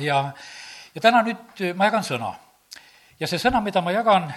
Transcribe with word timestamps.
ja, 0.00 0.32
ja 0.94 1.00
täna 1.00 1.22
nüüd 1.26 1.62
ma 1.76 1.88
jagan 1.90 2.04
sõna. 2.06 2.32
ja 3.20 3.26
see 3.26 3.38
sõna, 3.38 3.60
mida 3.60 3.80
ma 3.80 3.92
jagan, 3.92 4.32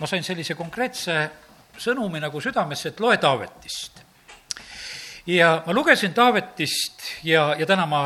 ma 0.00 0.06
sain 0.06 0.24
sellise 0.24 0.54
konkreetse 0.54 1.30
sõnumi 1.78 2.20
nagu 2.20 2.40
südamesse, 2.40 2.88
et 2.88 3.00
loe 3.00 3.16
Taavetist. 3.16 4.02
ja 5.26 5.62
ma 5.66 5.72
lugesin 5.72 6.14
Taavetist 6.14 7.02
ja, 7.24 7.54
ja 7.58 7.66
täna 7.66 7.86
ma 7.86 8.04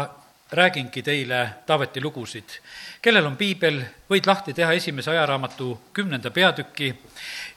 räägingi 0.52 1.02
teile 1.02 1.48
Taaveti 1.66 2.00
lugusid. 2.00 2.60
kellel 3.02 3.26
on 3.26 3.36
piibel, 3.36 3.82
võid 4.10 4.26
lahti 4.26 4.54
teha 4.54 4.72
esimese 4.72 5.10
ajaraamatu 5.10 5.80
kümnenda 5.92 6.30
peatüki 6.30 6.94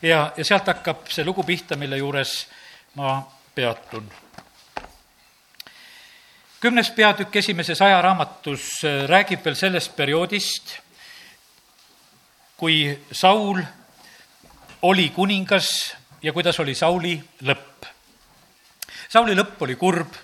ja, 0.02 0.32
ja 0.38 0.46
sealt 0.46 0.68
hakkab 0.68 1.08
see 1.10 1.26
lugu 1.26 1.44
pihta, 1.44 1.76
mille 1.76 1.98
juures 1.98 2.48
ma 2.96 3.22
peatun 3.56 4.23
kümnes 6.64 6.94
peatükk 6.96 7.36
esimeses 7.36 7.82
ajaraamatus 7.82 8.66
äh, 8.88 9.02
räägib 9.10 9.42
veel 9.44 9.56
sellest 9.60 9.92
perioodist, 9.98 10.70
kui 12.56 12.86
Saul 13.12 13.60
oli 14.88 15.10
kuningas 15.10 15.68
ja 16.24 16.32
kuidas 16.32 16.60
oli 16.64 16.76
Sauli 16.76 17.18
lõpp. 17.44 17.90
Sauli 19.12 19.36
lõpp 19.36 19.66
oli 19.68 19.76
kurb, 19.76 20.16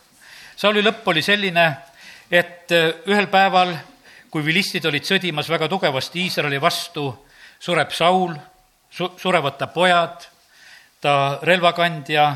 Sauli 0.56 0.80
lõpp 0.86 1.10
oli 1.12 1.26
selline, 1.28 1.66
et 2.32 2.72
äh, 2.72 2.88
ühel 3.12 3.28
päeval, 3.28 3.76
kui 4.32 4.46
vilistid 4.46 4.88
olid 4.88 5.04
sõdimas 5.04 5.52
väga 5.52 5.68
tugevasti 5.68 6.24
Iisraeli 6.24 6.62
vastu, 6.64 7.10
sureb 7.60 7.92
Saul, 7.92 8.32
su-, 8.88 9.12
surevad 9.20 9.60
ta 9.60 9.68
pojad, 9.76 10.24
ta 11.04 11.20
relvakandja 11.44 12.32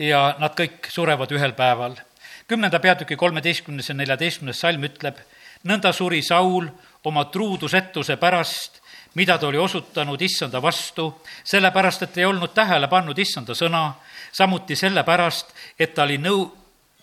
ja 0.00 0.24
nad 0.40 0.56
kõik 0.56 0.88
surevad 0.96 1.36
ühel 1.36 1.52
päeval 1.52 2.00
kümnenda 2.48 2.78
peatüki 2.80 3.16
kolmeteistkümnes 3.16 3.88
ja 3.88 3.94
neljateistkümnes 3.94 4.60
salm 4.60 4.84
ütleb, 4.84 5.18
nõnda 5.64 5.92
suri 5.92 6.22
Saul 6.22 6.68
oma 7.04 7.24
truudusetuse 7.24 8.16
pärast, 8.16 8.80
mida 9.14 9.38
ta 9.38 9.46
oli 9.46 9.58
osutanud 9.58 10.20
issanda 10.20 10.62
vastu, 10.62 11.08
sellepärast, 11.44 12.02
et 12.02 12.18
ei 12.18 12.24
olnud 12.24 12.52
tähele 12.54 12.88
pannud 12.88 13.18
issanda 13.18 13.54
sõna, 13.54 13.92
samuti 14.32 14.76
sellepärast, 14.76 15.54
et 15.78 15.94
ta 15.94 16.02
oli 16.02 16.18
nõu 16.18 16.48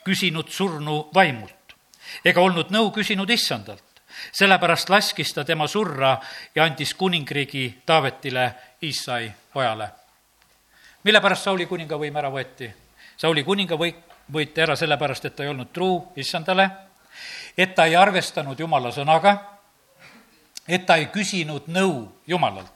küsinud 0.06 0.50
surnu 0.50 1.08
vaimult 1.14 1.62
ega 2.26 2.42
olnud 2.42 2.72
nõu 2.74 2.92
küsinud 2.92 3.30
issandalt. 3.30 3.84
sellepärast 4.32 4.90
laskis 4.90 5.34
ta 5.34 5.44
tema 5.44 5.68
surra 5.68 6.18
ja 6.56 6.64
andis 6.64 6.94
kuningriigi 6.94 7.82
Taavetile, 7.86 8.54
Iisai 8.84 9.32
pojale. 9.54 9.90
mille 11.04 11.22
pärast 11.22 11.44
Sauli 11.44 11.66
kuningavõim 11.66 12.16
ära 12.16 12.30
võeti? 12.30 12.72
Sauli 13.18 13.44
kuningavõim 13.44 14.11
võeti 14.34 14.62
ära 14.64 14.76
sellepärast, 14.76 15.26
et 15.26 15.36
ta 15.36 15.44
ei 15.44 15.52
olnud 15.52 15.72
truu 15.74 16.02
issandale, 16.20 16.70
et 17.58 17.76
ta 17.76 17.86
ei 17.86 17.96
arvestanud 17.96 18.60
jumala 18.60 18.92
sõnaga, 18.96 19.36
et 20.68 20.86
ta 20.86 20.98
ei 21.00 21.10
küsinud 21.14 21.68
nõu 21.68 22.08
jumalalt. 22.28 22.70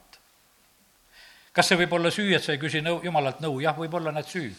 kas 1.56 1.70
see 1.70 1.78
võib 1.80 1.92
olla 1.96 2.10
süü, 2.12 2.34
et 2.36 2.44
sa 2.44 2.52
ei 2.52 2.58
küsi 2.60 2.82
nõu, 2.84 3.00
jumalalt 3.04 3.40
nõu? 3.40 3.60
jah, 3.60 3.76
võib 3.76 3.94
olla 3.94 4.12
näed 4.12 4.28
süü. 4.28 4.52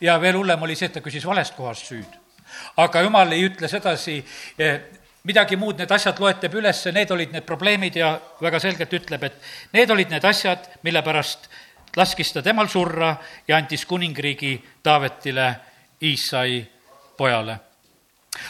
ja 0.00 0.18
veel 0.20 0.36
hullem 0.36 0.62
oli 0.62 0.76
see, 0.76 0.86
et 0.86 0.92
ta 0.92 1.00
küsis 1.00 1.26
valest 1.26 1.54
kohast 1.54 1.86
süüd. 1.86 2.18
aga 2.76 3.02
jumal 3.02 3.32
ei 3.32 3.44
ütle 3.44 3.68
sedasi, 3.68 4.24
eh, 4.58 4.80
midagi 5.24 5.56
muud, 5.56 5.78
need 5.78 5.90
asjad 5.92 6.18
loetleb 6.18 6.54
üles, 6.54 6.84
need 6.92 7.10
olid 7.10 7.32
need 7.32 7.44
probleemid 7.44 7.96
ja 7.96 8.18
väga 8.40 8.60
selgelt 8.60 8.92
ütleb, 8.92 9.24
et 9.24 9.40
need 9.72 9.90
olid 9.90 10.10
need 10.10 10.24
asjad, 10.24 10.70
mille 10.82 11.02
pärast 11.02 11.48
laskis 11.96 12.32
ta 12.32 12.42
temal 12.42 12.68
surra 12.68 13.16
ja 13.48 13.56
andis 13.56 13.84
kuningriigi 13.86 14.58
Taavetile 14.82 15.48
Iisai 16.02 16.66
pojale. 17.16 17.60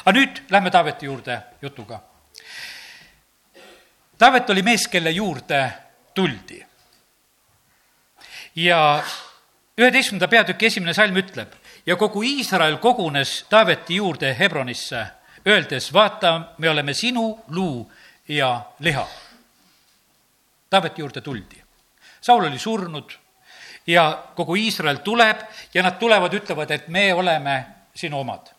aga 0.05 0.13
nüüd 0.13 0.41
lähme 0.51 0.71
Taaveti 0.71 1.07
juurde 1.07 1.43
jutuga. 1.63 2.01
Taavet 4.19 4.51
oli 4.51 4.63
mees, 4.63 4.89
kelle 4.89 5.11
juurde 5.11 5.73
tuldi. 6.15 6.67
ja 8.57 9.05
üheteistkümnenda 9.79 10.29
peatüki 10.29 10.67
esimene 10.67 10.95
salm 10.95 11.17
ütleb, 11.17 11.53
ja 11.87 11.97
kogu 11.97 12.23
Iisrael 12.23 12.77
kogunes 12.77 13.45
Taaveti 13.51 13.95
juurde 13.95 14.35
Hebronisse, 14.39 15.07
öeldes, 15.47 15.93
vaata, 15.93 16.55
me 16.59 16.71
oleme 16.71 16.95
sinu 16.95 17.39
luu 17.49 17.93
ja 18.29 18.63
liha. 18.81 19.07
Taaveti 20.71 21.01
juurde 21.01 21.21
tuldi. 21.21 21.65
Saul 22.21 22.45
oli 22.45 22.59
surnud 22.59 23.13
ja 23.89 24.25
kogu 24.37 24.55
Iisrael 24.55 24.97
tuleb 25.05 25.41
ja 25.75 25.83
nad 25.83 25.97
tulevad, 25.99 26.35
ütlevad, 26.35 26.71
et 26.71 26.89
me 26.89 27.15
oleme 27.15 27.67
sinu 27.95 28.21
omad. 28.21 28.53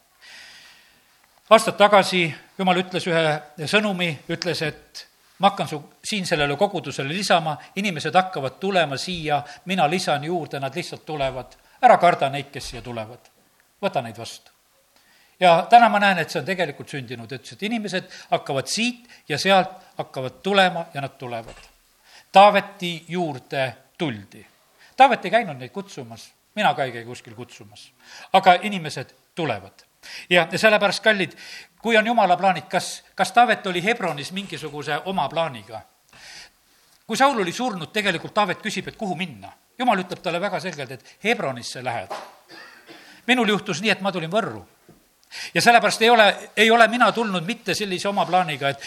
aastad 1.50 1.78
tagasi 1.78 2.34
Jumal 2.60 2.82
ütles 2.82 3.06
ühe 3.08 3.68
sõnumi, 3.72 4.10
ütles, 4.30 4.62
et 4.68 5.06
ma 5.40 5.48
hakkan 5.48 5.68
su 5.68 5.78
siin 6.04 6.26
sellele 6.28 6.58
kogudusele 6.60 7.14
lisama, 7.14 7.56
inimesed 7.76 8.16
hakkavad 8.16 8.58
tulema 8.60 8.98
siia, 8.98 9.40
mina 9.66 9.88
lisan 9.90 10.24
juurde, 10.24 10.60
nad 10.60 10.76
lihtsalt 10.76 11.06
tulevad. 11.06 11.56
ära 11.82 11.98
karda 11.98 12.30
neid, 12.30 12.52
kes 12.52 12.70
siia 12.70 12.82
tulevad. 12.82 13.30
võta 13.82 14.02
neid 14.02 14.18
vastu. 14.18 14.52
ja 15.40 15.68
täna 15.70 15.90
ma 15.90 16.00
näen, 16.00 16.18
et 16.18 16.30
see 16.30 16.40
on 16.40 16.46
tegelikult 16.46 16.90
sündinud, 16.90 17.32
ütles, 17.32 17.54
et 17.54 17.64
inimesed 17.64 18.12
hakkavad 18.32 18.68
siit 18.68 19.08
ja 19.30 19.38
sealt 19.38 19.72
hakkavad 19.98 20.42
tulema 20.44 20.86
ja 20.94 21.02
nad 21.02 21.18
tulevad. 21.18 21.68
Taaveti 22.32 23.06
juurde 23.08 23.76
tuldi 23.98 24.46
Taavet 25.00 25.26
ei 25.26 25.32
käinud 25.32 25.56
neid 25.56 25.72
kutsumas, 25.72 26.26
mina 26.56 26.74
ka 26.76 26.84
ei 26.84 26.92
käi 26.92 27.06
kuskil 27.08 27.36
kutsumas. 27.36 27.94
aga 28.34 28.54
inimesed 28.62 29.14
tulevad. 29.36 29.86
ja, 30.30 30.48
ja 30.52 30.60
sellepärast, 30.60 31.04
kallid, 31.04 31.38
kui 31.82 31.98
on 31.98 32.08
jumala 32.08 32.38
plaanid, 32.38 32.68
kas, 32.68 33.04
kas 33.16 33.32
Taavet 33.32 33.68
oli 33.68 33.84
Hebronis 33.84 34.32
mingisuguse 34.32 35.00
oma 35.06 35.30
plaaniga? 35.30 35.82
kui 37.08 37.18
Saul 37.18 37.40
oli 37.40 37.52
surnud, 37.52 37.94
tegelikult 37.94 38.34
Taavet 38.34 38.60
küsib, 38.62 38.88
et 38.88 38.98
kuhu 38.98 39.16
minna. 39.16 39.54
jumal 39.80 40.04
ütleb 40.04 40.20
talle 40.20 40.42
väga 40.42 40.60
selgelt, 40.60 40.92
et 40.92 41.18
Hebronisse 41.24 41.84
lähed. 41.84 42.12
minul 43.28 43.48
juhtus 43.48 43.82
nii, 43.82 43.92
et 43.92 44.02
ma 44.02 44.12
tulin 44.12 44.32
Võrru. 44.32 44.66
ja 45.54 45.62
sellepärast 45.62 46.02
ei 46.02 46.10
ole, 46.10 46.50
ei 46.58 46.72
ole 46.72 46.88
mina 46.88 47.12
tulnud 47.12 47.46
mitte 47.46 47.74
sellise 47.74 48.10
oma 48.10 48.26
plaaniga, 48.26 48.70
et 48.70 48.84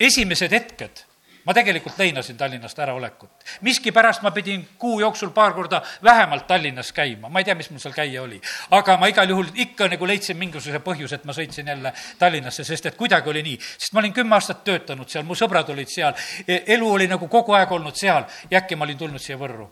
esimesed 0.00 0.52
hetked 0.52 1.04
ma 1.44 1.54
tegelikult 1.54 1.98
leinasin 1.98 2.36
Tallinnast 2.36 2.78
äraolekut. 2.78 3.30
miskipärast 3.60 4.22
ma 4.22 4.30
pidin 4.30 4.68
kuu 4.78 5.00
jooksul 5.00 5.30
paar 5.30 5.52
korda 5.52 5.82
vähemalt 6.02 6.46
Tallinnas 6.46 6.92
käima, 6.92 7.28
ma 7.28 7.38
ei 7.38 7.44
tea, 7.44 7.54
mis 7.54 7.70
mul 7.70 7.78
seal 7.78 7.94
käia 7.94 8.22
oli. 8.22 8.40
aga 8.70 8.96
ma 8.96 9.06
igal 9.06 9.28
juhul 9.28 9.46
ikka 9.54 9.88
nagu 9.88 10.06
leidsin 10.06 10.36
mingisuguse 10.36 10.78
põhjuse, 10.78 11.14
et 11.14 11.24
ma 11.24 11.32
sõitsin 11.32 11.68
jälle 11.68 11.92
Tallinnasse, 12.18 12.64
sest 12.64 12.86
et 12.86 12.96
kuidagi 12.96 13.30
oli 13.30 13.42
nii. 13.42 13.58
sest 13.78 13.92
ma 13.92 14.00
olin 14.00 14.12
kümme 14.12 14.34
aastat 14.34 14.64
töötanud 14.64 15.08
seal, 15.08 15.24
mu 15.24 15.34
sõbrad 15.34 15.70
olid 15.70 15.88
seal, 15.88 16.14
e, 16.46 16.62
elu 16.66 16.92
oli 16.92 17.06
nagu 17.06 17.28
kogu 17.28 17.52
aeg 17.52 17.72
olnud 17.72 17.96
seal 17.96 18.24
ja 18.50 18.58
äkki 18.58 18.76
ma 18.76 18.84
olin 18.84 18.98
tulnud 18.98 19.20
siia 19.20 19.38
Võrru 19.38 19.68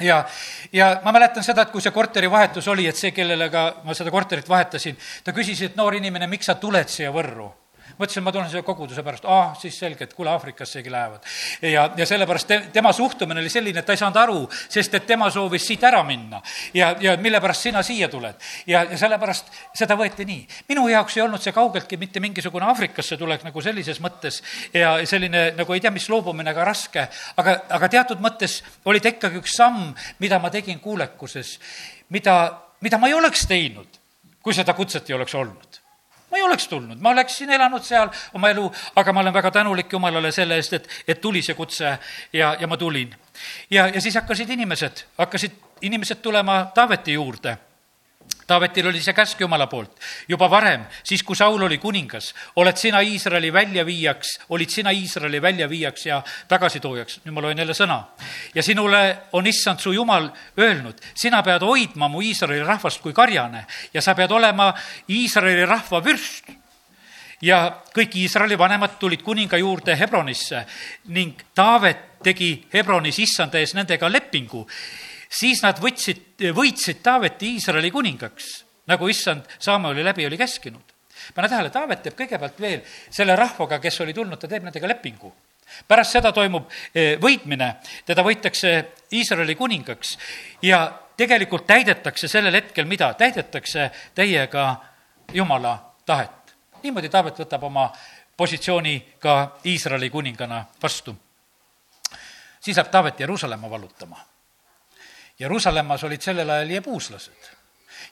ja, 0.00 0.24
ja 0.72 1.00
ma 1.04 1.12
mäletan 1.12 1.44
seda, 1.44 1.62
et 1.62 1.70
kui 1.74 1.82
see 1.82 1.94
korterivahetus 1.94 2.68
oli, 2.68 2.86
et 2.86 2.96
see, 2.96 3.10
kellele 3.14 3.50
ka 3.50 3.66
ma 3.84 3.94
seda 3.94 4.10
korterit 4.14 4.48
vahetasin, 4.48 4.96
ta 5.24 5.32
küsis, 5.32 5.62
et 5.62 5.76
noor 5.76 5.94
inimene, 5.94 6.26
miks 6.30 6.50
sa 6.50 6.58
tuled 6.60 6.88
siia 6.88 7.12
Võrru 7.14 7.50
mõtlesin, 7.98 8.24
ma 8.24 8.32
tulen 8.32 8.48
selle 8.50 8.64
koguduse 8.66 9.02
pärast, 9.06 9.26
aa, 9.30 9.52
siis 9.58 9.76
selge, 9.78 10.04
et 10.04 10.14
kuule, 10.14 10.30
Aafrikassegi 10.30 10.90
lähevad. 10.90 11.22
ja, 11.62 11.86
ja 11.96 12.06
sellepärast 12.06 12.48
te, 12.48 12.58
tema 12.72 12.92
suhtumine 12.92 13.40
oli 13.40 13.50
selline, 13.50 13.78
et 13.80 13.86
ta 13.86 13.94
ei 13.94 14.00
saanud 14.00 14.16
aru, 14.20 14.40
sest 14.68 14.94
et 14.94 15.06
tema 15.06 15.30
soovis 15.30 15.66
siit 15.66 15.84
ära 15.84 16.02
minna. 16.04 16.42
ja, 16.74 16.94
ja 17.00 17.16
mille 17.16 17.40
pärast 17.40 17.68
sina 17.68 17.82
siia 17.82 18.08
tuled. 18.08 18.34
ja, 18.66 18.84
ja 18.90 18.98
sellepärast 18.98 19.52
seda 19.74 19.96
võeti 19.98 20.26
nii. 20.28 20.46
minu 20.68 20.88
jaoks 20.88 21.16
ei 21.16 21.24
olnud 21.26 21.42
see 21.42 21.52
kaugeltki 21.52 21.96
mitte 22.00 22.20
mingisugune 22.20 22.66
Aafrikasse 22.66 23.16
tulek 23.20 23.44
nagu 23.44 23.62
sellises 23.62 24.00
mõttes 24.00 24.42
ja 24.74 24.96
selline 25.06 25.50
nagu 25.56 25.74
ei 25.74 25.80
tea, 25.84 25.92
mis 25.94 26.08
loobumine 26.08 26.54
ka 26.54 26.64
raske, 26.64 27.06
aga, 27.36 27.58
aga 27.78 27.88
teatud 27.88 28.24
mõttes 28.24 28.62
oli 28.84 29.00
ta 29.00 29.12
ikkagi 29.12 29.40
üks 29.42 29.56
samm, 29.56 29.92
mida 30.18 30.40
ma 30.42 30.50
tegin 30.50 30.80
kuulekuses, 30.80 31.58
mida, 32.10 32.36
mida 32.82 32.98
ma 32.98 33.08
ei 33.08 33.14
oleks 33.14 33.46
teinud, 33.50 34.02
kui 34.42 34.54
seda 34.54 34.74
kutset 34.74 35.10
ei 35.10 35.18
oleks 35.18 35.34
olnud 35.38 35.83
ma 36.34 36.38
ei 36.38 36.42
oleks 36.42 36.66
tulnud, 36.68 36.98
ma 36.98 37.12
oleksin 37.14 37.50
elanud 37.54 37.84
seal 37.86 38.10
oma 38.34 38.50
elu, 38.50 38.64
aga 38.98 39.12
ma 39.12 39.22
olen 39.22 39.34
väga 39.34 39.50
tänulik 39.54 39.92
Jumalale 39.92 40.32
selle 40.34 40.58
eest, 40.58 40.72
et, 40.72 40.88
et 41.06 41.20
tuli 41.20 41.42
see 41.46 41.54
kutse 41.54 41.92
ja, 42.32 42.56
ja 42.58 42.66
ma 42.66 42.76
tulin. 42.76 43.14
ja, 43.70 43.86
ja 43.86 44.00
siis 44.00 44.18
hakkasid 44.18 44.50
inimesed, 44.50 45.04
hakkasid 45.18 45.54
inimesed 45.86 46.18
tulema 46.24 46.64
Taaveti 46.74 47.14
juurde 47.14 47.56
Taavetil 48.46 48.86
oli 48.90 49.00
see 49.00 49.14
käsk 49.16 49.40
Jumala 49.40 49.66
poolt 49.66 50.00
juba 50.28 50.48
varem, 50.50 50.84
siis 51.02 51.22
kui 51.22 51.36
Saul 51.36 51.62
oli 51.62 51.78
kuningas, 51.78 52.32
oled 52.60 52.76
sina 52.76 53.00
Iisraeli 53.00 53.52
väljaviijaks, 53.52 54.34
olid 54.48 54.70
sina 54.70 54.90
Iisraeli 54.90 55.42
väljaviijaks 55.42 56.06
ja 56.06 56.22
tagasitoojaks. 56.48 57.20
nüüd 57.24 57.34
ma 57.34 57.42
loen 57.42 57.58
jälle 57.58 57.72
sõna. 57.72 58.02
ja 58.54 58.62
sinule 58.62 59.16
on 59.32 59.46
issand 59.46 59.78
su 59.80 59.92
Jumal 59.92 60.28
öelnud, 60.58 61.00
sina 61.14 61.42
pead 61.42 61.62
hoidma 61.62 62.08
mu 62.08 62.20
Iisraeli 62.20 62.64
rahvast 62.64 63.00
kui 63.00 63.12
karjane 63.12 63.66
ja 63.94 64.02
sa 64.02 64.14
pead 64.14 64.30
olema 64.30 64.74
Iisraeli 65.08 65.66
rahva 65.66 66.04
vürst 66.04 66.50
ja 67.42 67.80
kõik 67.94 68.16
Iisraeli 68.16 68.58
vanemad 68.58 68.98
tulid 69.00 69.22
kuninga 69.22 69.56
juurde 69.56 69.96
Hebronisse 69.98 70.64
ning 71.12 71.40
Taavet 71.54 72.20
tegi 72.24 72.66
Hebronis 72.72 73.18
issanda 73.18 73.58
ees 73.60 73.74
nendega 73.74 74.08
lepingu 74.08 74.64
siis 75.34 75.62
nad 75.62 75.78
võtsid, 75.82 76.50
võitsid 76.54 77.02
Taaveti 77.02 77.54
Iisraeli 77.54 77.90
kuningaks, 77.90 78.50
nagu 78.90 79.08
issand 79.08 79.48
Samueli 79.58 80.04
läbi 80.04 80.26
oli 80.26 80.38
käskinud. 80.38 80.92
pane 81.34 81.48
tähele, 81.48 81.70
Taavet 81.70 82.02
teeb 82.02 82.16
kõigepealt 82.18 82.60
veel 82.60 82.80
selle 83.10 83.36
rahvaga, 83.36 83.78
kes 83.78 84.00
oli 84.00 84.14
tulnud, 84.14 84.38
ta 84.38 84.48
teeb 84.48 84.64
nendega 84.64 84.88
lepingu 84.88 85.32
pärast 85.88 86.16
seda 86.16 86.32
toimub 86.32 86.68
eh, 86.94 87.16
võitmine, 87.20 87.74
teda 88.06 88.22
võitakse 88.22 88.74
Iisraeli 89.12 89.54
kuningaks 89.58 90.16
ja 90.62 90.86
tegelikult 91.16 91.66
täidetakse 91.66 92.28
sellel 92.28 92.54
hetkel 92.60 92.84
mida? 92.84 93.12
täidetakse 93.14 93.90
täiega 94.14 94.76
Jumala 95.32 95.78
tahet. 96.06 96.54
niimoodi 96.82 97.08
Taavet 97.08 97.38
võtab 97.38 97.64
oma 97.64 97.90
positsiooni 98.36 99.14
ka 99.18 99.56
Iisraeli 99.66 100.10
kuningana 100.10 100.64
vastu. 100.82 101.16
siis 102.60 102.76
läheb 102.76 102.90
Taavet 102.90 103.20
Jeruusalemma 103.20 103.70
vallutama. 103.70 104.33
Jeruusalemmas 105.38 106.04
olid 106.04 106.22
sellel 106.22 106.50
ajal 106.50 106.70
jebuuslased 106.70 107.54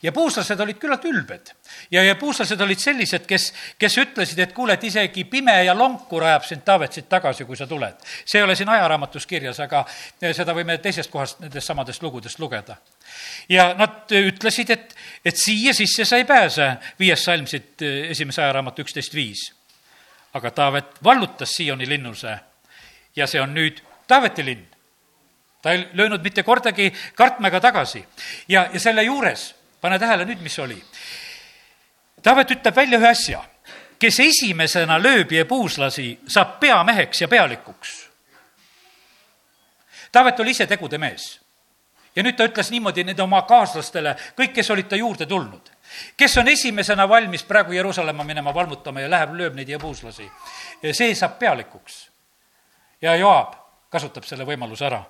ja 0.03 0.13
puuslased 0.13 0.61
olid 0.61 0.79
küllalt 0.79 1.05
ülbed. 1.05 1.53
ja, 1.91 2.15
puuslased 2.15 2.61
olid 2.61 2.79
sellised, 2.79 3.27
kes, 3.27 3.53
kes 3.79 3.99
ütlesid, 3.99 4.39
et 4.43 4.53
kuule, 4.53 4.75
et 4.75 4.85
isegi 4.85 5.25
pime 5.25 5.55
ja 5.65 5.75
lonkur 5.79 6.25
ajab 6.27 6.47
sind, 6.47 6.65
Taavet, 6.65 6.93
siit 6.93 7.09
tagasi, 7.09 7.45
kui 7.45 7.57
sa 7.57 7.67
tuled. 7.67 7.95
see 8.25 8.41
ei 8.41 8.45
ole 8.45 8.57
siin 8.57 8.69
ajaraamatus 8.69 9.27
kirjas, 9.27 9.61
aga 9.61 9.85
seda 10.33 10.55
võime 10.55 10.79
teisest 10.83 11.11
kohast, 11.11 11.41
nendest 11.41 11.67
samadest 11.67 12.03
lugudest 12.03 12.39
lugeda. 12.39 12.77
ja 13.49 13.73
nad 13.79 14.11
ütlesid, 14.11 14.71
et, 14.71 14.95
et 15.25 15.37
siia 15.37 15.75
sisse 15.75 16.05
sa 16.05 16.17
ei 16.17 16.25
pääse, 16.25 16.77
viies 16.99 17.25
salm 17.25 17.47
siit 17.47 17.83
esimese 18.11 18.43
ajaraamatu 18.43 18.83
üksteist 18.83 19.15
viis. 19.15 19.53
aga 20.35 20.51
Taavet 20.51 21.03
vallutas 21.05 21.55
Sioni 21.55 21.89
linnuse 21.89 22.39
ja 23.17 23.27
see 23.27 23.41
on 23.41 23.55
nüüd 23.55 23.83
Taaveti 24.09 24.45
linn 24.45 24.72
ta 25.63 25.73
ei 25.73 25.89
löönud 25.93 26.23
mitte 26.23 26.43
kordagi 26.43 26.93
kartmega 27.15 27.61
tagasi. 27.61 28.07
ja, 28.49 28.69
ja 28.73 28.81
selle 28.81 29.03
juures 29.03 29.55
pane 29.83 29.99
tähele 29.99 30.25
nüüd, 30.25 30.41
mis 30.43 30.59
oli. 30.63 30.79
Taavet 32.23 32.55
ütleb 32.55 32.77
välja 32.77 33.01
ühe 33.03 33.11
asja, 33.11 33.43
kes 33.99 34.21
esimesena 34.23 34.99
lööb 35.03 35.35
jebuuslasi, 35.35 36.07
saab 36.31 36.59
peameheks 36.63 37.25
ja 37.25 37.29
pealikuks. 37.29 37.95
Taavet 40.13 40.41
oli 40.41 40.55
ise 40.55 40.69
tegude 40.71 41.01
mees. 41.03 41.39
ja 42.17 42.23
nüüd 42.23 42.37
ta 42.37 42.45
ütles 42.45 42.69
niimoodi 42.69 43.07
nende 43.09 43.23
oma 43.25 43.39
kaaslastele, 43.49 44.11
kõik, 44.37 44.51
kes 44.53 44.69
olid 44.71 44.89
ta 44.91 44.97
juurde 45.01 45.25
tulnud, 45.27 45.71
kes 46.17 46.37
on 46.37 46.49
esimesena 46.49 47.07
valmis 47.09 47.43
praegu 47.49 47.73
Jeruusalemma 47.73 48.25
minema 48.25 48.53
valmutama 48.55 49.01
ja 49.01 49.09
läheb, 49.11 49.33
lööb 49.33 49.57
neid 49.57 49.73
jebuuslasi, 49.73 50.29
see 50.93 51.15
saab 51.17 51.39
pealikuks. 51.41 52.11
ja 53.01 53.17
Joab 53.17 53.57
kasutab 53.89 54.29
selle 54.29 54.45
võimaluse 54.45 54.85
ära 54.87 55.01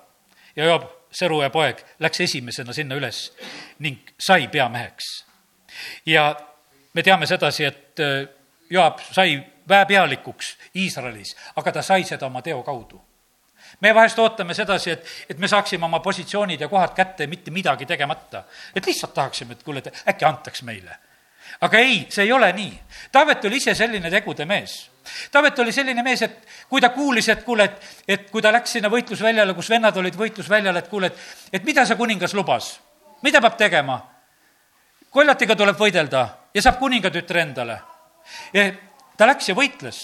ja 0.55 0.65
Joab 0.65 0.89
Sõruja 1.13 1.51
poeg, 1.53 1.77
läks 2.01 2.23
esimesena 2.25 2.73
sinna 2.73 2.95
üles 2.97 3.27
ning 3.85 4.09
sai 4.17 4.47
peameheks. 4.47 5.25
ja 6.05 6.35
me 6.93 7.03
teame 7.03 7.25
sedasi, 7.29 7.65
et 7.65 7.99
äh, 7.99 8.27
Joab 8.69 8.99
sai 9.11 9.37
väepealikuks 9.69 10.57
Iisraelis, 10.75 11.35
aga 11.55 11.71
ta 11.71 11.81
sai 11.81 12.03
seda 12.03 12.25
oma 12.25 12.41
teo 12.41 12.63
kaudu. 12.63 13.01
me 13.81 13.93
vahest 13.95 14.19
ootame 14.19 14.53
sedasi, 14.53 14.91
et, 14.91 15.05
et 15.29 15.37
me 15.37 15.47
saaksime 15.47 15.85
oma 15.85 15.99
positsioonid 15.99 16.61
ja 16.61 16.67
kohad 16.67 16.93
kätte 16.95 17.27
mitte 17.27 17.51
midagi 17.51 17.85
tegemata. 17.85 18.43
et 18.75 18.85
lihtsalt 18.85 19.13
tahaksime, 19.13 19.53
et 19.53 19.63
kuule, 19.63 19.79
et 19.85 20.03
äkki 20.07 20.25
antaks 20.25 20.63
meile. 20.63 20.97
Aga 21.61 21.77
ei, 21.79 22.07
see 22.09 22.25
ei 22.25 22.31
ole 22.31 22.53
nii. 22.53 22.73
Taavet 23.11 23.45
oli 23.45 23.61
ise 23.61 23.75
selline 23.75 24.09
tegude 24.09 24.45
mees 24.45 24.93
Taavet 25.31 25.59
oli 25.59 25.71
selline 25.71 26.03
mees, 26.03 26.21
et 26.21 26.47
kui 26.69 26.81
ta 26.81 26.89
kuulis, 26.89 27.27
et 27.29 27.43
kuule, 27.43 27.63
et, 27.63 27.87
et 28.07 28.29
kui 28.31 28.41
ta 28.41 28.51
läks 28.55 28.77
sinna 28.77 28.89
võitlusväljale, 28.91 29.55
kus 29.55 29.69
vennad 29.69 29.97
olid 29.99 30.15
võitlusväljal, 30.15 30.79
et 30.79 30.87
kuule, 30.87 31.09
et, 31.11 31.23
et 31.59 31.65
mida 31.67 31.85
see 31.85 31.99
kuningas 31.99 32.33
lubas, 32.37 32.73
mida 33.25 33.41
peab 33.43 33.57
tegema? 33.59 33.99
koljatiga 35.13 35.53
tuleb 35.53 35.77
võidelda 35.77 36.23
ja 36.55 36.61
saab 36.65 36.79
kuningatütre 36.79 37.43
endale. 37.43 37.75
ta 39.17 39.27
läks 39.29 39.49
ja 39.51 39.53
võitles. 39.53 39.99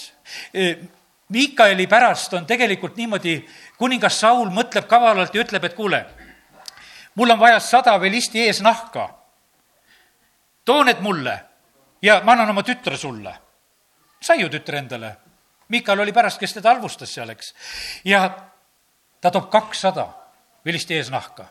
Miikaeli 1.34 1.86
pärast 1.90 2.34
on 2.38 2.46
tegelikult 2.46 2.94
niimoodi, 2.96 3.34
kuningas 3.78 4.20
Saul 4.20 4.52
mõtleb 4.54 4.86
kavalalt 4.86 5.34
ja 5.34 5.42
ütleb, 5.42 5.64
et 5.66 5.74
kuule, 5.74 6.04
mul 7.18 7.34
on 7.34 7.40
vaja 7.40 7.58
sada 7.60 7.96
velisti 8.00 8.44
eesnahka. 8.46 9.08
Too 10.70 10.86
need 10.86 11.02
mulle 11.02 11.36
ja 12.02 12.20
ma 12.24 12.38
annan 12.38 12.54
oma 12.54 12.62
tütre 12.62 12.96
sulle 12.96 13.34
sai 14.20 14.40
ju 14.40 14.48
tütre 14.48 14.78
endale. 14.78 15.16
Mikal 15.68 16.00
oli 16.00 16.12
pärast, 16.12 16.40
kes 16.40 16.56
teda 16.58 16.72
halvustas 16.74 17.12
seal, 17.14 17.30
eks. 17.30 17.54
ja 18.04 18.24
ta 19.20 19.30
toob 19.30 19.50
kakssada 19.50 20.08
vilist 20.64 20.90
eesnahka. 20.90 21.46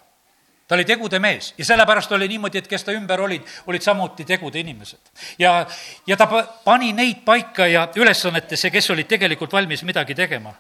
ta 0.68 0.76
oli 0.76 0.86
tegude 0.86 1.20
mees 1.20 1.54
ja 1.58 1.66
sellepärast 1.66 2.12
oli 2.12 2.28
niimoodi, 2.28 2.58
et 2.58 2.68
kes 2.68 2.84
ta 2.84 2.92
ümber 2.92 3.22
olid, 3.22 3.42
olid 3.68 3.82
samuti 3.82 4.26
tegude 4.26 4.60
inimesed. 4.60 5.00
ja, 5.40 5.66
ja 6.08 6.18
ta 6.18 6.28
pani 6.66 6.94
neid 6.94 7.24
paika 7.26 7.68
ja 7.68 7.88
ülesannetesse, 7.96 8.70
kes 8.70 8.90
olid 8.90 9.08
tegelikult 9.08 9.54
valmis 9.54 9.84
midagi 9.84 10.16
tegema. 10.16 10.54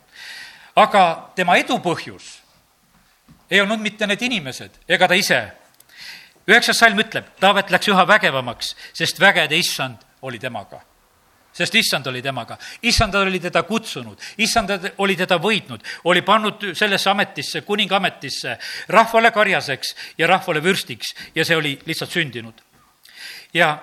aga 0.75 1.31
tema 1.35 1.56
edu 1.57 1.77
põhjus 1.77 2.39
ei 3.51 3.61
olnud 3.61 3.79
mitte 3.79 4.07
need 4.07 4.21
inimesed 4.21 4.71
ega 4.88 5.07
ta 5.07 5.13
ise. 5.13 5.51
Üheksas 6.49 6.79
salm 6.81 6.99
ütleb, 6.99 7.27
Taavet 7.39 7.71
läks 7.71 7.89
üha 7.91 8.05
vägevamaks, 8.07 8.75
sest 8.97 9.19
vägede 9.21 9.57
issand 9.57 10.01
oli 10.21 10.39
temaga. 10.39 10.81
Sest 11.53 11.75
issand 11.75 12.07
oli 12.07 12.21
temaga, 12.21 12.57
issand 12.85 13.15
oli 13.15 13.39
teda 13.41 13.63
kutsunud, 13.67 14.21
issand 14.37 14.69
oli 15.01 15.15
teda 15.17 15.39
võitnud, 15.41 15.81
oli 16.07 16.21
pannud 16.21 16.69
sellesse 16.77 17.09
ametisse, 17.09 17.61
kuninga 17.67 17.97
ametisse, 17.97 18.53
rahvale 18.87 19.31
karjaseks 19.35 19.95
ja 20.17 20.27
rahvale 20.29 20.61
vürstiks. 20.63 21.15
Ja 21.35 21.45
see 21.45 21.57
oli 21.57 21.73
lihtsalt 21.85 22.11
sündinud. 22.11 22.61
ja 23.53 23.79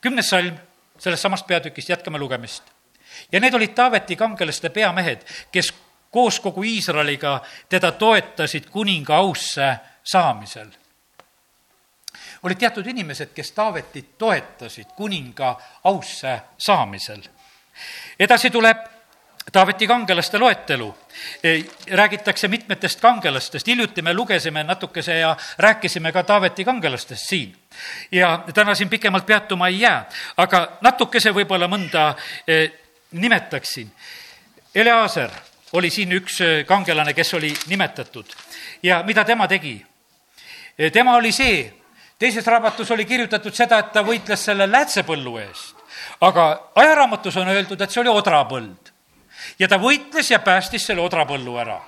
kümnes 0.00 0.28
salm 0.28 0.58
sellest 0.98 1.22
samast 1.22 1.46
peatükist, 1.46 1.88
jätkame 1.88 2.18
lugemist. 2.18 2.62
ja 3.32 3.40
need 3.40 3.54
olid 3.54 3.74
Taaveti 3.74 4.16
kangelaste 4.16 4.68
peamehed, 4.68 5.24
kes 5.52 5.72
koos 6.10 6.40
kogu 6.40 6.62
Iisraeliga 6.62 7.40
teda 7.68 7.92
toetasid 7.92 8.66
kuninga 8.70 9.16
ausse 9.16 9.76
saamisel 10.02 10.68
olid 12.42 12.58
teatud 12.58 12.86
inimesed, 12.86 13.32
kes 13.34 13.52
Taavetit 13.52 14.18
toetasid 14.18 14.94
kuninga 14.96 15.56
ausse 15.84 16.40
saamisel. 16.58 17.22
edasi 18.18 18.50
tuleb 18.50 18.78
Taaveti 19.52 19.86
kangelaste 19.86 20.38
loetelu. 20.38 20.98
E, 21.44 21.60
räägitakse 21.90 22.48
mitmetest 22.48 23.00
kangelastest, 23.00 23.66
hiljuti 23.66 24.02
me 24.02 24.14
lugesime 24.14 24.64
natukese 24.64 25.18
ja 25.18 25.36
rääkisime 25.58 26.12
ka 26.12 26.22
Taaveti 26.22 26.64
kangelastest 26.64 27.28
siin. 27.28 27.56
ja 28.12 28.44
täna 28.54 28.74
siin 28.74 28.88
pikemalt 28.88 29.26
peatuma 29.26 29.68
ei 29.68 29.80
jää, 29.80 30.08
aga 30.36 30.78
natukese 30.80 31.30
võib-olla 31.30 31.68
mõnda 31.68 32.14
e, 32.48 32.68
nimetaksin. 33.12 33.90
Eleaser 34.74 35.30
oli 35.72 35.90
siin 35.90 36.12
üks 36.12 36.40
e, 36.40 36.64
kangelane, 36.64 37.14
kes 37.14 37.34
oli 37.34 37.54
nimetatud 37.66 38.26
ja 38.82 39.02
mida 39.02 39.24
tema 39.24 39.48
tegi? 39.48 39.86
tema 40.92 41.16
oli 41.16 41.32
see, 41.32 41.77
teises 42.18 42.46
raamatus 42.46 42.90
oli 42.90 43.04
kirjutatud 43.04 43.54
seda, 43.54 43.78
et 43.78 43.92
ta 43.92 44.02
võitles 44.02 44.44
selle 44.50 44.66
läätsepõllu 44.70 45.36
eest. 45.38 45.76
aga 46.20 46.70
ajaraamatus 46.74 47.36
on 47.36 47.48
öeldud, 47.48 47.80
et 47.80 47.90
see 47.90 48.00
oli 48.00 48.10
odrapõld. 48.10 48.92
ja 49.58 49.68
ta 49.68 49.78
võitles 49.78 50.30
ja 50.30 50.38
päästis 50.38 50.86
selle 50.86 51.02
odrapõllu 51.02 51.56
ära 51.58 51.78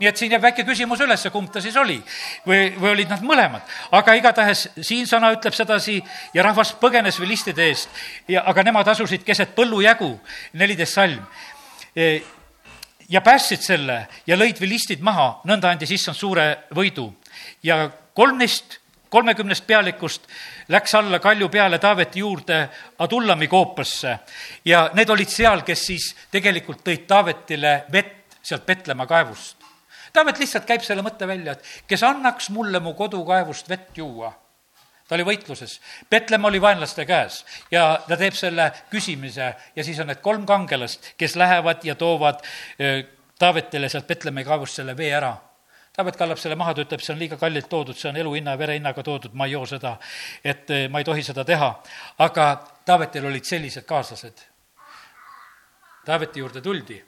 nii 0.00 0.08
et 0.08 0.16
siin 0.16 0.32
jääb 0.32 0.42
väike 0.42 0.64
küsimus 0.64 1.00
üles, 1.04 1.26
kumb 1.32 1.50
ta 1.52 1.60
siis 1.60 1.76
oli 1.76 1.96
või, 2.46 2.70
või 2.78 2.92
olid 2.94 3.10
nad 3.12 3.22
mõlemad. 3.24 3.62
aga 3.92 4.14
igatahes 4.16 4.68
siin 4.80 5.06
sõna 5.08 5.32
ütleb 5.36 5.54
sedasi 5.54 5.98
ja 6.34 6.44
rahvas 6.46 6.72
põgenes 6.80 7.20
vilistide 7.20 7.68
eest 7.68 7.88
ja, 8.28 8.42
aga 8.46 8.64
nemad 8.64 8.88
asusid 8.88 9.24
keset 9.24 9.54
põllujagu, 9.56 10.10
neliteist 10.52 10.96
salm. 10.96 11.26
E, 11.96 12.22
ja 13.08 13.20
päästsid 13.20 13.62
selle 13.62 14.00
ja 14.26 14.36
lõid 14.36 14.60
vilistid 14.60 15.04
maha, 15.04 15.42
nõnda 15.44 15.70
andis 15.70 15.92
issand 15.94 16.16
suure 16.16 16.48
võidu 16.74 17.10
ja 17.62 17.86
kolm 18.16 18.40
neist 18.40 18.80
kolmekümnest 19.16 19.64
pealikust 19.66 20.26
läks 20.68 20.94
alla 20.94 21.18
kalju 21.24 21.48
peale 21.48 21.78
Taaveti 21.80 22.20
juurde 22.20 22.58
Adullami 22.98 23.48
koopasse 23.48 24.18
ja 24.64 24.90
need 24.94 25.10
olid 25.10 25.32
seal, 25.32 25.62
kes 25.64 25.84
siis 25.90 26.10
tegelikult 26.32 26.82
tõid 26.84 27.06
Taavetile 27.08 27.78
vett 27.92 28.36
sealt 28.42 28.66
Petlemma 28.66 29.06
kaevust. 29.08 29.56
Taavet 30.12 30.40
lihtsalt 30.40 30.66
käib 30.68 30.84
selle 30.84 31.04
mõtte 31.04 31.28
välja, 31.28 31.56
et 31.56 31.88
kes 31.88 32.04
annaks 32.06 32.50
mulle 32.52 32.80
mu 32.80 32.92
kodukaevust 32.98 33.68
vett 33.72 33.96
juua. 33.96 34.32
ta 35.08 35.14
oli 35.14 35.24
võitluses, 35.24 35.80
Petlemma 36.10 36.48
oli 36.48 36.60
vaenlaste 36.60 37.04
käes 37.06 37.44
ja 37.70 38.00
ta 38.08 38.16
teeb 38.16 38.34
selle 38.34 38.72
küsimise 38.90 39.52
ja 39.76 39.84
siis 39.84 40.00
on 40.02 40.10
need 40.10 40.20
kolm 40.20 40.46
kangelast, 40.46 41.14
kes 41.16 41.36
lähevad 41.36 41.84
ja 41.84 41.94
toovad 41.94 42.42
eh, 42.78 43.04
Taavetile 43.38 43.88
sealt 43.88 44.06
Petlemma 44.06 44.44
kaevust 44.44 44.82
selle 44.82 44.96
vee 44.96 45.12
ära 45.14 45.36
Taavet 45.96 46.16
kallab 46.16 46.36
selle 46.36 46.58
maha, 46.60 46.74
ta 46.76 46.84
ütleb, 46.84 47.00
see 47.00 47.14
on 47.14 47.20
liiga 47.22 47.38
kallilt 47.40 47.70
toodud, 47.72 47.96
see 47.96 48.10
on 48.10 48.18
eluhinna 48.20 48.52
ja 48.52 48.58
verehinnaga 48.60 49.02
toodud, 49.02 49.32
ma 49.32 49.46
ei 49.48 49.54
joo 49.54 49.64
seda, 49.66 49.94
et 50.44 50.70
eh, 50.70 50.88
ma 50.92 51.00
ei 51.00 51.06
tohi 51.08 51.24
seda 51.24 51.44
teha. 51.44 51.70
aga 52.18 52.48
Taavetil 52.86 53.24
olid 53.26 53.44
sellised 53.48 53.86
kaaslased. 53.88 54.42
Taaveti 56.06 56.40
juurde 56.40 56.60
tuldi 56.60 56.98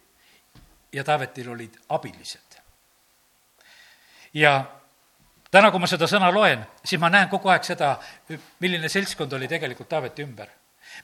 ja 0.93 1.05
Taavetil 1.05 1.51
olid 1.53 1.77
abilised. 1.89 2.57
ja 4.35 4.65
täna, 5.51 5.71
kui 5.71 5.81
ma 5.81 5.87
seda 5.87 6.09
sõna 6.09 6.33
loen, 6.35 6.65
siis 6.85 7.01
ma 7.01 7.11
näen 7.13 7.29
kogu 7.29 7.49
aeg 7.49 7.65
seda, 7.65 7.99
milline 8.61 8.89
seltskond 8.89 9.33
oli 9.33 9.49
tegelikult 9.49 9.89
Taaveti 9.89 10.25
ümber. 10.25 10.49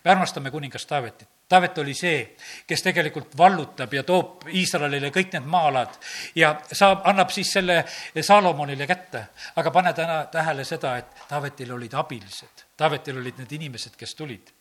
Me 0.05 0.11
armastame 0.11 0.51
kuningas 0.51 0.87
Taavetit. 0.87 1.29
Taavet 1.49 1.79
oli 1.79 1.95
see, 1.95 2.37
kes 2.67 2.83
tegelikult 2.83 3.37
vallutab 3.39 3.93
ja 3.93 4.03
toob 4.03 4.47
Iisraelile 4.49 5.11
kõik 5.13 5.37
need 5.37 5.47
maa-alad 5.51 5.99
ja 6.35 6.55
saab, 6.73 7.05
annab 7.05 7.31
siis 7.31 7.53
selle 7.53 7.85
Saalomonile 8.21 8.87
kätte. 8.87 9.27
aga 9.57 9.71
pane 9.71 9.93
täna 9.93 10.25
tähele 10.27 10.65
seda, 10.65 10.97
et 10.97 11.25
Taavetil 11.29 11.73
olid 11.73 11.95
abilised, 11.95 12.67
Taavetil 12.77 13.19
olid 13.19 13.39
need 13.39 13.53
inimesed, 13.53 13.97
kes 13.97 14.15
tulid 14.15 14.53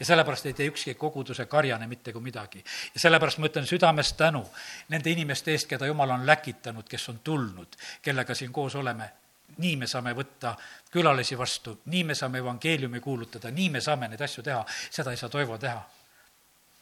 ja 0.00 0.06
sellepärast 0.06 0.46
ei 0.46 0.52
tee 0.52 0.66
ükski 0.70 0.94
koguduse 0.94 1.46
karjane 1.46 1.86
mitte 1.86 2.12
kui 2.12 2.22
midagi. 2.22 2.64
ja 2.94 3.00
sellepärast 3.00 3.38
ma 3.38 3.46
ütlen 3.46 3.66
südamest 3.66 4.16
tänu 4.16 4.44
nende 4.88 5.10
inimeste 5.10 5.50
eest, 5.50 5.68
keda 5.68 5.86
Jumal 5.86 6.10
on 6.10 6.26
läkitanud, 6.26 6.88
kes 6.88 7.08
on 7.08 7.18
tulnud, 7.18 7.76
kellega 8.02 8.34
siin 8.34 8.52
koos 8.52 8.74
oleme. 8.74 9.10
Nii 9.58 9.76
me 9.76 9.86
saame 9.86 10.14
võtta 10.16 10.54
külalisi 10.92 11.38
vastu, 11.38 11.80
nii 11.92 12.04
me 12.04 12.14
saame 12.14 12.38
evangeeliumi 12.38 13.00
kuulutada, 13.00 13.50
nii 13.50 13.70
me 13.70 13.80
saame 13.80 14.08
neid 14.08 14.20
asju 14.20 14.44
teha, 14.44 14.62
seda 14.90 15.10
ei 15.10 15.20
saa 15.20 15.28
Toivo 15.32 15.58
teha. 15.58 15.80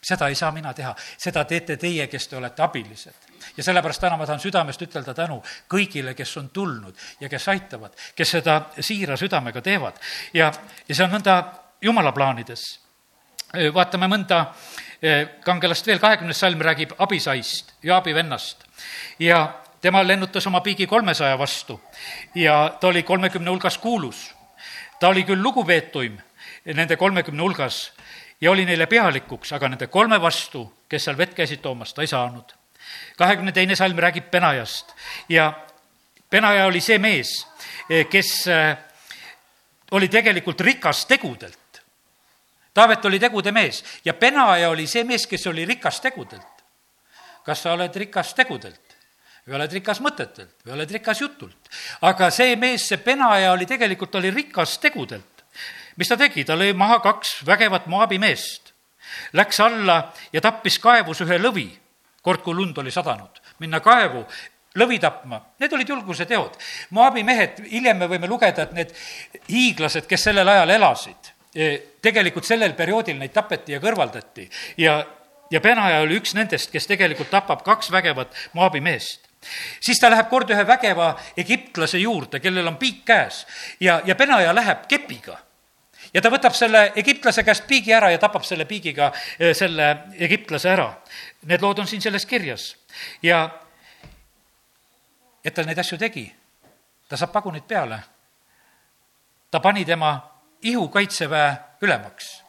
Seda 0.00 0.30
ei 0.32 0.34
saa 0.34 0.48
mina 0.52 0.70
teha, 0.72 0.94
seda 1.20 1.42
teete 1.44 1.74
teie, 1.76 2.06
kes 2.08 2.28
te 2.28 2.36
olete 2.36 2.62
abilised. 2.62 3.14
ja 3.56 3.64
sellepärast 3.64 4.00
täna 4.00 4.16
ma 4.16 4.26
tahan 4.26 4.40
südamest 4.40 4.82
ütelda 4.82 5.14
tänu 5.14 5.42
kõigile, 5.68 6.14
kes 6.16 6.36
on 6.36 6.48
tulnud 6.48 6.96
ja 7.20 7.28
kes 7.28 7.48
aitavad, 7.48 7.92
kes 8.16 8.30
seda 8.30 8.54
siira 8.80 9.16
südamega 9.16 9.60
teevad. 9.60 10.00
ja, 10.32 10.52
ja 10.88 10.94
see 10.94 11.04
on 11.04 11.12
nõnda 11.18 11.42
Jumala 11.82 12.12
plaanides. 12.12 12.78
Vaatame 13.74 14.06
mõnda 14.08 14.40
kangelast 15.44 15.86
veel, 15.86 15.98
kahekümnes 15.98 16.40
salm 16.40 16.60
räägib 16.60 16.92
Abisaist, 16.98 17.72
Jaabi 17.82 18.14
vennast 18.14 18.64
ja 19.18 19.40
tema 19.80 20.02
lennutas 20.06 20.46
oma 20.46 20.60
piigi 20.60 20.86
kolmesaja 20.86 21.38
vastu 21.38 21.80
ja 22.34 22.76
ta 22.80 22.88
oli 22.88 23.02
kolmekümne 23.02 23.50
hulgas 23.50 23.78
kuulus. 23.78 24.34
ta 25.00 25.08
oli 25.08 25.24
küll 25.24 25.42
lugupeetuim 25.42 26.18
nende 26.64 26.96
kolmekümne 26.96 27.42
hulgas 27.42 27.92
ja 28.40 28.50
oli 28.50 28.64
neile 28.64 28.86
pealikuks, 28.86 29.52
aga 29.52 29.68
nende 29.68 29.86
kolme 29.86 30.20
vastu, 30.20 30.64
kes 30.88 31.04
seal 31.04 31.16
vett 31.18 31.34
käisid 31.34 31.60
toomas, 31.60 31.94
ta 31.94 32.02
ei 32.02 32.06
saanud. 32.06 32.52
kahekümne 33.16 33.52
teine 33.52 33.76
salm 33.76 33.98
räägib 33.98 34.30
Penajast 34.30 34.94
ja 35.28 35.52
Penaja 36.30 36.66
oli 36.66 36.80
see 36.80 36.98
mees, 36.98 37.46
kes 38.10 38.44
oli 39.90 40.08
tegelikult 40.08 40.60
rikas 40.60 41.06
tegudelt. 41.06 41.58
Taavet 42.74 43.04
oli 43.04 43.18
tegude 43.18 43.52
mees 43.52 43.84
ja 44.04 44.14
Penaja 44.14 44.70
oli 44.70 44.86
see 44.86 45.04
mees, 45.04 45.26
kes 45.26 45.46
oli 45.46 45.64
rikas 45.64 46.00
tegudelt. 46.00 46.46
kas 47.44 47.62
sa 47.62 47.72
oled 47.72 47.96
rikas 47.96 48.34
tegudelt 48.34 48.89
või 49.50 49.58
oled 49.58 49.72
rikas 49.74 49.98
mõtetelt 50.04 50.62
või 50.64 50.76
oled 50.76 50.92
rikas 50.94 51.20
jutult? 51.20 51.70
aga 52.06 52.30
see 52.30 52.54
mees, 52.56 52.86
see 52.86 53.00
Penaja 53.02 53.50
oli 53.52 53.66
tegelikult, 53.66 54.14
oli 54.14 54.30
rikas 54.30 54.78
tegudelt. 54.78 55.44
mis 55.96 56.08
ta 56.08 56.16
tegi, 56.16 56.44
ta 56.44 56.54
lõi 56.54 56.72
maha 56.76 57.00
kaks 57.02 57.40
vägevat 57.46 57.90
Moabi 57.90 58.18
meest, 58.22 58.72
läks 59.34 59.60
alla 59.60 60.12
ja 60.32 60.40
tappis 60.40 60.78
kaevus 60.78 61.24
ühe 61.26 61.40
lõvi, 61.42 61.66
kord 62.22 62.44
kui 62.46 62.54
lund 62.54 62.78
oli 62.78 62.94
sadanud, 62.94 63.42
minna 63.58 63.80
kaevu, 63.80 64.22
lõvi 64.78 65.00
tapma, 65.02 65.40
need 65.58 65.72
olid 65.74 65.88
julguse 65.88 66.26
teod. 66.30 66.54
Moabi 66.94 67.24
mehed, 67.26 67.58
hiljem 67.72 67.98
me 67.98 68.06
võime 68.06 68.30
lugeda, 68.30 68.68
et 68.68 68.72
need 68.72 68.94
hiiglased, 69.50 70.06
kes 70.06 70.30
sellel 70.30 70.48
ajal 70.48 70.78
elasid 70.78 71.34
tegelikult 72.00 72.46
sellel 72.46 72.76
perioodil 72.78 73.16
neid 73.18 73.32
tapeti 73.34 73.74
ja 73.74 73.80
kõrvaldati 73.82 74.44
ja, 74.78 75.00
ja 75.50 75.60
Benaja 75.60 76.04
oli 76.04 76.20
üks 76.20 76.36
nendest, 76.38 76.70
kes 76.70 76.86
tegelikult 76.86 77.32
tapab 77.32 77.64
kaks 77.66 77.90
vägevat 77.90 78.36
Moabi 78.54 78.78
meest 78.78 79.26
siis 79.80 80.00
ta 80.00 80.10
läheb 80.10 80.28
kord 80.28 80.50
ühe 80.50 80.66
vägeva 80.66 81.12
egiptlase 81.36 81.98
juurde, 81.98 82.40
kellel 82.40 82.66
on 82.66 82.76
piik 82.76 83.04
käes 83.08 83.46
ja, 83.80 84.00
ja 84.04 84.14
Benaja 84.14 84.54
läheb 84.54 84.86
kepiga. 84.88 85.38
ja 86.14 86.20
ta 86.20 86.30
võtab 86.30 86.54
selle 86.56 86.92
egiptlase 86.96 87.42
käest 87.46 87.66
piigi 87.66 87.92
ära 87.92 88.10
ja 88.10 88.18
tapab 88.18 88.44
selle 88.44 88.64
piigiga 88.64 89.12
selle 89.52 89.90
egiptlase 90.18 90.70
ära. 90.70 90.92
Need 91.46 91.62
lood 91.62 91.78
on 91.78 91.86
siin 91.86 92.02
selles 92.02 92.26
kirjas 92.26 92.74
ja 93.22 93.48
et 95.44 95.54
ta 95.54 95.64
neid 95.64 95.78
asju 95.78 95.98
tegi, 95.98 96.26
ta 97.08 97.16
saab 97.16 97.32
pagunid 97.32 97.64
peale. 97.68 98.00
ta 99.50 99.60
pani 99.60 99.84
tema 99.84 100.30
Ihu 100.62 100.88
kaitseväe 100.88 101.56
ülemaks. 101.80 102.39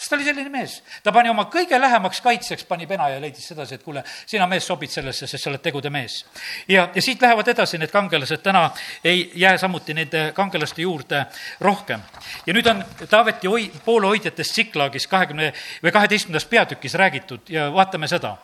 Sest 0.00 0.10
ta 0.10 0.16
oli 0.16 0.24
selline 0.24 0.48
mees, 0.48 0.78
ta 1.04 1.12
pani 1.12 1.28
oma 1.28 1.44
kõige 1.52 1.76
lähemaks 1.76 2.22
kaitsjaks, 2.24 2.64
pani 2.64 2.86
pena 2.88 3.10
ja 3.12 3.18
leidis 3.20 3.50
sedasi, 3.50 3.76
et 3.76 3.82
kuule, 3.84 4.00
sina 4.26 4.46
mees 4.48 4.64
sobid 4.64 4.88
sellesse, 4.88 5.26
sest 5.28 5.44
sa 5.44 5.50
oled 5.50 5.60
tegude 5.60 5.90
mees. 5.92 6.22
ja, 6.68 6.86
ja 6.94 7.02
siit 7.04 7.20
lähevad 7.20 7.48
edasi 7.52 7.78
need 7.78 7.92
kangelased, 7.92 8.40
täna 8.40 8.70
ei 9.04 9.30
jää 9.34 9.58
samuti 9.60 9.94
nende 9.94 10.30
kangelaste 10.34 10.82
juurde 10.82 11.26
rohkem. 11.60 12.00
ja 12.46 12.56
nüüd 12.56 12.70
on 12.72 12.84
Taaveti 13.10 13.48
oi-, 13.48 13.70
poolehoidjatest 13.84 14.54
Siklaagis 14.54 15.06
kahekümne 15.06 15.52
või 15.84 15.92
kaheteistkümnendas 15.92 16.48
peatükis 16.48 16.94
räägitud 16.94 17.52
ja 17.52 17.68
vaatame 17.72 18.08
seda. 18.08 18.36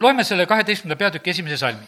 loeme 0.00 0.24
selle 0.24 0.46
kaheteistkümnenda 0.46 0.98
peatüki 0.98 1.30
esimese 1.30 1.56
salmi. 1.56 1.86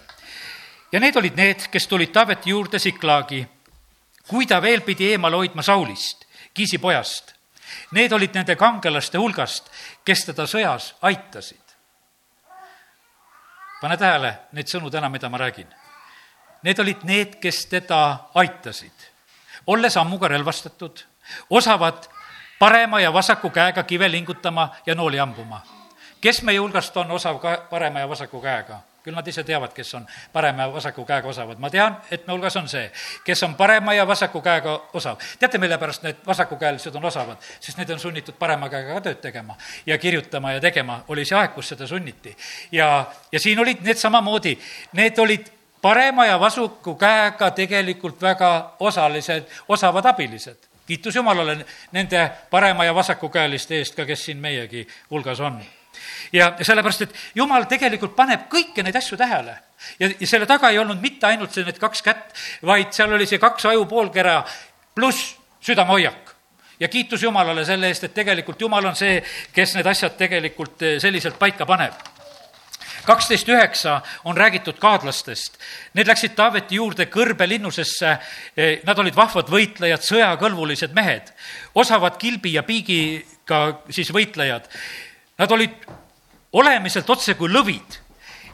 ja 0.93 1.01
need 1.01 1.17
olid 1.17 1.37
need, 1.37 1.69
kes 1.71 1.87
tulid 1.87 2.11
Taaveti 2.11 2.51
juurde 2.51 2.79
Siklaagi 2.79 3.47
kui 4.29 4.47
ta 4.47 4.61
veel 4.63 4.81
pidi 4.81 5.13
eemale 5.13 5.37
hoidma 5.37 5.63
Saulist, 5.63 6.25
Kiisi 6.55 6.79
pojast. 6.79 7.35
Need 7.91 8.13
olid 8.13 8.35
nende 8.35 8.57
kangelaste 8.57 9.19
hulgast, 9.19 9.71
kes 10.05 10.25
teda 10.25 10.47
sõjas 10.47 10.95
aitasid. 11.03 11.61
pane 13.81 13.97
tähele 13.97 14.39
neid 14.53 14.69
sõnu 14.69 14.91
täna, 14.91 15.09
mida 15.09 15.29
ma 15.29 15.39
räägin. 15.39 15.69
Need 16.63 16.79
olid 16.79 17.03
need, 17.05 17.35
kes 17.41 17.67
teda 17.67 18.19
aitasid, 18.35 19.11
olles 19.67 19.97
ammuga 19.97 20.29
relvastatud, 20.29 21.05
osavad 21.51 22.09
parema 22.59 23.01
ja 23.01 23.13
vasaku 23.13 23.51
käega 23.51 23.83
kive 23.83 24.11
lingutama 24.11 24.69
ja 24.87 24.95
nooli 24.95 25.21
ambuma. 25.21 25.61
kes 26.21 26.43
meie 26.43 26.59
hulgast 26.59 26.97
on 26.97 27.11
osav 27.11 27.39
ka 27.39 27.67
parema 27.71 28.01
ja 28.01 28.09
vasaku 28.09 28.41
käega? 28.41 28.81
Küll 29.05 29.15
nad 29.15 29.27
ise 29.29 29.45
teavad, 29.45 29.73
kes 29.77 29.95
on 29.95 30.07
parema 30.33 30.63
ja 30.63 30.73
vasaku 30.73 31.05
käega 31.05 31.29
osavad. 31.29 31.59
ma 31.59 31.71
tean, 31.71 31.97
et 32.11 32.27
me 32.27 32.33
hulgas 32.33 32.57
on 32.57 32.69
see, 32.69 32.91
kes 33.25 33.43
on 33.43 33.55
parema 33.55 33.95
ja 33.95 34.07
vasaku 34.09 34.41
käega 34.41 34.81
osav. 34.93 35.19
teate, 35.39 35.59
mille 35.59 35.79
pärast 35.79 36.03
need 36.03 36.25
vasakukäelised 36.27 36.95
on 36.95 37.05
osavad? 37.05 37.37
sest 37.61 37.79
need 37.79 37.91
on 37.91 38.01
sunnitud 38.01 38.35
parema 38.39 38.69
käega 38.69 38.95
ka 38.95 39.01
tööd 39.09 39.21
tegema 39.21 39.57
ja 39.87 39.99
kirjutama 39.99 40.53
ja 40.53 40.61
tegema. 40.61 41.05
oli 41.09 41.25
see 41.25 41.39
aeg, 41.39 41.55
kus 41.55 41.69
seda 41.69 41.87
sunniti. 41.87 42.37
ja, 42.73 43.07
ja 43.33 43.41
siin 43.41 43.61
olid 43.61 43.85
need 43.85 44.01
samamoodi, 44.01 44.59
need 44.93 45.19
olid 45.19 45.53
parema 45.83 46.27
ja 46.27 46.41
vasaku 46.41 46.95
käega 46.95 47.51
tegelikult 47.51 48.23
väga 48.23 48.77
osalised, 48.81 49.45
osavad 49.69 50.07
abilised 50.07 50.71
kiitus 50.87 51.17
Jumalale 51.17 51.67
nende 51.93 52.31
parema 52.51 52.85
ja 52.85 52.95
vasakukäeliste 52.95 53.79
eest 53.79 53.95
ka, 53.95 54.05
kes 54.05 54.25
siin 54.25 54.39
meiegi 54.39 54.87
hulgas 55.11 55.41
on 55.41 55.61
ja 56.33 56.53
sellepärast, 56.61 57.07
et 57.07 57.15
jumal 57.35 57.67
tegelikult 57.71 58.17
paneb 58.17 58.49
kõiki 58.53 58.85
neid 58.85 58.97
asju 58.97 59.19
tähele. 59.21 59.57
ja, 59.99 60.11
ja 60.21 60.27
selle 60.27 60.47
taga 60.47 60.71
ei 60.71 60.79
olnud 60.79 61.01
mitte 61.01 61.27
ainult 61.27 61.53
see, 61.53 61.65
need 61.65 61.79
kaks 61.79 62.03
kätt, 62.03 62.33
vaid 62.63 62.93
seal 62.93 63.13
oli 63.13 63.27
see 63.27 63.39
kaks 63.39 63.67
ajupoolkera 63.73 64.43
pluss 64.95 65.35
südamehoiak 65.65 66.35
ja 66.81 66.89
kiitus 66.89 67.23
Jumalale 67.23 67.65
selle 67.65 67.89
eest, 67.89 68.05
et 68.05 68.15
tegelikult 68.15 68.61
Jumal 68.61 68.91
on 68.91 68.97
see, 68.99 69.23
kes 69.55 69.77
need 69.79 69.87
asjad 69.87 70.19
tegelikult 70.19 70.83
eh, 70.83 70.99
selliselt 71.03 71.39
paika 71.39 71.67
paneb 71.67 71.95
kaksteist 73.05 73.49
üheksa 73.49 73.99
on 74.25 74.37
räägitud 74.37 74.79
kaadlastest. 74.81 75.59
Need 75.95 76.09
läksid 76.09 76.35
Taaveti 76.37 76.79
juurde 76.81 77.07
kõrbelinnusesse, 77.13 78.17
eh, 78.57 78.79
nad 78.87 78.99
olid 78.99 79.17
vahvad 79.17 79.51
võitlejad, 79.53 80.01
sõjakõlbulised 80.01 80.95
mehed, 80.97 81.33
osavad 81.75 82.17
kilbi 82.17 82.55
ja 82.57 82.63
piigiga 82.63 83.81
siis 83.91 84.13
võitlejad. 84.13 84.69
Nad 85.39 85.51
olid 85.51 85.87
olemiselt 86.53 87.11
otse 87.11 87.35
kui 87.35 87.51
lõvid 87.51 87.99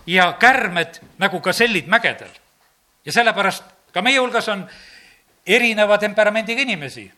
ja 0.09 0.33
kärmed 0.41 1.01
nagu 1.21 1.41
gasellid 1.41 1.89
mägedel. 1.89 2.31
ja 3.05 3.13
sellepärast 3.13 3.65
ka 3.93 4.03
meie 4.03 4.19
hulgas 4.21 4.49
on 4.49 4.69
erineva 5.47 5.99
temperamendiga 5.99 6.63
inimesi. 6.63 7.11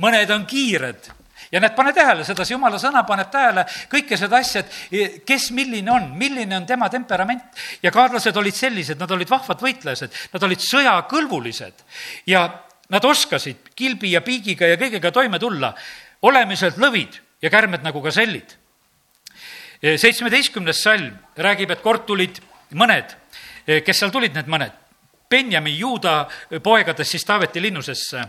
mõned 0.00 0.30
on 0.30 0.46
kiired 0.46 1.10
ja 1.52 1.60
näed, 1.60 1.74
pane 1.74 1.92
tähele, 1.92 2.24
sedasi 2.24 2.54
jumala 2.54 2.78
sõna 2.78 3.04
paneb 3.06 3.30
tähele 3.30 3.64
kõike 3.90 4.16
seda 4.18 4.36
asja, 4.36 4.64
et 4.90 5.22
kes 5.26 5.50
milline 5.50 5.90
on, 5.90 6.10
milline 6.18 6.56
on 6.56 6.66
tema 6.66 6.88
temperament. 6.90 7.42
ja 7.82 7.90
kaadlased 7.90 8.36
olid 8.36 8.54
sellised, 8.54 8.98
nad 8.98 9.10
olid 9.10 9.30
vahvad 9.30 9.60
võitlejad, 9.60 10.10
nad 10.32 10.42
olid 10.42 10.58
sõjakõlbulised 10.60 11.84
ja 12.26 12.48
nad 12.90 13.04
oskasid 13.04 13.70
kilbi 13.76 14.10
ja 14.12 14.20
piigiga 14.20 14.66
ja 14.66 14.76
kõigega 14.76 15.12
toime 15.12 15.38
tulla, 15.38 15.74
olemiselt 16.22 16.76
lõvid 16.76 17.20
ja 17.42 17.50
kärmed 17.50 17.82
nagu 17.82 18.00
gasellid 18.00 18.63
seitsmeteistkümnes 19.84 20.82
salm 20.82 21.12
räägib, 21.36 21.70
et 21.70 21.82
kord 21.84 22.06
tulid 22.08 22.40
mõned, 22.72 23.10
kes 23.84 23.98
seal 24.00 24.12
tulid, 24.12 24.32
need 24.36 24.48
mõned, 24.50 24.72
Benjamin 25.30 25.76
juuda 25.78 26.26
poegadest 26.62 27.10
siis 27.10 27.24
Taaveti 27.24 27.62
linnusesse. 27.62 28.24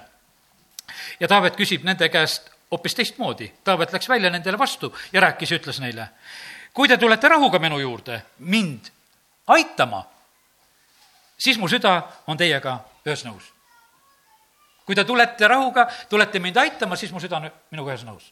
ja 1.20 1.28
Taavet 1.28 1.56
küsib 1.56 1.84
nende 1.84 2.10
käest 2.10 2.50
hoopis 2.72 2.96
teistmoodi. 2.96 3.52
Taavet 3.64 3.94
läks 3.94 4.10
välja 4.10 4.30
nendele 4.30 4.58
vastu 4.58 4.96
ja 5.14 5.22
rääkis 5.22 5.52
ütles 5.52 5.80
neile, 5.80 6.10
kui 6.74 6.88
te 6.88 6.98
tulete 6.98 7.30
rahuga 7.30 7.60
minu 7.60 7.80
juurde, 7.80 8.22
mind 8.40 8.92
aitama, 9.48 10.04
siis 11.38 11.58
mu 11.58 11.68
süda 11.68 12.02
on 12.28 12.38
teiega 12.38 12.80
ühes 13.06 13.26
nõus. 13.26 13.52
kui 14.86 14.96
te 14.96 15.04
tulete 15.04 15.48
rahuga, 15.48 15.88
tulete 16.10 16.40
mind 16.40 16.58
aitama, 16.58 16.96
siis 16.96 17.12
mu 17.12 17.20
süda 17.20 17.38
on 17.38 17.52
minuga 17.72 17.92
ühes 17.92 18.04
nõus. 18.06 18.32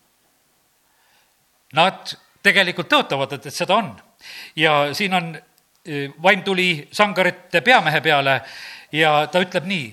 Nad 1.73 2.13
tegelikult 2.43 2.89
tõotavad, 2.91 3.38
et, 3.38 3.47
et 3.50 3.55
seda 3.55 3.77
on. 3.79 3.93
ja 4.55 4.93
siin 4.93 5.13
on, 5.13 5.33
e, 5.85 6.07
vaim 6.23 6.43
tuli 6.43 6.88
sangarite 6.91 7.62
peamehe 7.62 8.01
peale 8.01 8.41
ja 8.91 9.27
ta 9.31 9.41
ütleb 9.43 9.67
nii, 9.69 9.88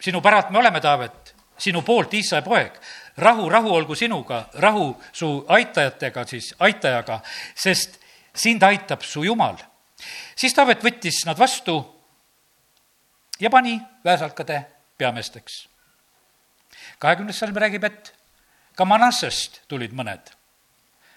sinu 0.00 0.20
päralt 0.20 0.50
me 0.50 0.58
oleme, 0.58 0.80
Taavet, 0.80 1.34
sinu 1.58 1.82
poolt, 1.82 2.14
Iisrae 2.14 2.44
poeg, 2.44 2.76
rahu, 3.16 3.48
rahu 3.48 3.74
olgu 3.74 3.94
sinuga, 3.94 4.44
rahu 4.62 4.90
su 5.12 5.30
aitajatega, 5.48 6.26
siis 6.26 6.52
aitajaga, 6.58 7.20
sest 7.54 7.98
sind 8.36 8.62
aitab 8.62 9.02
su 9.02 9.24
Jumal. 9.24 9.56
siis 10.36 10.54
Taavet 10.54 10.84
võttis 10.84 11.24
nad 11.26 11.38
vastu 11.38 11.78
ja 13.40 13.50
pani 13.50 13.80
väesalkade 14.04 14.64
peameesteks. 14.98 15.68
kahekümnes 16.98 17.38
salm 17.38 17.56
räägib, 17.56 17.84
et 17.84 18.14
ka 18.76 18.84
Manassest 18.84 19.62
tulid 19.68 19.92
mõned. 19.92 20.32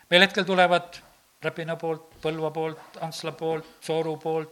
Meil 0.10 0.26
hetkel 0.26 0.46
tulevad 0.46 1.00
Räpina 1.42 1.76
poolt, 1.80 2.18
Põlva 2.22 2.52
poolt, 2.52 2.98
Antsla 3.02 3.32
poolt, 3.32 3.78
Sooru 3.82 4.18
poolt, 4.20 4.52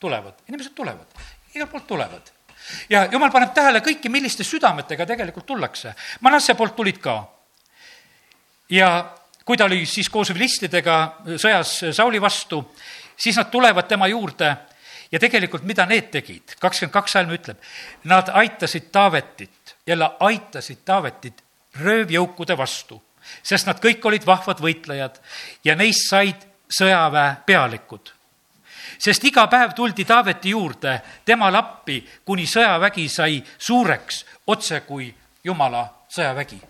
tulevad, 0.00 0.44
inimesed 0.48 0.74
tulevad, 0.74 1.18
igalt 1.54 1.70
poolt 1.70 1.86
tulevad. 1.86 2.30
Ja 2.90 3.08
jumal 3.10 3.32
paneb 3.34 3.50
tähele 3.54 3.80
kõiki, 3.82 4.10
milliste 4.12 4.46
südametega 4.46 5.06
tegelikult 5.06 5.46
tullakse. 5.46 5.94
Manasse 6.22 6.54
poolt 6.54 6.76
tulid 6.76 7.00
ka. 7.02 7.16
ja 8.70 8.88
kui 9.44 9.56
ta 9.56 9.64
oli 9.64 9.86
siis 9.86 10.08
koos 10.08 10.30
vilistidega 10.34 10.98
sõjas 11.36 11.72
Sauli 11.96 12.20
vastu, 12.22 12.62
siis 13.16 13.36
nad 13.36 13.50
tulevad 13.50 13.88
tema 13.88 14.06
juurde. 14.06 14.56
Ja 15.12 15.18
tegelikult, 15.20 15.66
mida 15.68 15.84
need 15.86 16.08
tegid, 16.08 16.54
kakskümmend 16.60 16.92
kaks 16.94 17.12
salm 17.12 17.32
ütleb, 17.34 17.58
nad 18.08 18.30
aitasid 18.32 18.86
Taavetit, 18.92 19.74
jälle 19.86 20.08
aitasid 20.24 20.86
Taavetit 20.88 21.42
röövjõukude 21.76 22.56
vastu, 22.56 22.96
sest 23.42 23.66
nad 23.66 23.80
kõik 23.80 24.04
olid 24.04 24.26
vahvad 24.26 24.60
võitlejad 24.60 25.20
ja 25.64 25.76
neist 25.76 26.08
said 26.08 26.46
sõjaväe 26.72 27.36
pealikud. 27.46 28.12
sest 28.98 29.24
iga 29.24 29.46
päev 29.46 29.74
tuldi 29.74 30.04
Taaveti 30.04 30.50
juurde 30.50 31.00
temale 31.24 31.58
appi, 31.58 32.02
kuni 32.24 32.46
sõjavägi 32.46 33.08
sai 33.08 33.42
suureks, 33.58 34.24
otse 34.46 34.80
kui 34.80 35.14
Jumala 35.44 35.88
sõjavägi. 36.08 36.60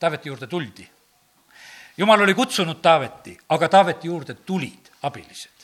Taaveti 0.00 0.28
juurde 0.28 0.46
tuldi. 0.46 0.88
Jumal 1.96 2.20
oli 2.20 2.34
kutsunud 2.34 2.80
Taaveti, 2.82 3.38
aga 3.48 3.68
Taaveti 3.68 4.08
juurde 4.08 4.34
tulid 4.34 4.90
abilised. 5.02 5.54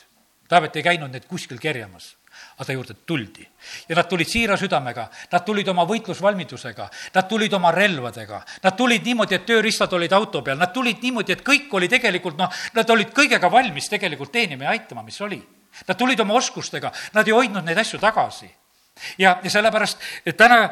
Taavet 0.47 0.75
ei 0.75 0.83
käinud 0.83 1.11
neid 1.11 1.25
kuskil 1.27 1.59
kerjamas, 1.59 2.15
aga 2.55 2.65
ta 2.65 2.73
juurde 2.73 2.93
tuldi. 3.05 3.47
ja 3.89 3.95
nad 3.95 4.07
tulid 4.09 4.27
siira 4.27 4.57
südamega, 4.57 5.07
nad 5.31 5.45
tulid 5.45 5.67
oma 5.67 5.85
võitlusvalmidusega, 5.89 6.89
nad 7.15 7.27
tulid 7.29 7.53
oma 7.53 7.71
relvadega, 7.71 8.41
nad 8.63 8.77
tulid 8.77 9.05
niimoodi, 9.05 9.35
et 9.35 9.45
tööriistad 9.45 9.93
olid 9.93 10.13
auto 10.13 10.41
peal, 10.41 10.57
nad 10.57 10.73
tulid 10.73 11.01
niimoodi, 11.01 11.33
et 11.33 11.43
kõik 11.45 11.73
oli 11.73 11.89
tegelikult 11.89 12.37
noh, 12.37 12.49
nad 12.73 12.89
olid 12.89 13.13
kõigega 13.15 13.51
valmis 13.51 13.89
tegelikult 13.89 14.31
teenima 14.31 14.69
ja 14.69 14.75
aitama, 14.77 15.03
mis 15.03 15.21
oli. 15.21 15.41
Nad 15.87 15.97
tulid 15.97 16.19
oma 16.19 16.35
oskustega, 16.35 16.91
nad 17.13 17.27
ei 17.27 17.33
hoidnud 17.33 17.63
neid 17.63 17.77
asju 17.77 17.99
tagasi. 17.99 18.49
ja, 19.17 19.39
ja 19.43 19.49
sellepärast 19.49 19.97
täna 20.37 20.67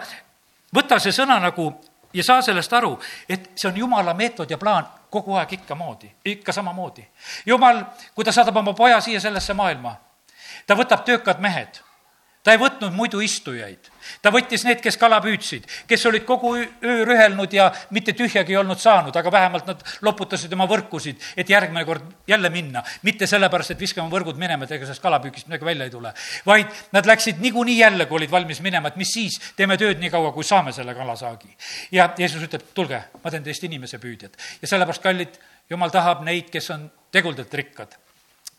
võta 0.76 1.00
see 1.00 1.16
sõna 1.16 1.40
nagu 1.40 1.72
ja 2.14 2.24
saa 2.24 2.42
sellest 2.42 2.74
aru, 2.74 2.98
et 3.30 3.52
see 3.56 3.70
on 3.70 3.78
jumala 3.78 4.14
meetod 4.14 4.50
ja 4.52 4.58
plaan 4.58 4.88
kogu 5.10 5.38
aeg 5.38 5.54
ikka 5.54 5.76
moodi, 5.76 6.12
ikka 6.26 6.54
samamoodi. 6.54 7.08
jumal, 7.46 7.84
kui 8.16 8.26
ta 8.26 8.32
saadab 8.32 8.58
oma 8.58 8.74
poja 8.74 9.02
siia 9.02 9.20
sellesse 9.20 9.54
maailma, 9.54 9.96
ta 10.68 10.76
võtab 10.80 11.06
töökad 11.06 11.40
mehed 11.40 11.82
ta 12.44 12.56
ei 12.56 12.60
võtnud 12.60 12.96
muidu 12.96 13.20
istujaid. 13.22 13.90
ta 14.24 14.32
võttis 14.32 14.64
need, 14.66 14.80
kes 14.82 14.96
kala 14.98 15.20
püüdsid, 15.22 15.68
kes 15.88 16.06
olid 16.10 16.24
kogu 16.26 16.56
öö 16.58 17.04
rühelnud 17.06 17.52
ja 17.54 17.68
mitte 17.94 18.16
tühjagi 18.18 18.56
ei 18.56 18.58
olnud 18.58 18.80
saanud, 18.80 19.16
aga 19.16 19.32
vähemalt 19.32 19.68
nad 19.70 19.84
loputasid 20.02 20.54
oma 20.56 20.66
võrkusid, 20.70 21.20
et 21.38 21.52
järgmine 21.52 21.86
kord 21.86 22.08
jälle 22.28 22.50
minna. 22.50 22.84
mitte 23.04 23.28
sellepärast, 23.28 23.76
et 23.76 23.80
viskame 23.80 24.10
võrgud 24.10 24.40
minema, 24.40 24.64
et 24.64 24.72
ega 24.72 24.88
sellest 24.88 25.04
kalapüügist 25.04 25.48
midagi 25.52 25.66
välja 25.66 25.86
ei 25.86 25.94
tule. 25.94 26.14
vaid 26.46 26.68
nad 26.92 27.06
läksid 27.06 27.44
niikuinii 27.44 27.78
jälle, 27.80 28.06
kui 28.06 28.18
olid 28.24 28.32
valmis 28.32 28.62
minema, 28.62 28.88
et 28.88 28.96
mis 28.96 29.14
siis, 29.14 29.40
teeme 29.56 29.78
tööd 29.78 30.00
nii 30.00 30.10
kaua, 30.10 30.32
kui 30.32 30.44
saame 30.44 30.72
selle 30.72 30.96
kalasaagi. 30.96 31.56
ja 31.92 32.14
Jeesus 32.18 32.44
ütleb, 32.48 32.72
tulge, 32.74 33.04
ma 33.24 33.32
teen 33.32 33.44
teist 33.44 33.64
inimesepüüdjad. 33.64 34.38
ja 34.62 34.68
sellepärast, 34.68 35.04
kallid, 35.04 35.42
jumal 35.70 35.92
tahab 35.92 36.24
neid, 36.24 36.50
kes 36.50 36.70
on 36.72 36.92
teguldelt 37.12 37.54
rikkad 37.54 38.00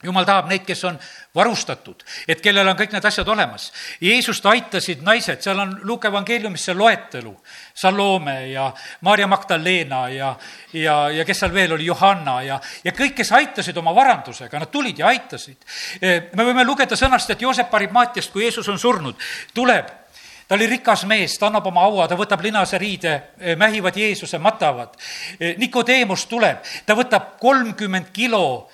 jumal 0.02 0.24
tahab 0.24 0.48
neid, 0.48 0.64
kes 0.64 0.84
on 0.88 0.96
varustatud, 1.34 2.02
et 2.28 2.40
kellel 2.40 2.68
on 2.68 2.76
kõik 2.78 2.94
need 2.94 3.04
asjad 3.04 3.28
olemas. 3.28 3.68
Jeesust 4.02 4.46
aitasid 4.48 5.04
naised, 5.06 5.42
seal 5.44 5.60
on 5.60 5.74
Luuke 5.84 6.08
evangeeliumis 6.08 6.64
see 6.70 6.76
loetelu, 6.76 7.34
Salome 7.74 8.36
ja 8.50 8.70
Maarja 9.06 9.28
Magdalena 9.30 10.02
ja, 10.12 10.32
ja, 10.72 10.96
ja 11.12 11.24
kes 11.28 11.44
seal 11.44 11.54
veel 11.54 11.76
oli, 11.76 11.86
Johanna 11.90 12.40
ja, 12.46 12.60
ja 12.84 12.96
kõik, 12.96 13.18
kes 13.20 13.32
aitasid 13.36 13.76
oma 13.80 13.94
varandusega, 13.96 14.58
nad 14.58 14.72
tulid 14.72 14.98
ja 14.98 15.10
aitasid. 15.12 15.60
me 16.34 16.48
võime 16.48 16.64
lugeda 16.64 16.96
sõnast, 16.96 17.30
et 17.30 17.42
Joosep 17.42 17.74
Arimaatiast, 17.74 18.32
kui 18.32 18.46
Jeesus 18.48 18.68
on 18.72 18.78
surnud, 18.80 19.30
tuleb 19.54 19.98
ta 20.50 20.56
oli 20.56 20.66
rikas 20.66 21.04
mees, 21.06 21.36
ta 21.38 21.46
annab 21.46 21.68
oma 21.70 21.84
haua, 21.84 22.08
ta 22.10 22.16
võtab 22.18 22.40
linase 22.42 22.78
riide, 22.82 23.12
mähivad 23.54 23.94
Jeesuse, 23.94 24.40
matavad. 24.42 24.96
Nikodeemus 25.62 26.24
tuleb, 26.26 26.64
ta 26.86 26.96
võtab 26.98 27.36
kolmkümmend 27.38 28.10
kilo 28.10 28.66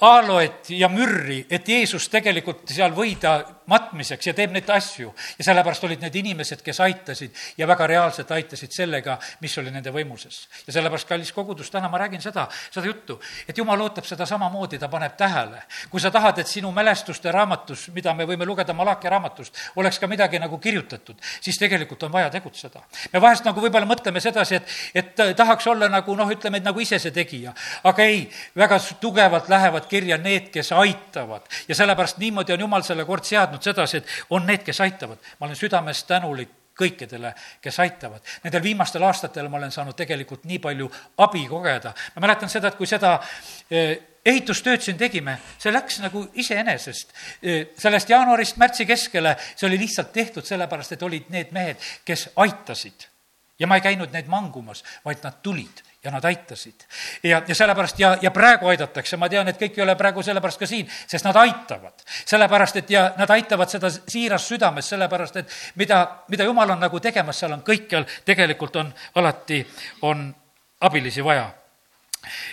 aaloet 0.00 0.70
ja 0.76 0.88
mürri, 0.92 1.46
et 1.50 1.68
Jeesus 1.68 2.10
tegelikult 2.12 2.68
seal 2.68 2.92
võida 2.92 3.38
matmiseks 3.70 4.26
ja 4.28 4.34
teeb 4.36 4.52
neid 4.52 4.68
asju. 4.68 5.14
ja 5.38 5.44
sellepärast 5.44 5.84
olid 5.88 6.02
need 6.04 6.16
inimesed, 6.20 6.60
kes 6.62 6.80
aitasid 6.84 7.32
ja 7.56 7.66
väga 7.66 7.86
reaalselt 7.86 8.30
aitasid 8.36 8.74
sellega, 8.76 9.16
mis 9.40 9.56
oli 9.58 9.70
nende 9.72 9.90
võimuses. 9.90 10.48
ja 10.66 10.72
sellepärast, 10.72 11.08
kallis 11.08 11.32
kogudus, 11.32 11.70
täna 11.70 11.88
ma 11.88 11.98
räägin 11.98 12.20
seda, 12.20 12.44
seda 12.70 12.86
juttu, 12.86 13.16
et 13.48 13.58
jumal 13.58 13.80
ootab 13.80 14.04
seda 14.04 14.26
samamoodi, 14.26 14.78
ta 14.78 14.88
paneb 14.88 15.16
tähele. 15.16 15.62
kui 15.90 16.00
sa 16.00 16.10
tahad, 16.10 16.38
et 16.38 16.46
sinu 16.46 16.72
mälestuste 16.72 17.32
raamatus, 17.32 17.88
mida 17.94 18.14
me 18.14 18.28
võime 18.28 18.44
lugeda 18.44 18.72
Malachi 18.72 19.08
raamatust, 19.08 19.56
oleks 19.76 19.98
ka 19.98 20.06
midagi 20.06 20.38
nagu 20.38 20.58
kirjutatud, 20.58 21.16
siis 21.40 21.58
tegelikult 21.58 22.02
on 22.02 22.12
vaja 22.12 22.28
tegutseda. 22.30 22.82
me 23.12 23.20
vahest 23.20 23.44
nagu 23.44 23.60
võib-olla 23.60 23.88
mõtleme 23.88 24.20
sedasi, 24.20 24.60
et, 24.60 24.68
et 24.94 25.36
tahaks 25.36 25.66
olla 25.66 25.88
nagu 25.88 26.16
noh, 26.16 26.28
ütleme, 26.28 26.60
et 26.60 26.68
nagu 26.68 26.80
ise 26.80 26.98
see 26.98 27.16
tegija. 27.16 27.54
aga 27.84 28.02
ei, 28.04 28.28
väga 28.54 28.78
tugevalt 29.00 29.48
lähevad 29.54 29.86
kirja 29.90 30.18
need, 30.18 30.50
kes 30.54 30.72
aitavad 30.74 31.48
ja 31.68 31.78
sellepärast 31.78 32.18
niimoodi 32.22 32.52
on 32.56 32.66
jumal 32.66 32.82
selle 32.82 33.06
kord 33.08 33.24
seadnud 33.24 33.62
sedasi, 33.62 34.02
et 34.02 34.12
on 34.30 34.46
need, 34.46 34.66
kes 34.66 34.80
aitavad. 34.84 35.18
ma 35.40 35.46
olen 35.46 35.58
südamest 35.58 36.06
tänulik 36.10 36.52
kõikidele, 36.78 37.32
kes 37.62 37.78
aitavad. 37.82 38.22
Nendel 38.44 38.62
viimastel 38.62 39.04
aastatel 39.06 39.48
ma 39.48 39.60
olen 39.60 39.72
saanud 39.74 39.96
tegelikult 39.96 40.44
nii 40.48 40.58
palju 40.62 40.90
abi 41.22 41.46
kogeda. 41.46 41.94
ma 42.16 42.26
mäletan 42.26 42.50
seda, 42.50 42.68
et 42.68 42.78
kui 42.78 42.86
seda 42.90 43.14
eh, 43.70 43.96
ehitustööd 44.24 44.82
siin 44.82 44.98
tegime, 44.98 45.36
see 45.58 45.72
läks 45.72 46.00
nagu 46.02 46.26
iseenesest. 46.34 47.14
Eh, 47.42 47.66
sellest 47.78 48.10
jaanuarist 48.10 48.58
märtsi 48.60 48.86
keskele, 48.86 49.36
see 49.54 49.68
oli 49.68 49.78
lihtsalt 49.84 50.12
tehtud 50.12 50.46
sellepärast, 50.46 50.96
et 50.96 51.02
olid 51.02 51.30
need 51.34 51.52
mehed, 51.52 51.90
kes 52.04 52.30
aitasid. 52.36 53.10
ja 53.58 53.66
ma 53.70 53.76
ei 53.78 53.84
käinud 53.84 54.10
neid 54.10 54.26
mangumas, 54.26 54.82
vaid 55.04 55.22
nad 55.22 55.36
tulid 55.42 55.82
ja 56.04 56.10
nad 56.10 56.24
aitasid. 56.24 56.84
ja, 57.22 57.42
ja 57.48 57.54
sellepärast 57.54 57.98
ja, 57.98 58.16
ja 58.22 58.30
praegu 58.30 58.68
aidatakse, 58.68 59.16
ma 59.16 59.28
tean, 59.28 59.48
et 59.48 59.60
kõik 59.60 59.78
ei 59.78 59.82
ole 59.86 59.96
praegu 59.96 60.22
sellepärast 60.22 60.60
ka 60.60 60.66
siin, 60.66 60.88
sest 61.06 61.24
nad 61.24 61.36
aitavad. 61.36 62.04
sellepärast, 62.26 62.76
et 62.76 62.90
ja 62.90 63.06
nad 63.18 63.30
aitavad 63.30 63.70
seda 63.72 63.90
siirast 63.90 64.52
südamest, 64.52 64.94
sellepärast 64.94 65.36
et 65.42 65.58
mida, 65.80 66.04
mida 66.28 66.44
jumal 66.44 66.76
on 66.76 66.80
nagu 66.80 67.00
tegemas, 67.00 67.38
seal 67.38 67.56
on 67.56 67.62
kõikjal, 67.66 68.06
tegelikult 68.24 68.76
on 68.76 68.94
alati, 69.14 69.64
on 70.02 70.26
abilisi 70.80 71.24
vaja 71.24 71.48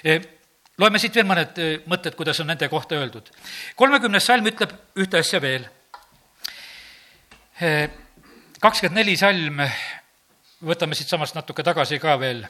e, 0.03 0.19
loeme 0.79 0.99
siit 1.01 1.15
veel 1.15 1.27
mõned 1.27 1.59
e, 1.59 1.69
mõtted, 1.91 2.15
kuidas 2.17 2.39
on 2.41 2.49
nende 2.51 2.69
kohta 2.71 2.97
öeldud. 2.99 3.31
kolmekümnes 3.75 4.25
salm 4.25 4.47
ütleb 4.47 4.73
ühte 4.99 5.19
asja 5.21 5.41
veel. 5.41 5.67
E, 7.61 7.89
kakskümmend 8.61 9.01
neli 9.01 9.17
salm, 9.17 9.61
võtame 10.65 10.97
siitsamast 10.97 11.37
natuke 11.37 11.63
tagasi 11.65 11.99
ka 12.01 12.17
veel 12.21 12.45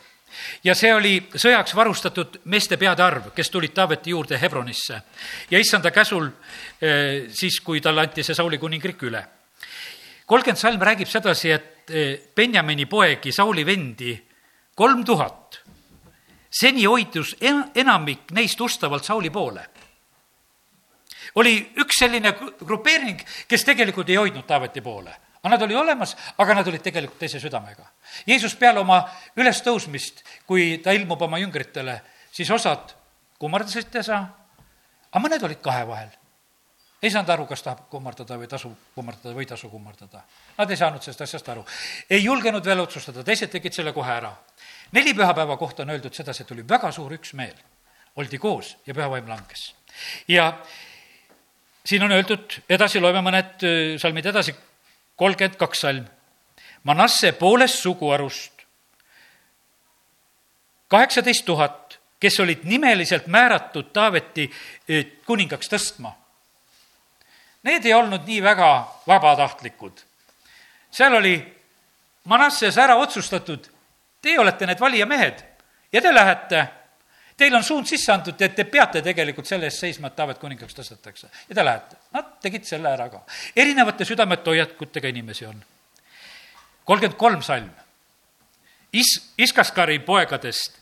ja 0.63 0.75
see 0.75 0.93
oli 0.93 1.13
sõjaks 1.35 1.75
varustatud 1.75 2.39
meeste 2.51 2.77
peade 2.77 3.03
arv, 3.03 3.29
kes 3.35 3.49
tulid 3.49 3.73
Taaveti 3.73 4.13
juurde 4.13 4.39
Hebronisse. 4.41 5.01
ja 5.51 5.59
issanda 5.59 5.91
käsul 5.91 6.27
eh, 6.81 7.29
siis, 7.29 7.59
kui 7.61 7.81
talle 7.81 8.01
anti 8.01 8.23
see 8.23 8.35
Sauli 8.35 8.57
kuningriik 8.57 9.03
üle. 9.03 9.25
kolmkümmend 10.25 10.59
salm 10.59 10.81
räägib 10.81 11.07
sedasi, 11.07 11.51
et 11.51 11.89
eh, 11.89 12.19
Benjamini 12.35 12.85
poegi, 12.85 13.31
Sauli 13.31 13.65
vendi, 13.65 14.15
kolm 14.75 15.05
tuhat. 15.05 15.61
seni 16.49 16.85
hoidus 16.85 17.35
en-, 17.41 17.71
enamik 17.75 18.31
neist 18.31 18.61
ustavalt 18.61 19.03
Sauli 19.03 19.29
poole. 19.29 19.65
oli 21.35 21.71
üks 21.77 21.99
selline 21.99 22.33
grupeering, 22.59 23.21
kes 23.47 23.63
tegelikult 23.63 24.09
ei 24.09 24.15
hoidnud 24.15 24.45
Taaveti 24.45 24.81
poole 24.81 25.30
aga 25.41 25.55
nad 25.55 25.61
olid 25.65 25.77
olemas, 25.77 26.15
aga 26.37 26.53
nad 26.53 26.67
olid 26.69 26.83
tegelikult 26.85 27.19
teise 27.19 27.39
südamega. 27.41 27.85
Jeesus 28.29 28.53
peale 28.55 28.79
oma 28.79 29.01
ülestõusmist, 29.37 30.21
kui 30.45 30.77
ta 30.83 30.93
ilmub 30.93 31.21
oma 31.25 31.39
jüngritele, 31.41 31.97
siis 32.31 32.49
osad 32.53 32.93
kummardasid 33.41 33.89
teda, 33.89 34.21
aga 35.09 35.21
mõned 35.23 35.45
olid 35.47 35.61
kahe 35.63 35.87
vahel. 35.87 36.11
ei 37.01 37.09
saanud 37.09 37.29
aru, 37.33 37.47
kas 37.49 37.63
tahab 37.65 37.87
kummardada 37.89 38.35
või 38.37 38.47
tasu 38.47 38.69
kummardada 38.93 39.33
või 39.33 39.41
ei 39.41 39.49
tasu 39.49 39.69
kummardada. 39.69 40.21
Nad 40.57 40.69
ei 40.69 40.77
saanud 40.77 41.01
sellest 41.01 41.21
asjast 41.25 41.49
aru. 41.49 41.65
ei 42.09 42.23
julgenud 42.23 42.65
veel 42.65 42.79
otsustada, 42.79 43.23
teised 43.23 43.49
tegid 43.49 43.73
selle 43.73 43.93
kohe 43.93 44.11
ära. 44.13 44.35
neli 44.91 45.13
pühapäeva 45.13 45.57
kohta 45.57 45.83
on 45.83 45.89
öeldud 45.89 46.13
sedasi, 46.13 46.43
et 46.43 46.51
oli 46.51 46.67
väga 46.67 46.91
suur 46.91 47.11
üksmeel. 47.11 47.55
oldi 48.15 48.37
koos 48.37 48.77
ja 48.85 48.93
pühavaim 48.93 49.27
langes. 49.27 49.73
ja 50.27 50.61
siin 51.85 52.03
on 52.03 52.11
öeldud, 52.11 52.61
edasi 52.69 52.99
loeme 52.99 53.21
mõned 53.21 53.65
äh, 53.65 53.97
salmid 53.97 54.25
edasi, 54.25 54.53
kolmkümmend 55.15 55.57
kaks 55.57 55.79
salm. 55.85 56.05
Manasse 56.83 57.31
poolest 57.31 57.79
suguharust 57.79 58.61
kaheksateist 60.91 61.45
tuhat, 61.45 61.99
kes 62.19 62.39
olid 62.39 62.59
nimeliselt 62.63 63.27
määratud 63.27 63.93
Taaveti 63.93 64.49
äh, 64.51 65.05
kuningaks 65.25 65.71
tõstma. 65.71 66.11
Need 67.63 67.85
ei 67.85 67.93
olnud 67.93 68.25
nii 68.27 68.41
väga 68.43 68.69
vabatahtlikud. 69.07 70.03
seal 70.91 71.15
oli 71.15 71.35
Manasses 72.25 72.77
ära 72.77 72.95
otsustatud, 73.01 73.69
teie 74.21 74.39
olete 74.39 74.65
need 74.65 74.79
valijamehed 74.79 75.39
ja 75.93 76.01
te 76.01 76.13
lähete 76.13 76.67
Teil 77.41 77.55
on 77.57 77.63
suund 77.65 77.87
sisse 77.89 78.11
antud, 78.13 78.37
et 78.37 78.53
te 78.53 78.67
peate 78.69 79.01
tegelikult 79.01 79.47
selle 79.49 79.65
eest 79.65 79.81
seisma, 79.81 80.11
et 80.11 80.13
Taavet 80.13 80.37
kuningaks 80.37 80.75
tõstetakse 80.77 81.29
ja 81.47 81.55
te 81.57 81.63
lähete. 81.65 81.95
Nad 82.13 82.35
tegid 82.43 82.67
selle 82.69 82.91
ära 82.91 83.07
ka. 83.09 83.23
erinevate 83.57 84.05
südamete 84.05 84.51
hoiakutega 84.51 85.09
inimesi 85.09 85.47
on. 85.49 85.63
kolmkümmend 86.85 87.17
kolm 87.17 87.41
salm. 87.41 87.71
Is-, 88.93 89.31
Iskaskari 89.41 89.97
poegadest, 90.05 90.77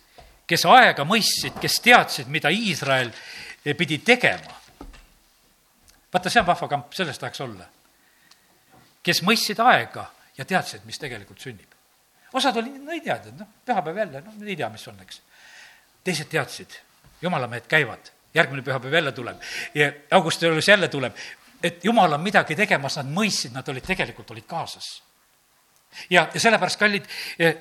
kes 0.48 0.66
aega 0.66 1.06
mõistsid, 1.08 1.56
kes 1.64 1.80
teadsid, 1.86 2.28
mida 2.28 2.52
Iisrael 2.52 3.14
pidi 3.78 4.02
tegema. 4.04 4.60
vaata, 6.12 6.30
see 6.30 6.44
on 6.44 6.52
vahva 6.52 6.68
kamp, 6.68 6.92
selles 6.94 7.24
tahaks 7.24 7.42
olla. 7.48 7.70
kes 9.04 9.24
mõistsid 9.24 9.64
aega 9.64 10.10
ja 10.38 10.46
teadsid, 10.46 10.84
mis 10.84 11.00
tegelikult 11.00 11.40
sünnib. 11.40 11.72
osad 12.34 12.58
olid, 12.58 12.84
no 12.84 12.92
ei 12.92 13.00
teadnud, 13.00 13.40
noh, 13.40 13.56
pühapäev 13.66 14.04
jälle, 14.04 14.26
no 14.28 14.36
ei 14.46 14.60
tea, 14.60 14.70
mis 14.70 14.88
on, 14.92 15.00
eks 15.08 15.24
teised 16.10 16.30
teadsid, 16.32 16.80
jumalamehed 17.22 17.68
käivad, 17.70 18.10
järgmine 18.34 18.64
pühapäev 18.66 18.94
jälle 18.94 19.12
tuleb. 19.12 19.42
Ja 19.74 19.92
augustilus 20.12 20.68
jälle 20.68 20.88
tuleb, 20.88 21.16
et 21.64 21.86
jumal 21.86 22.14
on 22.14 22.24
midagi 22.24 22.56
tegemas, 22.56 22.98
nad 22.98 23.12
mõistsid, 23.14 23.54
nad 23.54 23.68
olid, 23.70 23.86
tegelikult 23.86 24.32
olid 24.34 24.48
kaasas. 24.50 24.90
Ja, 26.10 26.28
ja 26.34 26.40
sellepärast, 26.40 26.78
kallid, 26.80 27.06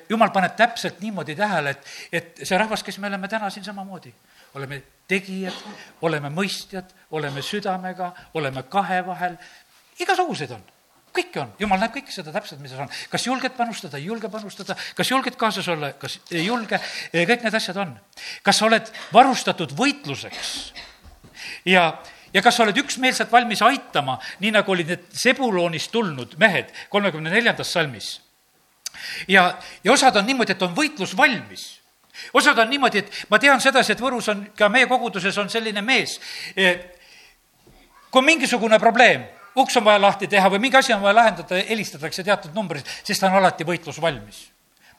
jumal 0.08 0.30
paneb 0.32 0.56
täpselt 0.56 1.00
niimoodi 1.00 1.36
tähele, 1.36 1.72
et, 1.76 1.92
et 2.12 2.42
see 2.44 2.58
rahvas, 2.60 2.82
kes 2.84 2.98
me 3.00 3.08
oleme 3.08 3.28
täna 3.28 3.48
siin 3.50 3.64
samamoodi, 3.64 4.12
oleme 4.60 4.82
tegijad, 5.08 5.62
oleme 6.04 6.28
mõistjad, 6.32 6.92
oleme 7.16 7.42
südamega, 7.42 8.12
oleme 8.36 8.66
kahe 8.68 9.00
vahel, 9.06 9.38
igasugused 10.00 10.52
on 10.56 10.66
kõike 11.14 11.40
on, 11.42 11.54
jumal 11.60 11.80
näeb 11.80 11.94
kõike 11.94 12.12
seda 12.14 12.32
täpselt, 12.34 12.60
mis 12.62 12.74
on. 12.78 12.90
kas 13.10 13.26
julged 13.26 13.54
panustada, 13.56 13.98
ei 13.98 14.06
julge 14.08 14.30
panustada, 14.32 14.76
kas 14.96 15.10
julged 15.10 15.36
kaasas 15.40 15.68
olla, 15.68 15.92
kas 16.00 16.18
ei 16.30 16.46
julge, 16.46 16.80
kõik 17.12 17.46
need 17.46 17.54
asjad 17.54 17.80
on. 17.84 17.96
kas 18.42 18.60
sa 18.60 18.68
oled 18.68 18.92
varustatud 19.12 19.74
võitluseks? 19.78 20.52
Ja, 21.68 21.90
ja 22.32 22.42
kas 22.42 22.58
sa 22.58 22.64
oled 22.66 22.78
üksmeelselt 22.80 23.32
valmis 23.32 23.62
aitama, 23.62 24.18
nii 24.42 24.52
nagu 24.58 24.72
olid 24.72 24.92
need 24.92 25.08
Sebuloonist 25.16 25.92
tulnud 25.94 26.36
mehed 26.38 26.72
kolmekümne 26.92 27.30
neljandas 27.30 27.72
salmis. 27.72 28.20
ja, 29.28 29.54
ja 29.84 29.92
osad 29.92 30.16
on 30.16 30.26
niimoodi, 30.26 30.52
et 30.52 30.62
on 30.62 30.74
võitlus 30.76 31.16
valmis. 31.16 31.78
Osad 32.34 32.58
on 32.58 32.70
niimoodi, 32.70 32.98
et 32.98 33.24
ma 33.30 33.38
tean 33.38 33.60
sedasi, 33.62 33.92
et 33.94 34.00
Võrus 34.02 34.26
on, 34.32 34.48
ka 34.58 34.68
meie 34.68 34.88
koguduses 34.90 35.36
on 35.38 35.50
selline 35.50 35.82
mees, 35.86 36.18
kui 38.10 38.18
on 38.18 38.26
mingisugune 38.26 38.78
probleem 38.82 39.37
uks 39.58 39.76
on 39.76 39.84
vaja 39.84 40.00
lahti 40.00 40.28
teha 40.30 40.50
või 40.50 40.60
mingi 40.62 40.78
asi 40.78 40.92
on 40.94 41.02
vaja 41.02 41.16
lahendada, 41.18 41.58
helistatakse 41.68 42.24
teatud 42.24 42.54
numbris, 42.56 42.86
siis 43.04 43.20
ta 43.20 43.28
on 43.28 43.38
alati 43.40 43.66
võitlusvalmis. 43.68 44.44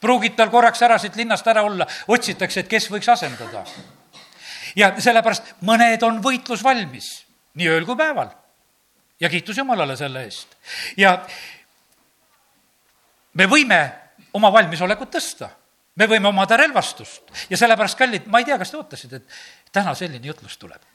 pruugid 0.01 0.35
tal 0.35 0.49
korraks 0.49 0.81
ära 0.81 0.97
siit 0.97 1.15
linnast 1.15 1.47
ära 1.47 1.63
olla, 1.63 1.87
otsitakse, 2.07 2.59
et 2.59 2.67
kes 2.67 2.89
võiks 2.91 3.09
asendada. 3.11 3.63
ja 4.75 4.93
sellepärast 5.01 5.55
mõned 5.61 6.03
on 6.03 6.21
võitlusvalmis, 6.23 7.07
nii 7.53 7.67
ööl 7.67 7.85
kui 7.85 7.95
päeval. 7.95 8.29
ja 9.19 9.29
kiitus 9.29 9.57
Jumalale 9.57 9.97
selle 9.97 10.23
eest. 10.23 10.57
ja 10.97 11.25
me 13.33 13.45
võime 13.45 13.81
oma 14.33 14.51
valmisolekut 14.51 15.15
tõsta 15.15 15.49
me 15.95 16.07
võime 16.07 16.27
omada 16.27 16.57
relvastust 16.57 17.49
ja 17.49 17.57
sellepärast, 17.57 17.97
kallid, 17.97 18.27
ma 18.27 18.39
ei 18.39 18.45
tea, 18.45 18.57
kas 18.57 18.71
te 18.71 18.77
ootasite, 18.77 19.15
et 19.15 19.73
täna 19.75 19.95
selline 19.95 20.27
jutlus 20.27 20.57
tuleb 20.57 20.88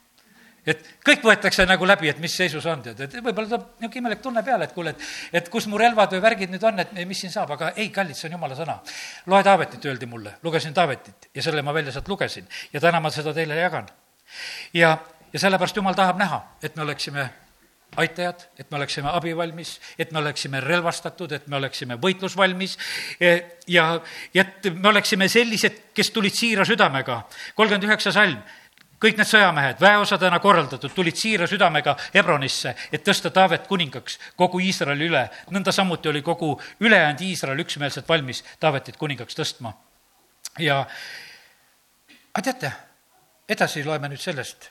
et 0.67 0.85
kõik 1.05 1.25
võetakse 1.25 1.67
nagu 1.69 1.87
läbi, 1.87 2.09
et 2.09 2.21
mis 2.23 2.35
seisus 2.37 2.65
on, 2.71 2.83
tead, 2.85 3.01
et 3.05 3.17
võib-olla 3.19 3.49
tuleb 3.51 3.67
niisugune 3.83 4.03
imelik 4.03 4.23
tunne 4.25 4.43
peale, 4.47 4.69
et 4.69 4.75
kuule, 4.77 4.95
et, 4.95 5.07
et 5.41 5.51
kus 5.53 5.69
mu 5.71 5.81
relvad 5.81 6.17
või 6.17 6.25
värgid 6.25 6.53
nüüd 6.55 6.65
on, 6.65 6.81
et 6.81 6.95
mis 7.05 7.21
siin 7.25 7.33
saab, 7.33 7.55
aga 7.57 7.73
ei, 7.77 7.91
kallid, 7.95 8.17
see 8.19 8.31
on 8.31 8.39
jumala 8.39 8.59
sõna. 8.59 8.81
loe 9.31 9.43
Taavetit, 9.45 9.85
öeldi 9.85 10.09
mulle, 10.11 10.37
lugesin 10.43 10.75
Taavetit 10.75 11.31
ja 11.35 11.45
selle 11.45 11.63
ma 11.63 11.75
välja 11.77 11.93
sealt 11.93 12.09
lugesin 12.09 12.49
ja 12.73 12.81
täna 12.81 13.01
ma 13.01 13.13
seda 13.15 13.35
teile 13.37 13.61
jagan. 13.61 13.89
ja, 14.75 14.99
ja 15.33 15.41
sellepärast 15.47 15.77
jumal 15.77 15.95
tahab 15.95 16.19
näha, 16.19 16.43
et 16.63 16.77
me 16.77 16.83
oleksime 16.83 17.31
aitajad, 17.97 18.49
et 18.59 18.71
me 18.71 18.77
oleksime 18.77 19.11
abivalmis, 19.13 19.77
et 19.99 20.13
me 20.13 20.19
oleksime 20.19 20.61
relvastatud, 20.61 21.33
et 21.33 21.47
me 21.47 21.57
oleksime 21.57 21.99
võitlusvalmis 22.03 22.77
ja, 23.21 23.87
ja 24.35 24.45
et 24.47 24.69
me 24.75 24.89
oleksime 24.89 25.29
sellised, 25.29 25.81
kes 25.95 26.11
tulid 26.11 26.35
siira 26.35 26.65
südamega. 26.67 27.23
kolmkümmend 27.55 27.87
üheksa 27.91 28.13
salm 28.13 28.41
kõik 29.05 29.19
need 29.21 29.29
sõjamehed, 29.29 29.81
väeosadena 29.83 30.39
korraldatud, 30.41 30.93
tulid 30.95 31.17
siira 31.19 31.49
südamega 31.51 31.97
Hebronisse, 32.15 32.75
et 32.93 33.05
tõsta 33.05 33.33
Taavet 33.35 33.67
kuningaks 33.69 34.17
kogu 34.37 34.61
Iisraeli 34.65 35.09
üle. 35.11 35.25
nõnda 35.53 35.73
samuti 35.73 36.09
oli 36.09 36.23
kogu 36.23 36.55
ülejäänud 36.81 37.21
Iisrael 37.21 37.61
üksmeelselt 37.61 38.09
valmis 38.09 38.45
Taavetit 38.61 38.97
kuningaks 38.97 39.37
tõstma. 39.37 39.75
ja, 40.59 40.87
aga 42.33 42.43
teate, 42.43 42.73
edasi 43.49 43.85
loeme 43.85 44.09
nüüd 44.09 44.21
sellest. 44.21 44.71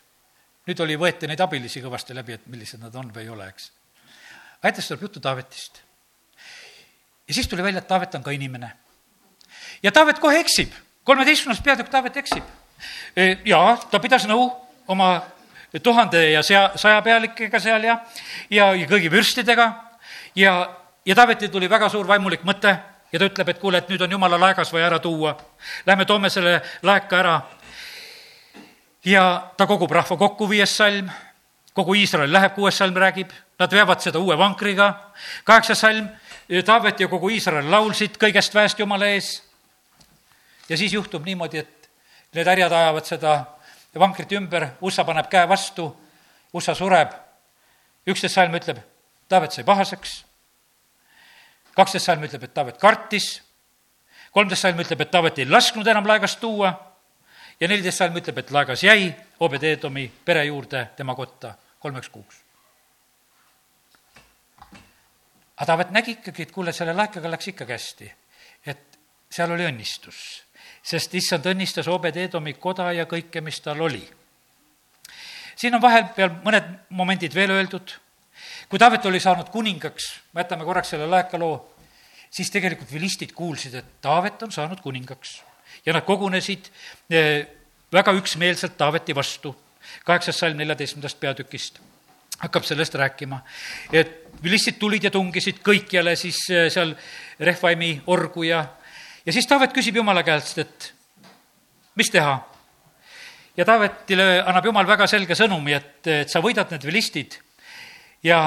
nüüd 0.68 0.80
oli, 0.80 0.98
võeti 0.98 1.28
neid 1.28 1.42
abilisi 1.42 1.82
kõvasti 1.82 2.16
läbi, 2.16 2.34
et 2.34 2.48
millised 2.48 2.80
nad 2.80 2.96
on 2.96 3.14
või 3.14 3.28
ei 3.28 3.30
ole, 3.30 3.48
eks. 3.48 3.72
aga 4.62 4.74
edasi 4.74 4.88
tuleb 4.88 5.02
juttu 5.02 5.20
Taavetist. 5.20 5.82
ja 7.28 7.34
siis 7.34 7.48
tuli 7.48 7.64
välja, 7.64 7.80
et 7.80 7.88
Taavet 7.88 8.16
on 8.16 8.24
ka 8.24 8.32
inimene. 8.32 8.74
ja 9.84 9.92
Taavet 9.92 10.20
kohe 10.20 10.40
eksib, 10.40 10.74
kolmeteistkümnes 11.04 11.62
peatükk 11.62 11.90
Taavet 11.90 12.18
eksib 12.18 12.63
jaa, 13.46 13.78
ta 13.92 14.00
pidas 14.00 14.28
nõu 14.28 14.50
oma 14.88 15.22
tuhande 15.84 16.32
ja 16.32 16.44
sea-, 16.44 16.72
sajapealikega 16.76 17.60
seal 17.60 17.84
ja, 17.84 17.98
ja, 18.50 18.72
ja 18.76 18.88
kõigi 18.88 19.12
vürstidega 19.12 19.68
ja, 20.36 20.56
ja 21.06 21.16
Taavetil 21.16 21.50
tuli 21.50 21.70
väga 21.70 21.90
suur 21.90 22.08
vaimulik 22.08 22.44
mõte 22.46 22.76
ja 23.14 23.20
ta 23.20 23.30
ütleb, 23.30 23.50
et 23.50 23.60
kuule, 23.62 23.78
et 23.78 23.90
nüüd 23.90 24.02
on 24.02 24.12
jumala 24.12 24.40
laegas 24.42 24.74
vaja 24.74 24.88
ära 24.90 25.00
tuua. 25.00 25.36
Lähme 25.86 26.06
toome 26.10 26.30
selle 26.34 26.62
laeka 26.82 27.20
ära. 27.20 27.42
ja 29.06 29.52
ta 29.58 29.68
kogub 29.68 29.92
rahva 29.92 30.18
kokku, 30.18 30.50
viies 30.50 30.78
salm, 30.78 31.10
kogu 31.74 31.94
Iisrael 31.94 32.32
läheb, 32.34 32.54
kuues 32.56 32.78
salm 32.78 32.96
räägib, 32.96 33.30
nad 33.60 33.72
veavad 33.72 34.00
seda 34.02 34.20
uue 34.20 34.38
vankriga, 34.38 35.12
kaheksas 35.44 35.80
salm, 35.80 36.10
Taavet 36.66 37.00
ja 37.00 37.08
kogu 37.08 37.30
Iisrael 37.30 37.70
laulsid 37.72 38.18
kõigest 38.20 38.54
väest 38.54 38.80
Jumala 38.80 39.08
ees. 39.08 39.44
ja 40.70 40.78
siis 40.78 40.94
juhtub 40.94 41.26
niimoodi, 41.26 41.58
et 41.58 41.83
Need 42.34 42.48
härjad 42.48 42.72
ajavad 42.74 43.06
seda 43.06 43.34
vankrit 44.00 44.32
ümber, 44.34 44.68
USA 44.82 45.06
paneb 45.06 45.30
käe 45.30 45.46
vastu, 45.50 45.86
USA 46.54 46.76
sureb. 46.76 47.12
üksteist 48.08 48.36
salm 48.36 48.56
ütleb, 48.56 48.80
Taavet 49.30 49.52
sai 49.52 49.64
pahaseks. 49.64 50.26
kaksteist 51.76 52.06
salm 52.06 52.24
ütleb, 52.24 52.44
et 52.44 52.54
Taavet 52.54 52.78
kartis. 52.78 53.44
kolmteist 54.32 54.62
salm 54.62 54.80
ütleb, 54.80 55.02
et 55.02 55.12
Taavet 55.12 55.40
ei 55.40 55.46
lasknud 55.46 55.88
enam 55.88 56.08
laegast 56.08 56.40
tuua. 56.40 56.74
ja 57.60 57.68
neliteist 57.68 57.98
salm 57.98 58.18
ütleb, 58.18 58.38
et 58.38 58.52
laegas 58.52 58.84
jäi 58.84 59.16
Obed-Edomi 59.40 60.12
pere 60.26 60.46
juurde 60.46 60.90
tema 60.96 61.16
kotta 61.16 61.54
kolmeks 61.80 62.10
kuuks. 62.10 62.36
aga 65.58 65.66
Taavet 65.66 65.92
nägi 65.92 66.12
ikkagi, 66.12 66.42
et 66.42 66.52
kuule, 66.52 66.74
selle 66.74 66.94
laekaga 66.94 67.32
läks 67.32 67.48
ikkagi 67.48 67.72
hästi. 67.72 68.14
et 68.66 69.00
seal 69.30 69.52
oli 69.52 69.66
õnnistus 69.70 70.44
sest 70.84 71.16
issand 71.16 71.46
õnnistas 71.48 71.88
Obed-Edomi 71.88 72.54
koda 72.60 72.92
ja 72.92 73.06
kõike, 73.10 73.42
mis 73.42 73.62
tal 73.64 73.82
oli. 73.82 74.04
siin 75.56 75.76
on 75.76 75.82
vahepeal 75.82 76.32
mõned 76.44 76.70
momendid 76.90 77.34
veel 77.36 77.52
öeldud. 77.52 77.96
kui 78.70 78.80
Taavet 78.80 79.06
oli 79.06 79.20
saanud 79.20 79.50
kuningaks, 79.50 80.20
jätame 80.36 80.66
korraks 80.66 80.90
selle 80.90 81.08
laekaloo, 81.08 81.76
siis 82.30 82.52
tegelikult 82.52 82.92
vilistid 82.94 83.32
kuulsid, 83.32 83.76
et 83.76 84.02
Taavet 84.02 84.44
on 84.44 84.52
saanud 84.52 84.82
kuningaks 84.82 85.42
ja 85.86 85.94
nad 85.94 86.06
kogunesid 86.06 86.70
eh, 87.10 87.48
väga 87.94 88.12
üksmeelselt 88.12 88.78
Taaveti 88.78 89.16
vastu. 89.16 89.56
kaheksas 90.06 90.40
salm 90.40 90.58
neljateistkümnendast 90.58 91.20
peatükist 91.20 91.80
hakkab 92.40 92.64
sellest 92.64 92.96
rääkima. 92.96 93.40
et 93.92 94.28
vilistid 94.44 94.80
tulid 94.80 95.04
ja 95.04 95.12
tungisid 95.12 95.60
kõikjale 95.64 96.16
siis 96.16 96.50
eh, 96.50 96.70
seal 96.72 96.96
Rehvaimi 97.40 98.02
orgu 98.08 98.44
ja 98.44 98.66
ja 99.26 99.34
siis 99.34 99.48
Taavet 99.48 99.74
küsib 99.76 99.96
Jumala 99.96 100.24
käest, 100.24 100.58
et 100.58 100.94
mis 101.96 102.10
teha. 102.10 102.40
ja 103.58 103.66
Taavetile 103.66 104.44
annab 104.46 104.66
Jumal 104.66 104.88
väga 104.88 105.08
selge 105.08 105.36
sõnumi, 105.38 105.76
et, 105.78 106.08
et 106.08 106.30
sa 106.30 106.42
võidad 106.42 106.72
need 106.74 106.86
vilistid 106.86 107.38
ja 108.24 108.40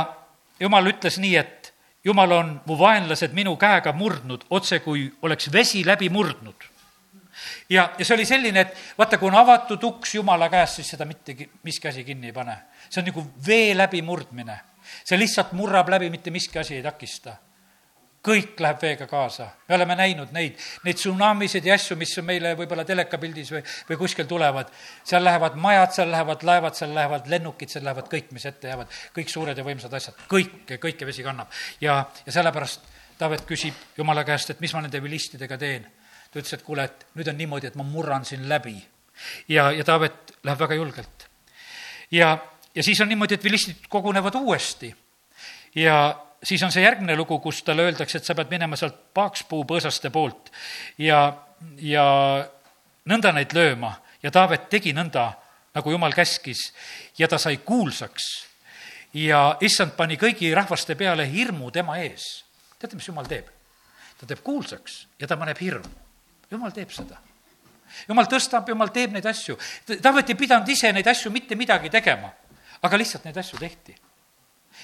jumal 0.60 0.88
ütles 0.90 1.18
nii, 1.22 1.36
et 1.36 1.72
jumal 2.04 2.32
on 2.32 2.54
mu 2.66 2.78
vaenlased 2.78 3.34
minu 3.34 3.56
käega 3.60 3.92
murdnud, 3.92 4.46
otse 4.50 4.80
kui 4.84 5.06
oleks 5.22 5.52
vesi 5.52 5.84
läbi 5.86 6.08
murdnud. 6.08 6.68
ja, 7.70 7.90
ja 7.98 8.04
see 8.04 8.14
oli 8.14 8.26
selline, 8.26 8.60
et 8.60 8.98
vaata, 8.98 9.18
kui 9.18 9.28
on 9.28 9.38
avatud 9.38 9.82
uks 9.84 10.14
Jumala 10.14 10.48
käest, 10.48 10.80
siis 10.80 10.94
seda 10.94 11.04
mitte 11.04 11.36
miski 11.62 11.88
asi 11.88 12.04
kinni 12.04 12.32
ei 12.32 12.32
pane. 12.32 12.56
see 12.90 13.00
on 13.00 13.10
nagu 13.12 13.26
vee 13.46 13.74
läbimurdmine. 13.76 14.60
see 15.04 15.18
lihtsalt 15.18 15.52
murrab 15.52 15.88
läbi, 15.88 16.10
mitte 16.10 16.30
miski 16.30 16.58
asi 16.58 16.74
ei 16.74 16.82
takista 16.82 17.36
kõik 18.26 18.60
läheb 18.60 18.82
veega 18.82 19.06
kaasa. 19.06 19.46
me 19.68 19.74
oleme 19.74 19.94
näinud 19.98 20.32
neid, 20.34 20.58
neid 20.84 20.98
tsunamisid 20.98 21.66
ja 21.66 21.74
asju, 21.74 21.96
mis 21.96 22.14
meile 22.26 22.54
võib-olla 22.58 22.84
telekapildis 22.84 23.52
või, 23.54 23.62
või 23.90 23.98
kuskil 24.00 24.26
tulevad. 24.26 24.72
seal 25.04 25.24
lähevad 25.24 25.54
majad, 25.54 25.92
seal 25.94 26.10
lähevad 26.10 26.42
laevad, 26.42 26.74
seal 26.74 26.94
lähevad 26.94 27.30
lennukid, 27.30 27.70
seal 27.70 27.84
lähevad 27.84 28.10
kõik, 28.12 28.32
mis 28.34 28.46
ette 28.46 28.68
jäävad, 28.72 28.98
kõik 29.16 29.30
suured 29.32 29.58
ja 29.58 29.64
võimsad 29.66 29.94
asjad, 29.94 30.18
kõike, 30.30 30.80
kõike 30.82 31.06
vesi 31.06 31.22
kannab. 31.26 31.52
ja, 31.80 32.04
ja 32.26 32.32
sellepärast 32.32 32.94
Taavet 33.16 33.46
küsib 33.48 33.72
Jumala 33.96 34.26
käest, 34.28 34.50
et 34.52 34.58
mis 34.60 34.74
ma 34.76 34.82
nende 34.84 35.00
vilistidega 35.00 35.56
teen. 35.56 35.86
ta 36.30 36.40
ütles, 36.40 36.52
et 36.52 36.62
kuule, 36.62 36.84
et 36.84 37.06
nüüd 37.14 37.28
on 37.30 37.38
niimoodi, 37.38 37.70
et 37.70 37.76
ma 37.78 37.82
murran 37.82 38.24
siin 38.24 38.48
läbi. 38.48 38.76
ja, 39.48 39.70
ja 39.72 39.84
Taavet 39.84 40.36
läheb 40.44 40.60
väga 40.60 40.74
julgelt. 40.74 41.28
ja, 42.10 42.38
ja 42.74 42.82
siis 42.82 43.00
on 43.00 43.08
niimoodi, 43.08 43.34
et 43.34 43.44
vilistid 43.44 43.88
kogunevad 43.88 44.34
uuesti 44.34 44.94
ja 45.76 46.25
siis 46.46 46.62
on 46.62 46.72
see 46.72 46.84
järgmine 46.84 47.16
lugu, 47.16 47.38
kus 47.42 47.62
talle 47.66 47.86
öeldakse, 47.86 48.20
et 48.20 48.28
sa 48.28 48.34
pead 48.38 48.52
minema 48.52 48.78
sealt 48.78 48.98
paakspuu 49.16 49.64
põõsaste 49.68 50.12
poolt 50.14 50.52
ja, 51.02 51.20
ja 51.82 52.06
nõnda 53.10 53.32
neid 53.34 53.54
lööma 53.56 53.96
ja 54.22 54.32
Taavet 54.34 54.68
tegi 54.70 54.94
nõnda, 54.96 55.28
nagu 55.76 55.92
jumal 55.92 56.14
käskis 56.16 56.70
ja 57.18 57.28
ta 57.28 57.38
sai 57.38 57.58
kuulsaks. 57.64 58.46
ja 59.14 59.56
issand 59.60 59.96
pani 59.96 60.16
kõigi 60.16 60.54
rahvaste 60.54 60.94
peale 60.94 61.26
hirmu 61.30 61.70
tema 61.70 61.98
ees. 61.98 62.44
teate, 62.78 62.96
mis 62.96 63.08
jumal 63.08 63.26
teeb? 63.26 63.46
ta 64.20 64.26
teeb 64.26 64.42
kuulsaks 64.42 65.06
ja 65.20 65.26
ta 65.26 65.36
paneb 65.36 65.58
hirmu. 65.60 65.90
jumal 66.50 66.70
teeb 66.70 66.90
seda 66.90 67.18
jumal 68.08 68.26
tõstab, 68.26 68.68
jumal 68.68 68.90
teeb 68.90 69.12
neid 69.12 69.26
asju. 69.26 69.56
Taavet 70.02 70.30
ei 70.30 70.34
pidanud 70.34 70.68
ise 70.68 70.92
neid 70.92 71.06
asju 71.06 71.30
mitte 71.30 71.54
midagi 71.54 71.90
tegema, 71.90 72.32
aga 72.82 72.98
lihtsalt 72.98 73.24
neid 73.24 73.36
asju 73.38 73.58
tehti 73.58 73.94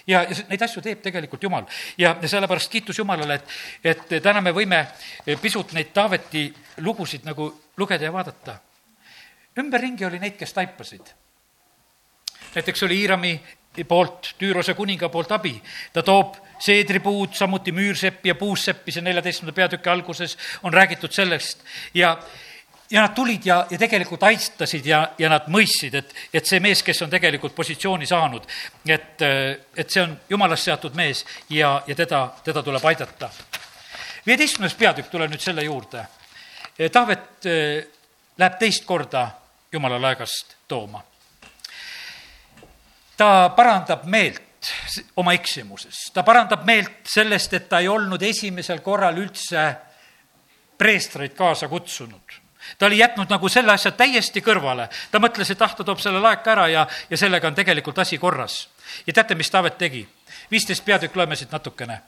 ja, 0.07 0.23
neid 0.49 0.63
asju 0.63 0.83
teeb 0.83 1.03
tegelikult 1.03 1.43
Jumal. 1.43 1.65
ja, 1.99 2.17
ja 2.23 2.29
sellepärast 2.29 2.71
kiitus 2.71 2.99
Jumalale, 2.99 3.35
et, 3.35 3.49
et 3.85 4.23
täna 4.23 4.41
me 4.41 4.53
võime 4.53 4.85
pisut 5.41 5.73
neid 5.73 5.93
Taaveti 5.95 6.47
lugusid 6.81 7.25
nagu 7.25 7.49
lugeda 7.77 8.05
ja 8.05 8.13
vaadata. 8.13 8.59
ümberringi 9.59 10.05
oli 10.05 10.19
neid, 10.19 10.37
kes 10.37 10.53
taipasid. 10.53 11.13
näiteks 12.55 12.83
oli 12.83 13.01
Iirami 13.01 13.41
poolt, 13.89 14.35
Tüürose 14.39 14.75
kuninga 14.75 15.09
poolt 15.09 15.33
abi. 15.33 15.63
ta 15.93 16.03
toob 16.03 16.37
seedripuud, 16.63 17.35
samuti 17.35 17.73
müürseppi 17.73 18.29
ja 18.29 18.35
puusseppi, 18.35 18.93
see 18.93 19.03
neljateistkümnenda 19.03 19.57
peatüki 19.57 19.91
alguses 19.91 20.37
on 20.63 20.73
räägitud 20.73 21.13
sellest 21.13 21.65
ja 21.95 22.17
ja 22.93 23.01
nad 23.01 23.15
tulid 23.15 23.47
ja, 23.47 23.67
ja 23.71 23.79
tegelikult 23.79 24.23
aitasid 24.23 24.87
ja, 24.87 25.01
ja 25.19 25.31
nad 25.33 25.47
mõistsid, 25.49 25.95
et, 25.97 26.11
et 26.35 26.49
see 26.49 26.61
mees, 26.61 26.83
kes 26.85 27.01
on 27.05 27.11
tegelikult 27.11 27.55
positsiooni 27.57 28.07
saanud, 28.07 28.45
et, 28.85 29.25
et 29.77 29.89
see 29.91 30.03
on 30.03 30.13
jumalast 30.29 30.69
seatud 30.69 30.99
mees 30.99 31.25
ja, 31.51 31.79
ja 31.87 31.97
teda, 31.97 32.27
teda 32.45 32.63
tuleb 32.63 32.85
aidata. 32.85 33.31
viieteistkümnes 34.27 34.75
peatükk, 34.75 35.09
tulen 35.11 35.33
nüüd 35.33 35.41
selle 35.41 35.65
juurde. 35.65 36.05
Taavet 36.93 37.49
eh, 37.49 37.87
läheb 38.39 38.61
teist 38.61 38.85
korda 38.85 39.25
jumala 39.73 40.01
laegast 40.01 40.57
tooma. 40.69 41.03
ta 43.17 43.49
parandab 43.57 44.05
meelt 44.05 44.69
oma 45.17 45.33
eksimuses, 45.33 46.11
ta 46.13 46.23
parandab 46.23 46.65
meelt 46.67 47.09
sellest, 47.09 47.55
et 47.55 47.69
ta 47.69 47.81
ei 47.81 47.89
olnud 47.89 48.23
esimesel 48.23 48.85
korral 48.85 49.17
üldse 49.17 49.65
preestreid 50.79 51.33
kaasa 51.35 51.69
kutsunud 51.69 52.42
ta 52.79 52.87
oli 52.87 52.99
jätnud 52.99 53.31
nagu 53.31 53.49
selle 53.49 53.73
asja 53.73 53.93
täiesti 53.93 54.41
kõrvale. 54.41 54.89
ta 55.11 55.19
mõtles, 55.19 55.51
et 55.51 55.63
ah, 55.63 55.75
ta 55.75 55.85
toob 55.85 56.01
selle 56.01 56.21
laeka 56.21 56.53
ära 56.53 56.69
ja, 56.69 56.87
ja 57.11 57.17
sellega 57.17 57.49
on 57.49 57.55
tegelikult 57.55 57.99
asi 57.99 58.19
korras. 58.19 58.69
ja 59.07 59.13
teate, 59.13 59.35
mis 59.35 59.51
Taavet 59.51 59.79
tegi? 59.79 60.09
viisteist 60.51 60.85
peatükk, 60.85 61.17
loeme 61.17 61.37
siit 61.37 61.53
natukene. 61.53 62.01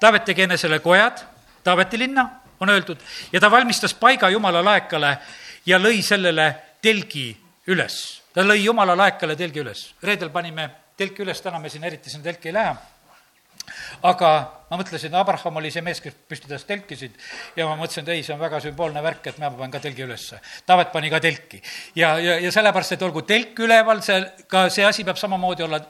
Taavet 0.00 0.24
tegi 0.24 0.42
enesele 0.42 0.78
kojad, 0.78 1.22
Taaveti 1.64 1.98
linna, 1.98 2.28
on 2.60 2.70
öeldud, 2.70 3.00
ja 3.32 3.40
ta 3.40 3.50
valmistas 3.50 3.94
paiga 3.94 4.28
jumala 4.30 4.64
laekale 4.64 5.18
ja 5.66 5.78
lõi 5.78 6.02
sellele 6.02 6.54
telgi 6.82 7.36
üles. 7.66 8.22
ta 8.34 8.42
lõi 8.42 8.64
jumala 8.64 8.96
laekale 8.96 9.36
telgi 9.36 9.60
üles. 9.60 9.94
reedel 10.02 10.30
panime 10.30 10.70
telki 10.96 11.22
üles, 11.22 11.40
täna 11.40 11.58
me 11.58 11.68
siin 11.68 11.84
eriti 11.84 12.10
sinna 12.10 12.24
telki 12.24 12.48
ei 12.48 12.54
lähe 12.54 12.76
aga 14.06 14.30
ma 14.70 14.78
mõtlesin, 14.80 15.14
Abraham 15.14 15.60
oli 15.60 15.70
see 15.70 15.82
mees, 15.86 16.00
kes 16.02 16.14
püstitas 16.28 16.66
telkisid 16.66 17.14
ja 17.56 17.68
ma 17.68 17.76
mõtlesin, 17.78 18.06
et 18.06 18.16
ei, 18.16 18.24
see 18.26 18.34
on 18.34 18.42
väga 18.42 18.60
sümboolne 18.64 19.02
värk, 19.04 19.30
et 19.30 19.40
ma 19.42 19.50
panen 19.54 19.74
ka 19.74 19.80
telgi 19.82 20.06
ülesse. 20.06 20.40
Taavet 20.66 20.92
pani 20.92 21.10
ka 21.12 21.20
telki. 21.22 21.62
ja, 21.94 22.16
ja, 22.18 22.38
ja 22.42 22.52
sellepärast, 22.52 22.96
et 22.96 23.02
olgu 23.06 23.22
telk 23.26 23.58
üleval, 23.66 24.02
see, 24.02 24.20
ka 24.50 24.66
see 24.72 24.86
asi 24.86 25.04
peab 25.06 25.20
samamoodi 25.20 25.66
olla, 25.66 25.80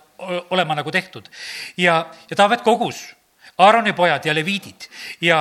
olema 0.51 0.77
nagu 0.77 0.93
tehtud. 0.93 1.31
ja, 1.77 2.03
ja 2.31 2.37
Taavet 2.37 2.65
kogus 2.67 3.07
Aaroni 3.59 3.93
pojad 3.97 4.27
ja 4.27 4.35
leviidid 4.37 4.89
ja, 5.25 5.39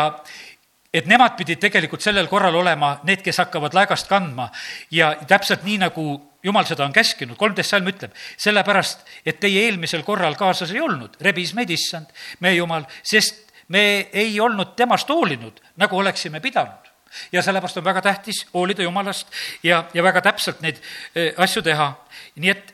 et 0.96 1.10
nemad 1.12 1.36
pidid 1.36 1.60
tegelikult 1.60 2.04
sellel 2.04 2.30
korral 2.32 2.56
olema 2.56 2.96
need, 3.08 3.24
kes 3.26 3.42
hakkavad 3.44 3.76
laegast 3.76 4.08
kandma 4.08 4.48
ja 4.96 5.12
täpselt 5.28 5.66
nii, 5.68 5.80
nagu 5.84 6.06
jumal 6.46 6.68
seda 6.68 6.86
on 6.86 6.94
käskinud, 6.96 7.38
kolmteist 7.40 7.74
salm 7.74 7.90
ütleb, 7.92 8.14
sellepärast, 8.38 9.04
et 9.26 9.40
teie 9.42 9.66
eelmisel 9.66 10.06
korral 10.08 10.38
kaasas 10.40 10.72
ei 10.72 10.82
olnud, 10.84 11.18
rebis 11.26 11.56
meid 11.58 11.74
issand, 11.74 12.12
meie 12.46 12.60
jumal, 12.60 12.86
sest 13.04 13.44
me 13.74 14.08
ei 14.14 14.40
olnud 14.40 14.76
temast 14.78 15.10
hoolinud, 15.10 15.60
nagu 15.82 15.98
oleksime 15.98 16.40
pidanud. 16.40 16.92
ja 17.32 17.42
sellepärast 17.42 17.78
on 17.78 17.84
väga 17.84 18.02
tähtis 18.02 18.46
hoolida 18.54 18.84
jumalast 18.84 19.28
ja, 19.64 19.86
ja 19.94 20.04
väga 20.04 20.22
täpselt 20.22 20.62
neid 20.62 20.82
eh, 21.16 21.34
asju 21.38 21.62
teha. 21.62 21.94
nii 22.36 22.50
et 22.50 22.74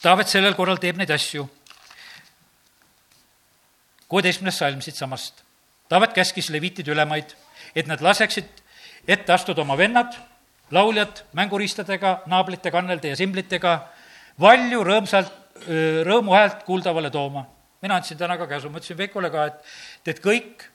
Taavet 0.00 0.30
sellel 0.32 0.54
korral 0.56 0.78
teeb 0.80 0.96
neid 0.96 1.10
asju. 1.12 1.44
kuueteistkümnes 4.08 4.56
salm 4.58 4.80
siitsamast. 4.80 5.44
Taavet 5.90 6.12
käskis 6.14 6.48
leviitid 6.54 6.88
ülemaid 6.88 7.34
et 7.74 7.88
nad 7.88 8.02
laseksid 8.02 8.48
ette 9.08 9.32
astuda 9.32 9.62
oma 9.64 9.76
vennad, 9.78 10.14
lauljad 10.74 11.24
mänguriistadega, 11.36 12.20
naablite, 12.30 12.70
kannelde 12.70 13.12
ja 13.12 13.18
simblitega, 13.18 13.76
valju 14.40 14.82
rõõmsalt, 14.86 15.38
rõõmu 16.06 16.36
häält 16.36 16.64
kuuldavale 16.66 17.10
tooma. 17.10 17.46
mina 17.82 17.96
andsin 17.96 18.18
täna 18.18 18.36
ka 18.36 18.46
käsu, 18.46 18.68
ma 18.68 18.76
ütlesin 18.76 18.96
Veikole 18.96 19.30
ka, 19.30 19.46
et 19.46 19.54
teed 20.04 20.18
kõik, 20.20 20.66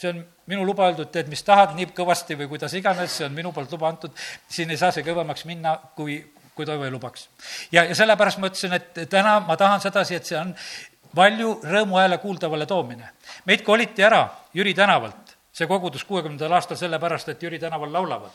see 0.00 0.08
on 0.08 0.22
minu 0.48 0.64
luba 0.64 0.86
öeldud, 0.88 1.10
teed 1.12 1.28
mis 1.28 1.42
tahad, 1.44 1.74
nii 1.76 1.90
kõvasti 1.92 2.38
või 2.40 2.48
kuidas 2.48 2.72
iganes, 2.74 3.18
see 3.18 3.26
on 3.26 3.34
minu 3.36 3.52
poolt 3.52 3.72
luba 3.72 3.88
antud, 3.88 4.16
siin 4.48 4.70
ei 4.70 4.80
saa 4.80 4.90
see 4.90 5.04
kõvemaks 5.04 5.44
minna, 5.44 5.76
kui, 5.94 6.16
kui 6.54 6.64
toivo 6.64 6.84
ei 6.84 6.90
lubaks. 6.90 7.28
ja, 7.72 7.84
ja 7.84 7.94
sellepärast 7.94 8.40
ma 8.40 8.48
ütlesin, 8.48 8.72
et 8.72 9.10
täna 9.10 9.40
ma 9.40 9.56
tahan 9.60 9.80
sedasi, 9.80 10.14
et 10.14 10.24
see 10.24 10.40
on 10.40 10.54
valju 11.16 11.60
rõõmuhääle 11.64 12.18
kuuldavale 12.18 12.66
toomine. 12.66 13.08
meid 13.44 13.62
koliti 13.62 14.02
ära 14.02 14.28
Jüri 14.54 14.74
tänavalt, 14.74 15.34
see 15.54 15.66
kogudus 15.66 16.04
kuuekümnendal 16.04 16.52
aastal 16.52 16.76
sellepärast, 16.76 17.28
et 17.28 17.42
Jüri 17.42 17.58
tänaval 17.58 17.92
laulavad. 17.92 18.30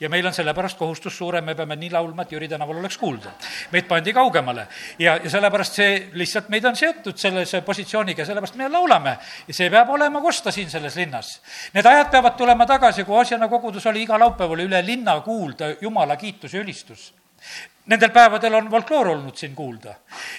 ja 0.00 0.08
meil 0.08 0.26
on 0.26 0.34
sellepärast 0.34 0.78
kohustus 0.78 1.18
suurem, 1.18 1.44
me 1.44 1.54
peame 1.54 1.76
nii 1.76 1.90
laulma, 1.90 2.22
et 2.22 2.32
Jüri 2.32 2.48
tänaval 2.48 2.76
oleks 2.76 2.98
kuulda. 2.98 3.30
meid 3.70 3.86
pandi 3.88 4.12
kaugemale 4.12 4.66
ja, 4.98 5.16
ja 5.16 5.30
sellepärast 5.30 5.72
see 5.72 6.10
lihtsalt 6.12 6.48
meid 6.48 6.64
on 6.64 6.76
seotud 6.76 7.16
sellise 7.16 7.60
positsiooniga, 7.60 8.24
sellepärast 8.24 8.54
me 8.54 8.68
laulame. 8.68 9.18
ja 9.48 9.54
see 9.54 9.70
peab 9.70 9.90
olema 9.90 10.20
kosta 10.20 10.50
siin 10.50 10.70
selles 10.70 10.96
linnas. 10.96 11.40
Need 11.74 11.86
ajad 11.86 12.10
peavad 12.10 12.36
tulema 12.36 12.66
tagasi, 12.66 13.04
kui 13.04 13.20
Asjana 13.20 13.48
kogudus 13.48 13.86
oli 13.86 14.02
iga 14.02 14.18
laupäev 14.18 14.50
oli 14.50 14.66
üle 14.66 14.86
linna 14.86 15.20
kuulda 15.20 15.74
Jumala 15.80 16.16
kiitus 16.16 16.54
ja 16.54 16.60
ülistus 16.60 17.12
Nendel 17.86 18.10
päevadel 18.10 18.54
on 18.54 18.70
folkloor 18.70 19.08
olnud 19.12 19.36
siin 19.36 19.54
kuulda 19.54 19.94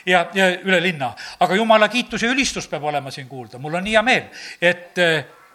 ja, 0.06 0.26
ja 0.34 0.48
üle 0.66 0.80
linna, 0.82 1.12
aga 1.40 1.56
jumala 1.56 1.90
kiitus 1.94 2.24
ja 2.26 2.32
ülistus 2.34 2.68
peab 2.68 2.84
olema 2.84 3.12
siin 3.12 3.28
kuulda. 3.30 3.60
mul 3.62 3.74
on 3.78 3.84
nii 3.86 3.94
hea 3.94 4.02
meel, 4.02 4.24
et 4.62 5.02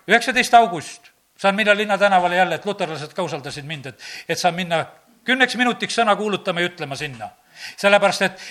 üheksateist 0.06 0.54
august 0.54 1.10
saan 1.40 1.54
minna 1.54 1.76
Linna 1.76 1.98
tänavale 1.98 2.36
jälle, 2.36 2.54
et 2.54 2.66
luterlased 2.66 3.14
ka 3.16 3.22
usaldasid 3.22 3.64
mind, 3.64 3.86
et, 3.86 4.02
et 4.28 4.38
saan 4.38 4.54
minna 4.54 4.84
kümneks 5.24 5.56
minutiks 5.56 5.96
sõna 5.96 6.16
kuulutama 6.16 6.60
ja 6.60 6.68
ütlema 6.68 6.96
sinna. 6.96 7.30
sellepärast, 7.76 8.22
et 8.22 8.42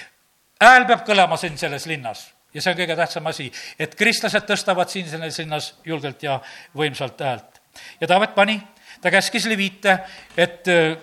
hääl 0.62 0.86
peab 0.86 1.06
kõlama 1.06 1.38
siin 1.38 1.58
selles 1.58 1.86
linnas 1.86 2.28
ja 2.54 2.62
see 2.62 2.74
on 2.74 2.80
kõige 2.80 2.96
tähtsam 2.98 3.30
asi, 3.30 3.52
et 3.80 3.94
kristlased 3.96 4.46
tõstavad 4.50 4.90
siin 4.90 5.10
selles 5.10 5.38
linnas 5.40 5.74
julgelt 5.86 6.24
ja 6.24 6.40
võimsalt 6.78 7.22
häält. 7.22 7.62
ja 8.02 8.08
Taavet 8.08 8.36
pani, 8.36 8.58
ta 9.02 9.12
käskis 9.12 9.46
leviite, 9.46 10.00
et 10.38 10.68
äh, 10.68 10.98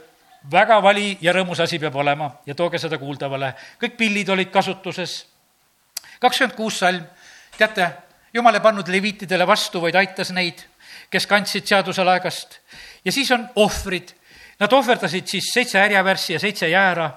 väga 0.51 0.79
vali 0.83 1.17
ja 1.21 1.33
rõõmus 1.35 1.61
asi 1.63 1.79
peab 1.79 1.97
olema 1.97 2.31
ja 2.47 2.55
tooge 2.55 2.79
seda 2.79 2.99
kuuldavale. 2.99 3.55
kõik 3.83 3.97
pillid 3.97 4.29
olid 4.29 4.51
kasutuses. 4.51 5.27
kakskümmend 6.21 6.57
kuus 6.57 6.79
salm, 6.79 7.05
teate, 7.59 7.91
jumal 8.33 8.55
ei 8.55 8.61
pannud 8.61 8.89
leviitidele 8.89 9.47
vastu, 9.47 9.81
vaid 9.81 9.95
aitas 9.95 10.31
neid, 10.31 10.63
kes 11.11 11.27
kandsid 11.27 11.67
seaduse 11.67 12.05
laegast. 12.05 12.61
ja 13.05 13.13
siis 13.13 13.31
on 13.31 13.49
ohvrid. 13.57 14.13
Nad 14.59 14.73
ohverdasid 14.73 15.27
siis 15.27 15.53
seitse 15.53 15.79
härjavärssi 15.79 16.33
ja 16.33 16.39
seitse 16.41 16.69
jäära 16.69 17.11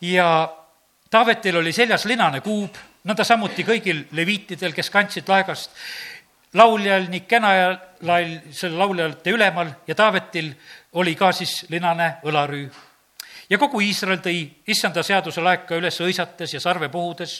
ja 0.00 0.56
Taavetil 1.10 1.56
oli 1.56 1.72
seljas 1.72 2.04
linane 2.06 2.40
kuub, 2.40 2.76
nõnda 3.04 3.24
samuti 3.26 3.64
kõigil 3.66 4.04
leviitidel, 4.14 4.72
kes 4.72 4.90
kandsid 4.90 5.28
laegast, 5.28 5.72
lauljal 6.54 7.08
ning 7.10 7.26
kenajal, 7.26 7.78
selle 8.54 8.78
lauljate 8.78 9.34
ülemal 9.34 9.72
ja 9.88 9.94
Taavetil 9.98 10.52
oli 10.92 11.14
ka 11.14 11.32
siis 11.32 11.64
linane 11.68 12.16
õlarüü 12.24 12.70
ja 13.50 13.58
kogu 13.58 13.80
Iisrael 13.82 14.22
tõi 14.22 14.44
issanda 14.70 15.02
seaduse 15.06 15.42
laeka 15.42 15.78
üles 15.78 15.98
õisates 16.00 16.54
ja 16.54 16.60
sarve 16.62 16.88
puhudes, 16.88 17.34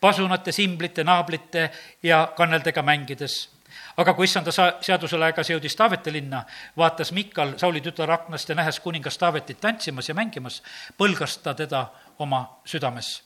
pasunate, 0.00 0.52
simblite, 0.52 1.04
naablite 1.04 1.70
ja 2.02 2.26
kanneldega 2.36 2.82
mängides. 2.82 3.50
aga 3.96 4.14
kui 4.14 4.24
issanda 4.24 4.52
sa-, 4.52 4.74
seaduse 4.80 5.16
laegas 5.16 5.50
jõudis 5.50 5.76
Taaveti 5.76 6.12
linna, 6.12 6.44
vaatas 6.76 7.12
Mikal, 7.12 7.58
Sauli 7.58 7.80
tütar 7.80 8.10
aknast 8.10 8.48
ja 8.48 8.54
nähes 8.54 8.80
kuningas 8.80 9.18
Taavetit 9.18 9.60
tantsimas 9.60 10.08
ja 10.08 10.14
mängimas, 10.14 10.62
põlgas 10.98 11.38
ta 11.42 11.54
teda 11.54 11.86
oma 12.18 12.60
südames. 12.64 13.22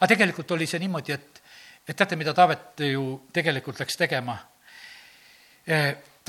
aga 0.00 0.06
tegelikult 0.06 0.50
oli 0.50 0.66
see 0.66 0.78
niimoodi, 0.78 1.12
et, 1.12 1.42
et 1.88 1.96
teate, 1.96 2.16
mida 2.16 2.34
Taavet 2.34 2.80
ju 2.80 3.28
tegelikult 3.32 3.80
läks 3.80 3.96
tegema? 3.96 4.38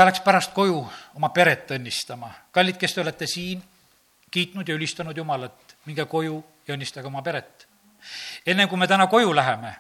Eh, 0.02 0.04
ta 0.04 0.10
läks 0.10 0.24
pärast 0.26 0.54
koju 0.54 0.80
oma 1.14 1.30
peret 1.30 1.72
õnnistama. 1.72 2.32
kallid, 2.52 2.78
kes 2.78 2.94
te 2.94 3.02
olete 3.02 3.28
siin, 3.28 3.62
kiitnud 4.32 4.68
ja 4.68 4.74
ülistanud 4.76 5.18
Jumalat, 5.18 5.76
minge 5.86 6.06
koju 6.06 6.44
ja 6.68 6.74
õnnistage 6.74 7.06
oma 7.06 7.22
peret. 7.22 7.68
enne 8.46 8.68
kui 8.68 8.78
me 8.78 8.88
täna 8.88 9.08
koju 9.08 9.36
läheme, 9.36 9.76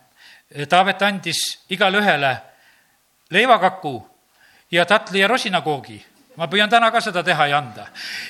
Taavet 0.69 1.01
andis 1.01 1.65
igale 1.69 1.97
ühele 1.97 2.38
leivakaku 3.29 4.07
ja 4.71 4.86
tatli 4.86 5.19
ja 5.19 5.27
rosinakoogi. 5.27 6.05
ma 6.36 6.47
püüan 6.47 6.69
täna 6.69 6.91
ka 6.91 7.01
seda 7.01 7.23
teha 7.23 7.47
ja 7.47 7.57
anda. 7.57 7.88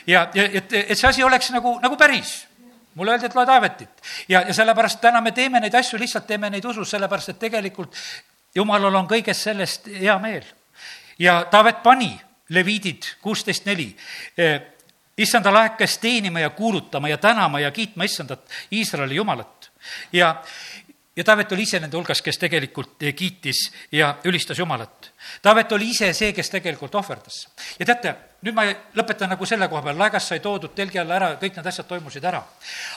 ja, 0.07 0.29
ja 0.33 0.43
et, 0.43 0.73
et 0.73 0.97
see 0.97 1.09
asi 1.09 1.23
oleks 1.23 1.51
nagu, 1.51 1.79
nagu 1.79 1.97
päris 1.97 2.47
mulle 2.95 3.11
öeldi, 3.11 3.25
et 3.25 3.35
loe 3.35 3.45
Taavetit. 3.45 4.01
ja, 4.29 4.41
ja 4.47 4.53
sellepärast 4.53 5.01
täna 5.01 5.21
me 5.21 5.31
teeme 5.31 5.59
neid 5.59 5.75
asju, 5.75 5.99
lihtsalt 5.99 6.27
teeme 6.27 6.49
neid 6.49 6.65
usus, 6.65 6.89
sellepärast 6.89 7.29
et 7.29 7.39
tegelikult 7.39 7.95
jumalal 8.55 8.95
on 8.95 9.07
kõigest 9.07 9.41
sellest 9.41 9.87
hea 9.87 10.19
meel. 10.19 10.60
Ja 11.21 11.45
Taavet 11.45 11.83
pani 11.83 12.11
leviidid 12.49 13.03
kuusteist 13.21 13.65
neli 13.65 13.91
issanda 15.17 15.53
laekas 15.53 15.97
teenima 15.97 16.39
ja 16.39 16.49
kuulutama 16.49 17.09
ja 17.09 17.17
tänama 17.17 17.59
ja 17.59 17.71
kiitma 17.71 18.03
issandat, 18.03 18.49
Iisraeli 18.71 19.15
Jumalat. 19.15 19.71
ja, 20.13 20.43
ja 21.15 21.23
Taavet 21.23 21.51
oli 21.51 21.61
ise 21.61 21.79
nende 21.79 21.97
hulgas, 21.97 22.21
kes 22.21 22.37
tegelikult 22.37 22.97
kiitis 23.15 23.71
ja 23.91 24.15
ülistas 24.23 24.59
Jumalat. 24.59 25.11
Taavet 25.41 25.71
oli 25.71 25.89
ise 25.89 26.13
see, 26.13 26.33
kes 26.33 26.49
tegelikult 26.49 26.95
ohverdas. 26.95 27.47
ja 27.79 27.85
teate, 27.85 28.15
nüüd 28.41 28.55
ma 28.57 28.65
lõpetan 28.97 29.29
nagu 29.29 29.45
selle 29.45 29.67
koha 29.69 29.81
peal, 29.81 29.99
laegas 29.99 30.27
sai 30.27 30.39
toodud 30.39 30.73
telgi 30.75 30.99
alla 30.99 31.19
ära, 31.19 31.33
kõik 31.41 31.57
need 31.57 31.67
asjad 31.67 31.87
toimusid 31.87 32.23
ära. 32.23 32.43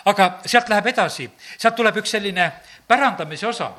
aga 0.04 0.38
sealt 0.46 0.68
läheb 0.68 0.87
edasi, 0.87 1.28
sealt 1.58 1.76
tuleb 1.76 2.00
üks 2.00 2.16
selline 2.16 2.52
pärandamise 2.88 3.46
osa 3.46 3.72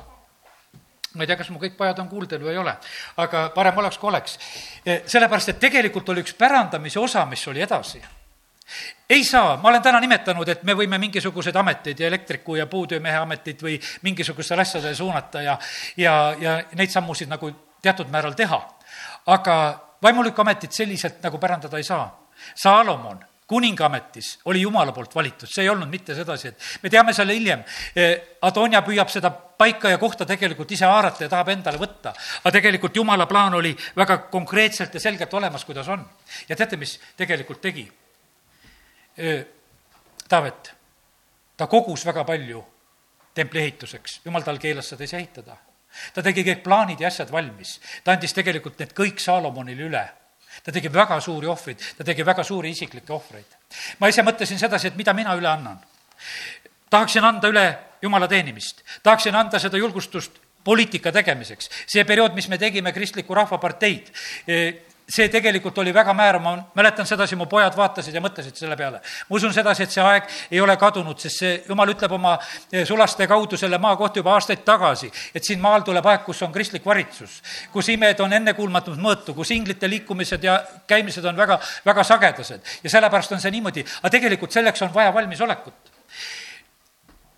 ma 1.16 1.24
ei 1.24 1.30
tea, 1.32 1.38
kas 1.40 1.50
mu 1.50 1.58
kõik 1.62 1.74
pojad 1.78 1.98
on 2.02 2.08
kuuldel 2.12 2.44
või 2.44 2.54
ei 2.54 2.60
ole, 2.60 2.76
aga 3.24 3.48
parem 3.54 3.82
oleks, 3.82 3.98
kui 3.98 4.12
oleks. 4.12 4.38
sellepärast, 4.84 5.54
et 5.54 5.60
tegelikult 5.60 6.08
oli 6.14 6.22
üks 6.24 6.36
pärandamise 6.38 7.00
osa, 7.00 7.24
mis 7.26 7.48
oli 7.48 7.64
edasi 7.64 8.02
ei 9.10 9.24
saa, 9.24 9.56
ma 9.56 9.68
olen 9.68 9.82
täna 9.82 10.00
nimetanud, 10.02 10.48
et 10.48 10.62
me 10.66 10.74
võime 10.74 10.98
mingisuguseid 10.98 11.56
ameteid 11.56 12.00
ja 12.02 12.08
elektriku 12.10 12.56
ja 12.58 12.66
puutöömehe 12.66 13.20
ametit 13.22 13.62
või 13.62 13.76
mingisugustele 14.02 14.64
asjadele 14.64 14.94
suunata 14.94 15.42
ja, 15.42 15.54
ja, 15.96 16.14
ja 16.40 16.56
neid 16.74 16.90
sammusid 16.90 17.30
nagu 17.30 17.52
teatud 17.82 18.10
määral 18.10 18.34
teha. 18.34 18.58
aga 19.26 19.54
vaimulikku 20.02 20.42
ametit 20.42 20.72
selliselt 20.72 21.22
nagu 21.22 21.38
pärandada 21.38 21.78
ei 21.78 21.86
saa. 21.86 22.06
Saalomon 22.54 23.22
kuningaametis 23.46 24.38
oli 24.44 24.60
Jumala 24.60 24.92
poolt 24.92 25.14
valitud, 25.14 25.48
see 25.48 25.62
ei 25.62 25.68
olnud 25.70 25.90
mitte 25.90 26.14
sedasi, 26.14 26.48
et 26.48 26.64
me 26.82 26.90
teame 26.90 27.12
selle 27.14 27.34
hiljem, 27.36 27.62
eh, 27.94 28.38
Adonia 28.42 28.82
püüab 28.82 29.10
seda 29.12 29.30
paika 29.30 29.90
ja 29.90 29.98
kohta 29.98 30.26
tegelikult 30.26 30.72
ise 30.72 30.84
haarata 30.84 31.24
ja 31.24 31.30
tahab 31.30 31.52
endale 31.54 31.78
võtta. 31.78 32.14
aga 32.44 32.52
tegelikult 32.58 32.96
Jumala 32.96 33.26
plaan 33.26 33.54
oli 33.54 33.76
väga 33.96 34.18
konkreetselt 34.30 34.94
ja 34.94 35.00
selgelt 35.00 35.34
olemas, 35.34 35.64
kuidas 35.64 35.88
on. 35.88 36.04
ja 36.48 36.56
teate, 36.56 36.76
mis 36.76 36.98
tegelikult 37.16 37.60
tegi? 37.60 37.92
Taavet, 40.28 40.74
ta 41.56 41.66
kogus 41.66 42.04
väga 42.06 42.24
palju 42.24 42.64
templi 43.34 43.60
ehituseks, 43.60 44.20
jumal 44.24 44.42
tal 44.42 44.58
keelas 44.58 44.88
seda 44.92 45.04
ise 45.04 45.16
ehitada. 45.16 45.56
ta 46.14 46.22
tegi 46.22 46.44
kõik 46.44 46.62
plaanid 46.62 47.00
ja 47.00 47.08
asjad 47.08 47.30
valmis, 47.32 47.80
ta 48.04 48.12
andis 48.12 48.34
tegelikult 48.34 48.78
need 48.78 48.92
kõik 48.92 49.20
Saalomonile 49.22 49.82
üle 49.82 50.04
ta 50.64 50.72
tegi 50.72 50.88
väga 50.92 51.20
suuri 51.20 51.46
ohvreid, 51.46 51.82
ta 51.98 52.04
tegi 52.04 52.24
väga 52.26 52.44
suuri 52.44 52.70
isiklikke 52.70 53.12
ohvreid. 53.12 53.58
ma 53.98 54.08
ise 54.08 54.22
mõtlesin 54.22 54.58
sedasi, 54.58 54.88
et 54.88 54.96
mida 54.96 55.12
mina 55.12 55.34
üle 55.36 55.48
annan. 55.48 55.78
tahaksin 56.90 57.24
anda 57.24 57.48
üle 57.48 57.66
jumala 58.02 58.28
teenimist, 58.28 58.82
tahaksin 59.02 59.34
anda 59.34 59.58
seda 59.58 59.78
julgustust 59.78 60.38
poliitika 60.64 61.12
tegemiseks. 61.12 61.70
see 61.86 62.04
periood, 62.04 62.34
mis 62.34 62.48
me 62.48 62.58
tegime 62.58 62.92
Kristlikku 62.92 63.34
Rahvaparteid, 63.34 64.10
see 65.08 65.28
tegelikult 65.30 65.78
oli 65.78 65.92
väga 65.94 66.12
määrav, 66.14 66.42
ma 66.42 66.52
mäletan 66.74 67.06
sedasi, 67.06 67.36
mu 67.38 67.46
pojad 67.46 67.76
vaatasid 67.78 68.14
ja 68.14 68.20
mõtlesid 68.22 68.58
selle 68.58 68.76
peale. 68.76 68.98
ma 69.28 69.36
usun 69.36 69.52
sedasi, 69.54 69.84
et 69.84 69.94
see 69.94 70.02
aeg 70.02 70.26
ei 70.50 70.60
ole 70.60 70.76
kadunud, 70.76 71.18
sest 71.22 71.42
see, 71.42 71.52
jumal 71.68 71.92
ütleb 71.94 72.12
oma 72.12 72.34
eh, 72.72 72.84
sulaste 72.86 73.26
kaudu 73.30 73.56
selle 73.56 73.78
maa 73.78 73.96
kohta 73.96 74.18
juba 74.18 74.34
aastaid 74.34 74.64
tagasi, 74.66 75.10
et 75.34 75.44
siin 75.44 75.62
maal 75.62 75.86
tuleb 75.86 76.06
aeg, 76.06 76.24
kus 76.26 76.42
on 76.42 76.52
kristlik 76.52 76.86
valitsus, 76.86 77.38
kus 77.72 77.88
imed 77.94 78.20
on 78.20 78.34
ennekuulmatult 78.40 78.98
mõõtu, 78.98 79.34
kus 79.34 79.54
inglite 79.54 79.88
liikumised 79.90 80.42
ja 80.42 80.58
käimised 80.86 81.24
on 81.24 81.36
väga, 81.38 81.60
väga 81.86 82.04
sagedased 82.04 82.74
ja 82.82 82.90
sellepärast 82.90 83.38
on 83.38 83.40
see 83.40 83.54
niimoodi, 83.54 83.86
aga 84.02 84.10
tegelikult 84.10 84.52
selleks 84.52 84.82
on 84.82 84.94
vaja 84.94 85.14
valmisolekut. 85.14 85.94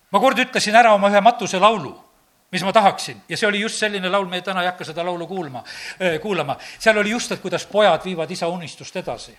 ma 0.09 0.19
kord 0.19 0.39
ütlesin 0.41 0.75
ära 0.75 0.93
oma 0.97 1.09
ühe 1.13 1.21
matuselaulu 1.21 2.08
mis 2.51 2.63
ma 2.63 2.73
tahaksin 2.73 3.21
ja 3.29 3.37
see 3.37 3.47
oli 3.47 3.59
just 3.59 3.77
selline 3.79 4.09
laul, 4.09 4.25
me 4.27 4.41
täna 4.41 4.61
ei 4.61 4.69
hakka 4.71 4.85
seda 4.85 5.05
laulu 5.05 5.27
kuulma, 5.27 5.63
kuulama. 6.21 6.57
seal 6.79 6.97
oli 6.97 7.09
just, 7.09 7.31
et 7.31 7.39
kuidas 7.39 7.65
pojad 7.65 8.01
viivad 8.05 8.31
isa 8.31 8.47
unistust 8.47 8.95
edasi. 8.95 9.37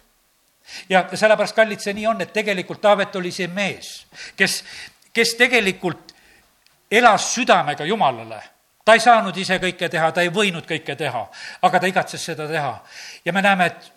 ja, 0.89 1.05
ja 1.11 1.17
sellepärast, 1.17 1.57
kallid, 1.57 1.81
see 1.81 1.95
nii 1.95 2.07
on, 2.07 2.21
et 2.21 2.33
tegelikult 2.33 2.81
Taavet 2.81 3.17
oli 3.17 3.33
see 3.33 3.49
mees, 3.49 4.07
kes, 4.37 4.65
kes 5.13 5.35
tegelikult 5.35 6.15
elas 6.91 7.35
südamega 7.35 7.85
Jumalale. 7.85 8.43
ta 8.85 8.95
ei 8.95 9.01
saanud 9.01 9.37
ise 9.37 9.59
kõike 9.59 9.89
teha, 9.89 10.13
ta 10.13 10.23
ei 10.23 10.31
võinud 10.31 10.67
kõike 10.67 10.97
teha, 10.97 11.27
aga 11.63 11.81
ta 11.81 11.87
igatses 11.87 12.25
seda 12.25 12.49
teha. 12.49 12.79
ja 13.25 13.33
me 13.33 13.43
näeme, 13.43 13.67
et 13.67 13.93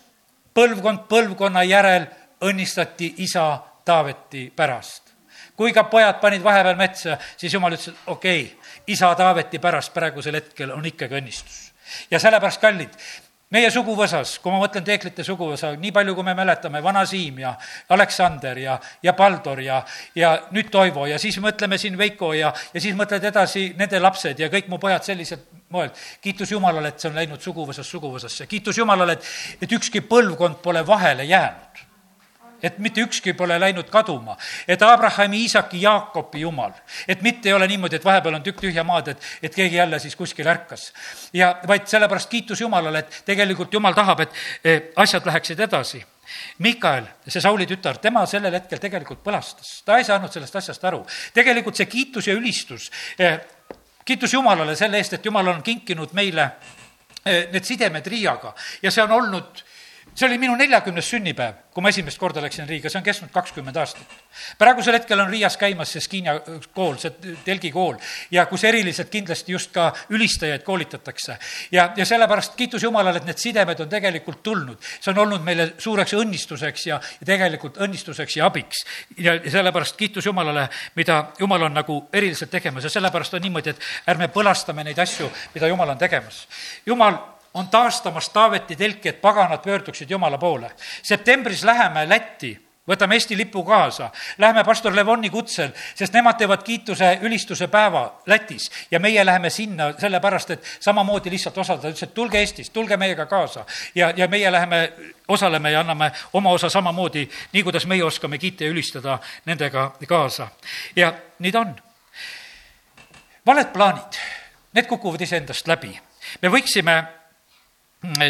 põlvkond 0.54 1.06
põlvkonna 1.08 1.62
järel 1.62 2.06
õnnistati 2.42 3.14
isa 3.18 3.62
Taaveti 3.84 4.50
pärast 4.56 5.04
kui 5.56 5.72
ka 5.72 5.84
pojad 5.84 6.18
panid 6.20 6.42
vahepeal 6.42 6.76
metsa, 6.78 7.18
siis 7.36 7.52
jumal 7.54 7.76
ütles, 7.76 7.92
et 7.92 8.10
okei 8.10 8.42
okay,, 8.42 8.63
isa 8.86 9.14
Taaveti 9.14 9.58
pärast 9.58 9.94
praegusel 9.94 10.40
hetkel 10.40 10.72
on 10.74 10.86
ikkagi 10.86 11.20
õnnistus. 11.20 11.72
ja 12.10 12.18
sellepärast, 12.18 12.60
kallid, 12.60 12.96
meie 13.54 13.70
suguvõsas, 13.70 14.38
kui 14.42 14.52
ma 14.52 14.58
mõtlen 14.62 14.84
Teeklite 14.84 15.24
suguvõsa, 15.24 15.74
nii 15.78 15.92
palju, 15.94 16.14
kui 16.16 16.26
me 16.26 16.34
mäletame, 16.34 16.82
vana 16.82 17.04
Siim 17.06 17.38
ja 17.42 17.54
Aleksander 17.94 18.58
ja, 18.58 18.78
ja 19.02 19.14
Paldor 19.14 19.60
ja, 19.62 19.82
ja 20.16 20.34
nüüd 20.54 20.72
Toivo 20.74 21.06
ja 21.06 21.18
siis 21.22 21.38
mõtleme 21.42 21.78
siin 21.78 21.98
Veiko 21.98 22.32
ja, 22.34 22.52
ja 22.74 22.82
siis 22.82 22.96
mõtled 22.98 23.24
edasi 23.30 23.68
nende 23.78 24.00
lapsed 24.00 24.40
ja 24.42 24.50
kõik 24.52 24.70
mu 24.72 24.80
pojad 24.82 25.06
sellisel 25.06 25.44
moel. 25.74 25.90
kiitus 26.20 26.50
Jumalale, 26.50 26.94
et 26.94 27.00
see 27.00 27.12
on 27.12 27.18
läinud 27.20 27.42
suguvõsast 27.42 27.90
suguvõsasse, 27.90 28.46
kiitus 28.50 28.78
Jumalale, 28.78 29.18
et, 29.18 29.32
et 29.62 29.78
ükski 29.78 30.02
põlvkond 30.08 30.62
pole 30.64 30.86
vahele 30.86 31.28
jäänud 31.30 31.84
et 32.64 32.78
mitte 32.78 33.04
ükski 33.04 33.34
pole 33.36 33.58
läinud 33.60 33.90
kaduma, 33.92 34.36
et 34.68 34.82
Abrahami, 34.82 35.42
Iisaki, 35.44 35.82
Jaakobi 35.82 36.40
jumal, 36.40 36.72
et 37.08 37.22
mitte 37.22 37.48
ei 37.50 37.56
ole 37.56 37.68
niimoodi, 37.68 38.00
et 38.00 38.04
vahepeal 38.04 38.38
on 38.38 38.46
tükk 38.46 38.64
tühja 38.64 38.84
maad, 38.86 39.12
et, 39.12 39.28
et 39.42 39.54
keegi 39.54 39.76
jälle 39.76 39.98
siis 40.00 40.16
kuskil 40.16 40.48
ärkas. 40.48 40.92
ja 41.32 41.54
vaid 41.68 41.86
sellepärast 41.90 42.30
kiitus 42.30 42.60
Jumalale, 42.60 43.04
et 43.04 43.22
tegelikult 43.24 43.72
Jumal 43.72 43.94
tahab, 43.94 44.24
et 44.24 44.92
asjad 44.96 45.26
läheksid 45.26 45.60
edasi. 45.60 46.04
Mikael, 46.58 47.04
see 47.28 47.40
Sauli 47.40 47.66
tütar, 47.68 47.98
tema 48.02 48.24
sellel 48.26 48.54
hetkel 48.56 48.80
tegelikult 48.80 49.20
põlastas, 49.24 49.82
ta 49.84 49.98
ei 49.98 50.06
saanud 50.06 50.32
sellest 50.32 50.56
asjast 50.56 50.84
aru. 50.88 51.04
tegelikult 51.34 51.76
see 51.76 51.86
kiitus 51.86 52.28
ja 52.28 52.34
ülistus, 52.34 52.90
eh, 53.18 53.38
kiitus 54.04 54.32
Jumalale 54.32 54.76
selle 54.76 54.98
eest, 54.98 55.12
et 55.12 55.24
Jumal 55.24 55.48
on 55.52 55.62
kinkinud 55.62 56.12
meile 56.12 56.48
eh, 57.24 57.50
need 57.52 57.64
sidemed 57.64 58.06
Riiaga 58.06 58.54
ja 58.82 58.90
see 58.90 59.04
on 59.04 59.12
olnud 59.12 59.64
see 60.14 60.26
oli 60.28 60.38
minu 60.38 60.54
neljakümnes 60.58 61.08
sünnipäev, 61.10 61.56
kui 61.74 61.82
ma 61.82 61.90
esimest 61.90 62.18
korda 62.18 62.42
läksin 62.42 62.68
Riiga, 62.68 62.90
see 62.90 63.00
on 63.00 63.06
kestnud 63.06 63.32
kakskümmend 63.34 63.76
aastat. 63.76 64.14
praegusel 64.58 64.94
hetkel 64.94 65.20
on 65.20 65.30
Riias 65.30 65.56
käimas 65.58 65.90
see 65.92 66.02
Skinia 66.04 66.36
kool, 66.74 66.96
see 67.02 67.34
telgi 67.44 67.72
kool 67.74 67.98
ja 68.30 68.46
kus 68.46 68.64
eriliselt 68.64 69.10
kindlasti 69.10 69.52
just 69.52 69.72
ka 69.74 69.90
ülistajaid 70.14 70.62
koolitatakse. 70.62 71.36
ja, 71.72 71.90
ja 71.96 72.06
sellepärast 72.06 72.54
kiitus 72.54 72.82
Jumalale, 72.82 73.18
et 73.18 73.26
need 73.26 73.42
sidemed 73.42 73.80
on 73.80 73.88
tegelikult 73.88 74.42
tulnud. 74.42 74.78
see 75.00 75.10
on 75.10 75.18
olnud 75.26 75.42
meile 75.42 75.72
suureks 75.78 76.14
õnnistuseks 76.14 76.86
ja, 76.86 77.00
ja 77.20 77.26
tegelikult 77.26 77.82
õnnistuseks 77.82 78.38
ja 78.38 78.46
abiks. 78.46 78.84
ja 79.18 79.38
sellepärast 79.50 79.96
kiitus 79.96 80.26
Jumalale, 80.26 80.68
mida 80.94 81.24
Jumal 81.38 81.62
on 81.62 81.74
nagu 81.74 82.04
eriliselt 82.12 82.50
tegemas 82.50 82.84
ja 82.84 82.90
sellepärast 82.90 83.34
on 83.34 83.42
niimoodi, 83.42 83.74
et 83.74 84.10
ärme 84.14 84.28
põlastame 84.28 84.84
neid 84.84 84.98
asju, 84.98 85.30
mida 85.54 85.66
Jumal 85.66 85.96
on 85.96 85.98
tegemas. 85.98 86.46
Jumal 86.86 87.33
on 87.54 87.68
taastamas 87.68 88.28
Taaveti 88.28 88.76
telki, 88.76 89.08
et 89.08 89.20
paganad 89.20 89.62
pöörduksid 89.62 90.10
Jumala 90.10 90.38
poole. 90.38 90.70
septembris 91.02 91.64
läheme 91.64 92.08
Lätti 92.08 92.64
võtame 92.88 93.16
Eesti 93.16 93.36
lipu 93.36 93.62
kaasa, 93.64 94.10
lähme 94.38 94.64
pastor 94.64 94.94
Levoni 94.96 95.30
kutsel, 95.32 95.70
sest 95.94 96.12
nemad 96.12 96.36
teevad 96.38 96.62
kiituse 96.64 97.18
ülistuse 97.24 97.68
päeva 97.72 98.04
Lätis 98.26 98.70
ja 98.90 99.00
meie 99.00 99.24
läheme 99.26 99.50
sinna 99.50 99.92
sellepärast, 99.98 100.50
et 100.50 100.68
samamoodi 100.80 101.32
lihtsalt 101.32 101.58
osaleda, 101.58 101.88
ütles, 101.88 102.02
et 102.04 102.14
tulge 102.14 102.38
Eestist, 102.38 102.72
tulge 102.72 102.96
meiega 102.96 103.26
kaasa. 103.26 103.64
ja, 103.94 104.12
ja 104.16 104.28
meie 104.28 104.52
läheme, 104.52 104.92
osaleme 105.28 105.70
ja 105.70 105.80
anname 105.80 106.12
oma 106.32 106.50
osa 106.50 106.68
samamoodi, 106.68 107.28
nii 107.52 107.62
kuidas 107.62 107.86
meie 107.86 108.04
oskame 108.04 108.38
kiita 108.38 108.64
ja 108.64 108.70
ülistada 108.70 109.18
nendega 109.44 109.92
kaasa. 110.08 110.48
ja 110.96 111.12
nii 111.38 111.52
ta 111.52 111.60
on. 111.60 111.76
valed 113.46 113.72
plaanid, 113.72 114.20
need 114.72 114.86
kukuvad 114.86 115.20
iseendast 115.20 115.68
läbi. 115.68 116.00
me 116.42 116.48
võiksime 116.48 117.23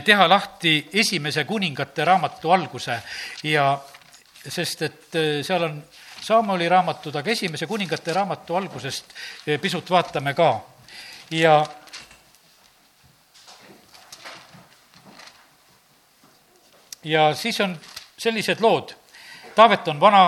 teha 0.04 0.28
lahti 0.28 0.88
esimese 0.92 1.44
kuningate 1.44 2.04
raamatu 2.04 2.52
alguse 2.52 2.98
ja 3.42 3.78
sest 4.48 4.82
et 4.82 5.16
äh, 5.16 5.42
seal 5.42 5.62
on 5.62 5.82
Saamoli 6.24 6.68
raamatud, 6.68 7.16
aga 7.20 7.30
esimese 7.30 7.66
kuningate 7.66 8.12
raamatu 8.12 8.56
algusest 8.56 9.12
äh, 9.48 9.60
pisut 9.60 9.90
vaatame 9.90 10.34
ka 10.34 10.60
ja 11.30 11.66
ja 17.04 17.34
siis 17.34 17.60
on 17.60 17.76
sellised 18.18 18.60
lood. 18.60 18.94
Taavet 19.54 19.88
on 19.88 20.00
vana, 20.00 20.26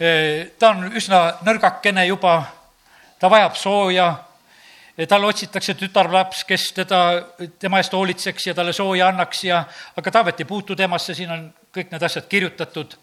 äh, 0.00 0.52
ta 0.58 0.70
on 0.74 0.92
üsna 0.92 1.38
nõrgakene 1.46 2.06
juba, 2.06 2.42
ta 3.18 3.30
vajab 3.30 3.56
sooja, 3.56 4.10
talle 5.04 5.26
otsitakse 5.26 5.74
tütarlaps, 5.74 6.44
kes 6.48 6.70
teda, 6.72 7.00
tema 7.58 7.78
eest 7.82 7.92
hoolitseks 7.92 8.46
ja 8.46 8.54
talle 8.54 8.72
sooja 8.72 9.08
annaks 9.08 9.44
ja 9.44 9.64
aga 9.96 10.10
Taavet 10.10 10.40
ei 10.40 10.48
puutu 10.48 10.76
temasse, 10.76 11.14
siin 11.14 11.30
on 11.30 11.50
kõik 11.76 11.92
need 11.92 12.02
asjad 12.02 12.24
kirjutatud. 12.28 12.96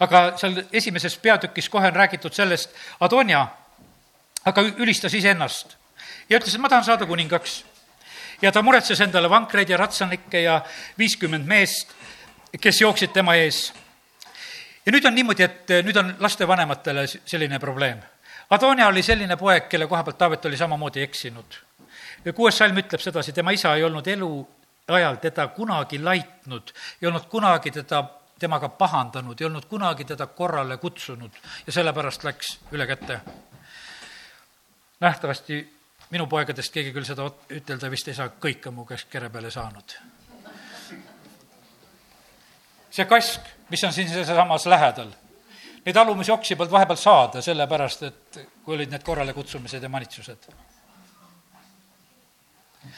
aga 0.00 0.32
seal 0.36 0.64
esimeses 0.72 1.16
peatükis 1.16 1.68
kohe 1.68 1.86
on 1.86 1.94
räägitud 1.96 2.34
sellest, 2.34 2.74
Adonia 3.00 3.46
aga 4.44 4.62
ülistas 4.62 5.14
iseennast 5.14 5.76
ja 6.30 6.38
ütles, 6.38 6.54
et 6.54 6.62
ma 6.62 6.68
tahan 6.68 6.84
saada 6.84 7.06
kuningaks. 7.06 7.64
ja 8.42 8.52
ta 8.52 8.62
muretses 8.62 9.00
endale 9.00 9.30
vankreid 9.30 9.68
ja 9.68 9.76
ratsanikke 9.76 10.40
ja 10.40 10.62
viiskümmend 10.98 11.46
meest, 11.46 11.92
kes 12.60 12.80
jooksid 12.80 13.12
tema 13.12 13.34
ees. 13.34 13.72
ja 14.86 14.92
nüüd 14.92 15.06
on 15.06 15.14
niimoodi, 15.14 15.42
et 15.42 15.74
nüüd 15.84 15.96
on 15.96 16.14
lastevanematele 16.18 17.06
selline 17.06 17.58
probleem. 17.58 18.00
Adonia 18.50 18.88
oli 18.88 19.02
selline 19.02 19.36
poeg, 19.36 19.68
kelle 19.68 19.86
koha 19.86 20.02
pealt 20.02 20.18
Taavet 20.18 20.44
oli 20.44 20.56
samamoodi 20.56 21.02
eksinud. 21.02 21.58
kuues 22.34 22.58
salm 22.58 22.76
ütleb 22.76 23.00
sedasi, 23.00 23.32
tema 23.32 23.50
isa 23.50 23.74
ei 23.74 23.84
olnud 23.84 24.06
elu 24.06 24.30
ajal 24.88 25.16
teda 25.22 25.48
kunagi 25.48 26.02
laitnud, 26.02 26.72
ei 27.02 27.08
olnud 27.08 27.28
kunagi 27.30 27.70
teda, 27.70 28.02
temaga 28.38 28.68
pahandanud, 28.68 29.40
ei 29.40 29.46
olnud 29.46 29.66
kunagi 29.70 30.04
teda 30.04 30.26
korrale 30.26 30.76
kutsunud 30.76 31.30
ja 31.66 31.72
sellepärast 31.72 32.24
läks 32.24 32.58
üle 32.72 32.86
käte. 32.86 33.20
nähtavasti 35.00 35.76
minu 36.10 36.26
poegadest 36.26 36.72
keegi 36.72 36.92
küll 36.92 37.06
seda 37.06 37.30
ütelda 37.50 37.90
vist 37.90 38.08
ei 38.08 38.14
saa, 38.14 38.28
kõik 38.28 38.66
on 38.66 38.74
mu 38.74 38.84
käest 38.84 39.08
kere 39.10 39.30
peale 39.30 39.50
saanud. 39.50 39.96
see 42.90 43.04
kask, 43.04 43.40
mis 43.70 43.84
on 43.84 43.92
siin 43.92 44.08
sealsamas 44.08 44.66
lähedal, 44.66 45.14
neid 45.84 45.96
alumisi 45.96 46.32
oksi 46.32 46.56
polnud 46.56 46.72
vahepeal 46.72 46.98
saada, 47.00 47.42
sellepärast 47.42 48.02
et 48.02 48.40
kui 48.64 48.74
olid 48.74 48.90
need 48.92 49.02
korralekutsumised 49.02 49.82
ja 49.82 49.88
manitsused 49.88 50.50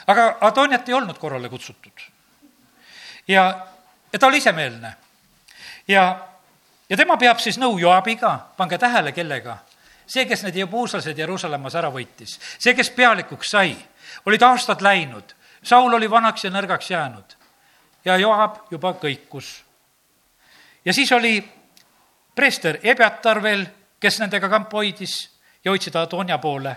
aga 0.06 0.36
Adoniat 0.40 0.88
ei 0.88 0.94
olnud 0.94 1.18
korrale 1.18 1.48
kutsutud. 1.48 1.92
ja, 3.28 3.66
ja 4.12 4.18
ta 4.18 4.26
oli 4.26 4.36
isemeelne. 4.36 4.94
ja, 5.88 6.28
ja 6.88 6.96
tema 6.96 7.16
peab 7.16 7.38
siis 7.38 7.58
nõu 7.58 7.78
Joabiga, 7.78 8.38
pange 8.56 8.78
tähele, 8.78 9.12
kellega. 9.12 9.58
see, 10.06 10.24
kes 10.26 10.42
need 10.42 10.56
jebuuslased 10.56 11.18
Jeruusalemmas 11.18 11.74
ära 11.74 11.90
võitis, 11.90 12.38
see, 12.58 12.74
kes 12.74 12.90
pealikuks 12.90 13.50
sai, 13.50 13.76
olid 14.26 14.42
aastad 14.42 14.82
läinud, 14.82 15.34
Saul 15.62 15.94
oli 15.94 16.10
vanaks 16.10 16.44
ja 16.44 16.50
nõrgaks 16.50 16.90
jäänud 16.90 17.36
ja 18.04 18.16
Joab 18.18 18.64
juba 18.70 18.94
kõikus. 18.98 19.62
ja 20.84 20.92
siis 20.92 21.12
oli 21.12 21.36
preester 22.34 22.78
Ebjatar 22.82 23.42
veel, 23.42 23.66
kes 24.00 24.18
nendega 24.20 24.48
kampa 24.48 24.76
hoidis 24.76 25.30
ja 25.64 25.70
hoidsid 25.70 25.96
Adonia 25.96 26.38
poole 26.38 26.76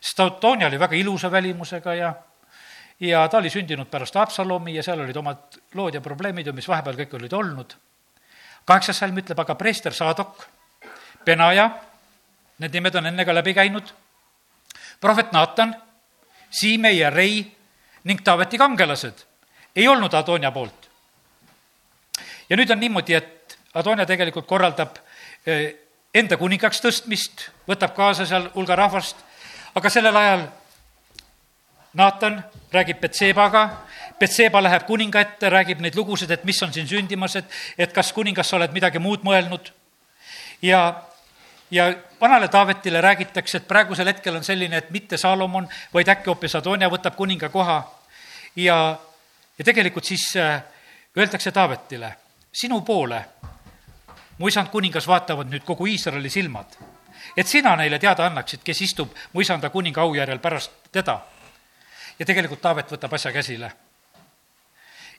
sest 0.00 0.20
Adonia 0.20 0.66
oli 0.66 0.78
väga 0.78 0.96
ilusa 0.96 1.30
välimusega 1.30 1.94
ja 1.94 2.14
ja 3.00 3.28
ta 3.28 3.38
oli 3.38 3.50
sündinud 3.50 3.86
pärast 3.86 4.16
Absalomi 4.16 4.74
ja 4.74 4.82
seal 4.82 5.00
olid 5.00 5.16
omad 5.16 5.58
lood 5.74 5.94
ja 5.94 6.00
probleemid 6.00 6.46
ju, 6.46 6.52
mis 6.52 6.68
vahepeal 6.68 6.96
kõik 6.96 7.14
olid 7.14 7.32
olnud. 7.32 7.74
kaheksas 8.64 8.98
salm 8.98 9.18
ütleb 9.18 9.38
aga 9.38 9.54
preester 9.54 9.94
Saadok, 9.94 10.46
Benaja, 11.24 11.70
need 12.58 12.72
nimed 12.72 12.94
on 12.94 13.06
enne 13.06 13.24
ka 13.24 13.34
läbi 13.34 13.54
käinud, 13.54 13.94
prohvet 15.00 15.32
Naatan, 15.32 15.76
Siimei 16.50 16.98
ja 16.98 17.10
Rei 17.10 17.56
ning 18.04 18.20
Taaveti 18.24 18.58
kangelased 18.58 19.24
ei 19.76 19.88
olnud 19.88 20.14
Adonia 20.14 20.50
poolt. 20.50 20.90
ja 22.50 22.56
nüüd 22.56 22.70
on 22.70 22.80
niimoodi, 22.80 23.14
et 23.14 23.37
Adonia 23.74 24.06
tegelikult 24.06 24.46
korraldab 24.46 24.96
eh, 25.46 25.74
enda 26.14 26.36
kuningaks 26.36 26.80
tõstmist, 26.80 27.48
võtab 27.68 27.94
kaasa 27.96 28.26
seal 28.26 28.48
hulga 28.54 28.76
rahvast, 28.76 29.16
aga 29.74 29.90
sellel 29.92 30.16
ajal 30.16 30.46
Naatan 31.98 32.44
räägib 32.72 33.00
Betsebaga, 33.00 33.62
Betseba 34.20 34.60
läheb 34.62 34.84
kuninga 34.86 35.20
ette, 35.20 35.50
räägib 35.50 35.80
neid 35.80 35.96
lugusid, 35.96 36.30
et 36.30 36.44
mis 36.44 36.62
on 36.62 36.72
siin 36.72 36.88
sündimas, 36.88 37.36
et, 37.40 37.58
et 37.78 37.92
kas 37.94 38.12
kuningas 38.12 38.50
sa 38.50 38.58
oled 38.58 38.74
midagi 38.74 38.98
muud 38.98 39.24
mõelnud. 39.24 39.70
ja, 40.62 41.02
ja 41.70 41.88
vanale 42.20 42.48
Taavetile 42.48 43.00
räägitakse, 43.00 43.58
et 43.58 43.68
praegusel 43.68 44.06
hetkel 44.06 44.36
on 44.36 44.44
selline, 44.44 44.76
et 44.76 44.90
mitte 44.90 45.16
Salomon, 45.16 45.68
vaid 45.94 46.08
äkki 46.08 46.30
hoopis 46.30 46.54
Adonia 46.58 46.90
võtab 46.90 47.16
kuninga 47.16 47.48
koha. 47.48 47.78
ja, 48.56 48.98
ja 49.58 49.64
tegelikult 49.64 50.04
siis 50.04 50.36
äh, 50.36 50.62
öeldakse 51.16 51.52
Taavetile, 51.52 52.12
sinu 52.52 52.80
poole, 52.80 53.24
mu 54.38 54.48
isand 54.48 54.70
kuningas, 54.70 55.06
vaatavad 55.06 55.50
nüüd 55.50 55.64
kogu 55.64 55.86
Iisraeli 55.86 56.30
silmad. 56.30 56.76
et 57.36 57.46
sina 57.46 57.76
neile 57.76 57.98
teada 57.98 58.26
annaksid, 58.26 58.60
kes 58.64 58.80
istub 58.82 59.14
mu 59.32 59.40
isanda 59.40 59.70
kuninga 59.70 60.00
aujärjel 60.00 60.38
pärast 60.38 60.70
teda 60.92 61.20
ja 62.18 62.26
tegelikult 62.26 62.60
Taavet 62.62 62.90
võtab 62.92 63.14
asja 63.14 63.32
käsile. 63.32 63.72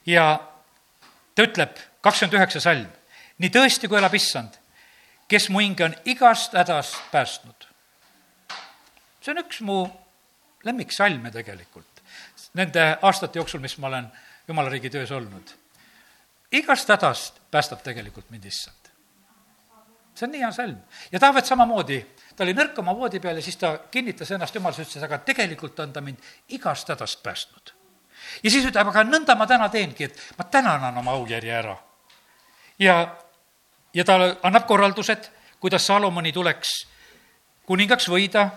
ja 0.06 0.40
ta 1.34 1.42
ütleb, 1.42 1.76
kakskümmend 2.00 2.38
üheksa 2.38 2.60
salm, 2.60 2.88
nii 3.38 3.52
tõesti, 3.52 3.88
kui 3.88 3.98
elab 3.98 4.14
issand, 4.14 4.56
kes 5.28 5.48
mu 5.48 5.60
hinge 5.60 5.84
on 5.84 5.94
igast 6.04 6.56
hädast 6.56 6.96
päästnud. 7.12 7.68
see 9.20 9.32
on 9.32 9.44
üks 9.44 9.60
mu 9.60 9.84
lemmiksalme 10.64 11.30
tegelikult, 11.30 12.02
nende 12.54 12.98
aastate 13.02 13.38
jooksul, 13.38 13.60
mis 13.60 13.78
ma 13.78 13.86
olen 13.86 14.10
jumala 14.48 14.68
riigi 14.68 14.90
töös 14.90 15.10
olnud. 15.10 15.56
igast 16.52 16.88
hädast 16.88 17.40
päästab 17.50 17.82
tegelikult 17.82 18.30
mind 18.30 18.44
issand. 18.44 18.79
See 20.14 20.26
on 20.26 20.32
nii 20.34 20.42
hea 20.42 20.52
salm 20.52 20.76
ja 21.12 21.20
Taavet 21.20 21.46
samamoodi 21.46 22.00
ta 22.40 22.46
oli 22.46 22.54
nõrk 22.56 22.78
oma 22.80 22.94
voodi 22.96 23.20
peal 23.20 23.36
ja 23.36 23.44
siis 23.44 23.58
ta 23.60 23.74
kinnitas 23.92 24.30
ennast 24.32 24.54
jumalas, 24.56 24.78
ütles, 24.80 25.02
aga 25.04 25.18
tegelikult 25.28 25.76
on 25.84 25.92
ta 25.92 26.00
mind 26.00 26.30
igast 26.56 26.88
hädast 26.88 27.22
päästnud. 27.22 27.72
ja 28.42 28.50
siis 28.50 28.64
ütleb, 28.64 28.88
aga 28.88 29.04
nõnda 29.04 29.36
ma 29.36 29.46
täna 29.46 29.68
teengi, 29.68 30.06
et 30.08 30.22
ma 30.38 30.46
täna 30.48 30.78
annan 30.78 30.96
oma 31.02 31.18
aujärje 31.18 31.52
ära. 31.52 31.76
ja, 32.78 32.96
ja 33.94 34.04
ta 34.04 34.16
annab 34.42 34.66
korraldused, 34.66 35.28
kuidas 35.60 35.86
Salomoni 35.86 36.32
tuleks 36.32 36.72
kuningaks 37.68 38.08
võida, 38.08 38.48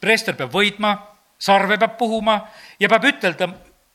preester 0.00 0.36
peab 0.36 0.52
võidma, 0.52 0.92
sarve 1.38 1.78
peab 1.78 1.96
puhuma 1.96 2.36
ja 2.80 2.88
peab 2.92 3.08
ütelda, 3.08 3.48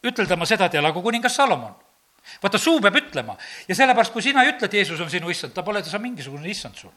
üteldama 0.04 0.50
seda, 0.50 0.66
et 0.66 0.82
elagu 0.82 1.06
kuningas 1.06 1.38
Salomon 1.38 1.78
vaata, 2.42 2.60
suu 2.62 2.80
peab 2.82 2.98
ütlema 3.02 3.36
ja 3.68 3.76
sellepärast, 3.76 4.14
kui 4.14 4.24
sina 4.26 4.44
ei 4.46 4.54
ütle, 4.54 4.70
et 4.70 4.78
Jeesus 4.80 5.00
on 5.02 5.10
sinu 5.12 5.32
issand, 5.34 5.54
ta 5.56 5.64
pole 5.64 5.82
ta 5.84 6.00
mingisugune 6.00 6.50
issand 6.50 6.78
sul. 6.78 6.92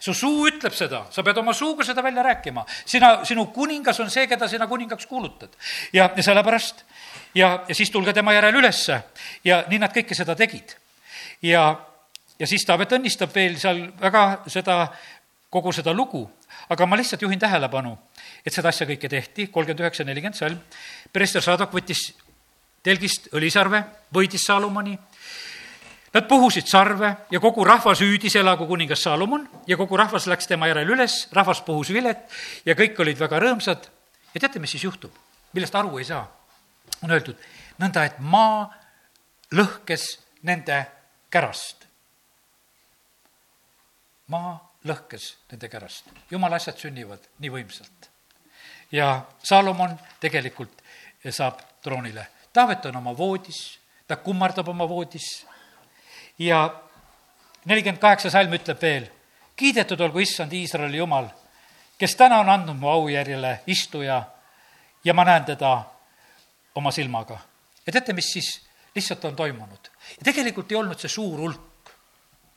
su 0.00 0.14
suu 0.14 0.46
ütleb 0.48 0.74
seda, 0.74 1.04
sa 1.10 1.22
pead 1.22 1.38
oma 1.38 1.52
suuga 1.54 1.84
seda 1.84 2.02
välja 2.02 2.22
rääkima. 2.22 2.64
sina, 2.84 3.24
sinu 3.24 3.46
kuningas 3.46 4.00
on 4.00 4.10
see, 4.10 4.26
keda 4.26 4.48
sina 4.48 4.66
kuningaks 4.66 5.06
kuulutad. 5.06 5.50
ja, 5.92 6.10
ja 6.16 6.22
sellepärast 6.22 6.84
ja, 7.34 7.64
ja 7.68 7.74
siis 7.74 7.90
tulge 7.90 8.12
tema 8.12 8.32
järel 8.32 8.54
ülesse 8.54 9.02
ja 9.44 9.64
nii 9.68 9.78
nad 9.78 9.94
kõike 9.94 10.14
seda 10.14 10.34
tegid. 10.34 10.76
ja, 11.42 11.76
ja 12.38 12.46
siis 12.46 12.64
Taavet 12.64 12.92
õnnistab 12.92 13.34
veel 13.34 13.58
seal 13.58 13.88
väga 14.00 14.44
seda, 14.46 14.86
kogu 15.50 15.72
seda 15.72 15.92
lugu, 15.92 16.24
aga 16.68 16.86
ma 16.86 16.96
lihtsalt 16.96 17.22
juhin 17.22 17.40
tähelepanu, 17.40 17.96
et 18.44 18.52
seda 18.52 18.68
asja 18.68 18.86
kõike 18.86 19.08
tehti, 19.08 19.48
kolmkümmend 19.52 19.86
üheksa, 19.86 20.04
nelikümmend 20.04 20.36
salm, 20.36 20.58
preester 21.12 21.44
Saadok 21.44 21.72
võttis 21.72 22.10
telgist 22.82 23.28
õlisarve, 23.34 23.82
võitis 24.14 24.46
Salomoni. 24.46 24.96
Nad 26.14 26.24
puhusid 26.28 26.66
sarve 26.66 27.10
ja 27.30 27.40
kogu 27.40 27.64
rahvas 27.68 28.00
hüüdis, 28.00 28.36
elagu 28.40 28.66
kuningas 28.66 29.02
Salomon 29.04 29.44
ja 29.68 29.76
kogu 29.76 29.96
rahvas 29.96 30.26
läks 30.26 30.48
tema 30.48 30.70
järel 30.70 30.88
üles, 30.94 31.26
rahvas 31.36 31.60
puhus 31.66 31.92
vilet 31.92 32.24
ja 32.64 32.74
kõik 32.78 32.96
olid 33.04 33.18
väga 33.20 33.40
rõõmsad. 33.44 33.90
ja 34.34 34.40
teate, 34.40 34.58
mis 34.58 34.70
siis 34.70 34.84
juhtub, 34.84 35.12
millest 35.52 35.74
aru 35.74 35.98
ei 35.98 36.04
saa? 36.04 36.24
on 37.02 37.10
öeldud 37.10 37.36
nõnda, 37.78 38.04
et 38.04 38.18
maa 38.18 38.70
lõhkes 39.52 40.06
nende 40.42 40.86
kärast. 41.30 41.86
maa 44.26 44.56
lõhkes 44.84 45.34
nende 45.50 45.68
kärast. 45.68 46.08
jumala 46.30 46.56
asjad 46.56 46.78
sünnivad 46.78 47.28
nii 47.38 47.50
võimsalt. 47.50 48.10
ja 48.92 49.24
Saalomon 49.42 49.98
tegelikult 50.20 50.82
saab 51.30 51.60
troonile. 51.82 52.26
Taavet 52.58 52.86
on 52.90 52.96
oma 52.96 53.12
voodis, 53.14 53.78
ta 54.08 54.16
kummardab 54.16 54.68
oma 54.68 54.88
voodis 54.88 55.46
ja 56.42 56.64
nelikümmend 57.70 58.00
kaheksa 58.02 58.32
salm 58.34 58.56
ütleb 58.56 58.80
veel, 58.82 59.04
kiidetud 59.54 60.00
olgu 60.02 60.24
issand 60.24 60.56
Iisraeli 60.58 60.98
jumal, 60.98 61.28
kes 61.98 62.16
täna 62.18 62.40
on 62.42 62.50
andnud 62.50 62.80
mu 62.80 62.90
aujärjele 62.90 63.60
istuja 63.70 64.16
ja 65.04 65.14
ma 65.14 65.24
näen 65.28 65.44
teda 65.52 65.70
oma 66.74 66.90
silmaga. 66.90 67.38
ja 67.86 67.92
teate, 67.92 68.12
mis 68.12 68.32
siis 68.32 68.50
lihtsalt 68.94 69.24
on 69.24 69.36
toimunud? 69.36 69.90
tegelikult 70.24 70.72
ei 70.72 70.80
olnud 70.82 70.98
see 70.98 71.14
suur 71.14 71.38
hulk, 71.38 71.62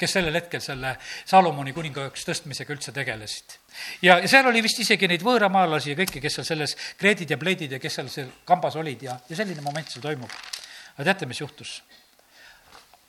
kes 0.01 0.17
sellel 0.17 0.35
hetkel 0.39 0.61
selle 0.63 0.95
Salomoni 1.29 1.73
kuningaks 1.75 2.25
tõstmisega 2.25 2.73
üldse 2.73 2.93
tegelesid. 2.95 3.57
ja, 4.01 4.17
ja 4.17 4.27
seal 4.29 4.49
oli 4.49 4.63
vist 4.65 4.81
isegi 4.81 5.09
neid 5.09 5.23
võõramaalasi 5.25 5.93
ja 5.93 5.99
kõiki, 5.99 6.21
kes 6.23 6.39
seal 6.39 6.47
selles 6.47 6.75
kreedid 6.99 7.29
ja 7.31 7.37
pleedid 7.41 7.77
ja 7.77 7.79
kes 7.81 7.99
seal 7.99 8.09
seal 8.09 8.31
kambas 8.47 8.77
olid 8.81 9.05
ja, 9.07 9.17
ja 9.29 9.37
selline 9.37 9.61
moment 9.65 9.89
seal 9.89 10.03
toimub. 10.05 10.33
aga 10.95 11.07
teate, 11.11 11.29
mis 11.29 11.41
juhtus? 11.43 11.79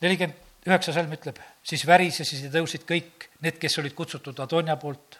nelikümmend 0.03 0.68
üheksa 0.68 0.95
salm 0.95 1.11
ütleb, 1.16 1.40
siis 1.66 1.82
värisesid 1.86 2.47
ja 2.47 2.53
tõusid 2.55 2.86
kõik 2.86 3.26
need, 3.43 3.59
kes 3.59 3.78
olid 3.82 3.97
kutsutud 3.99 4.38
Adonia 4.45 4.76
poolt 4.78 5.18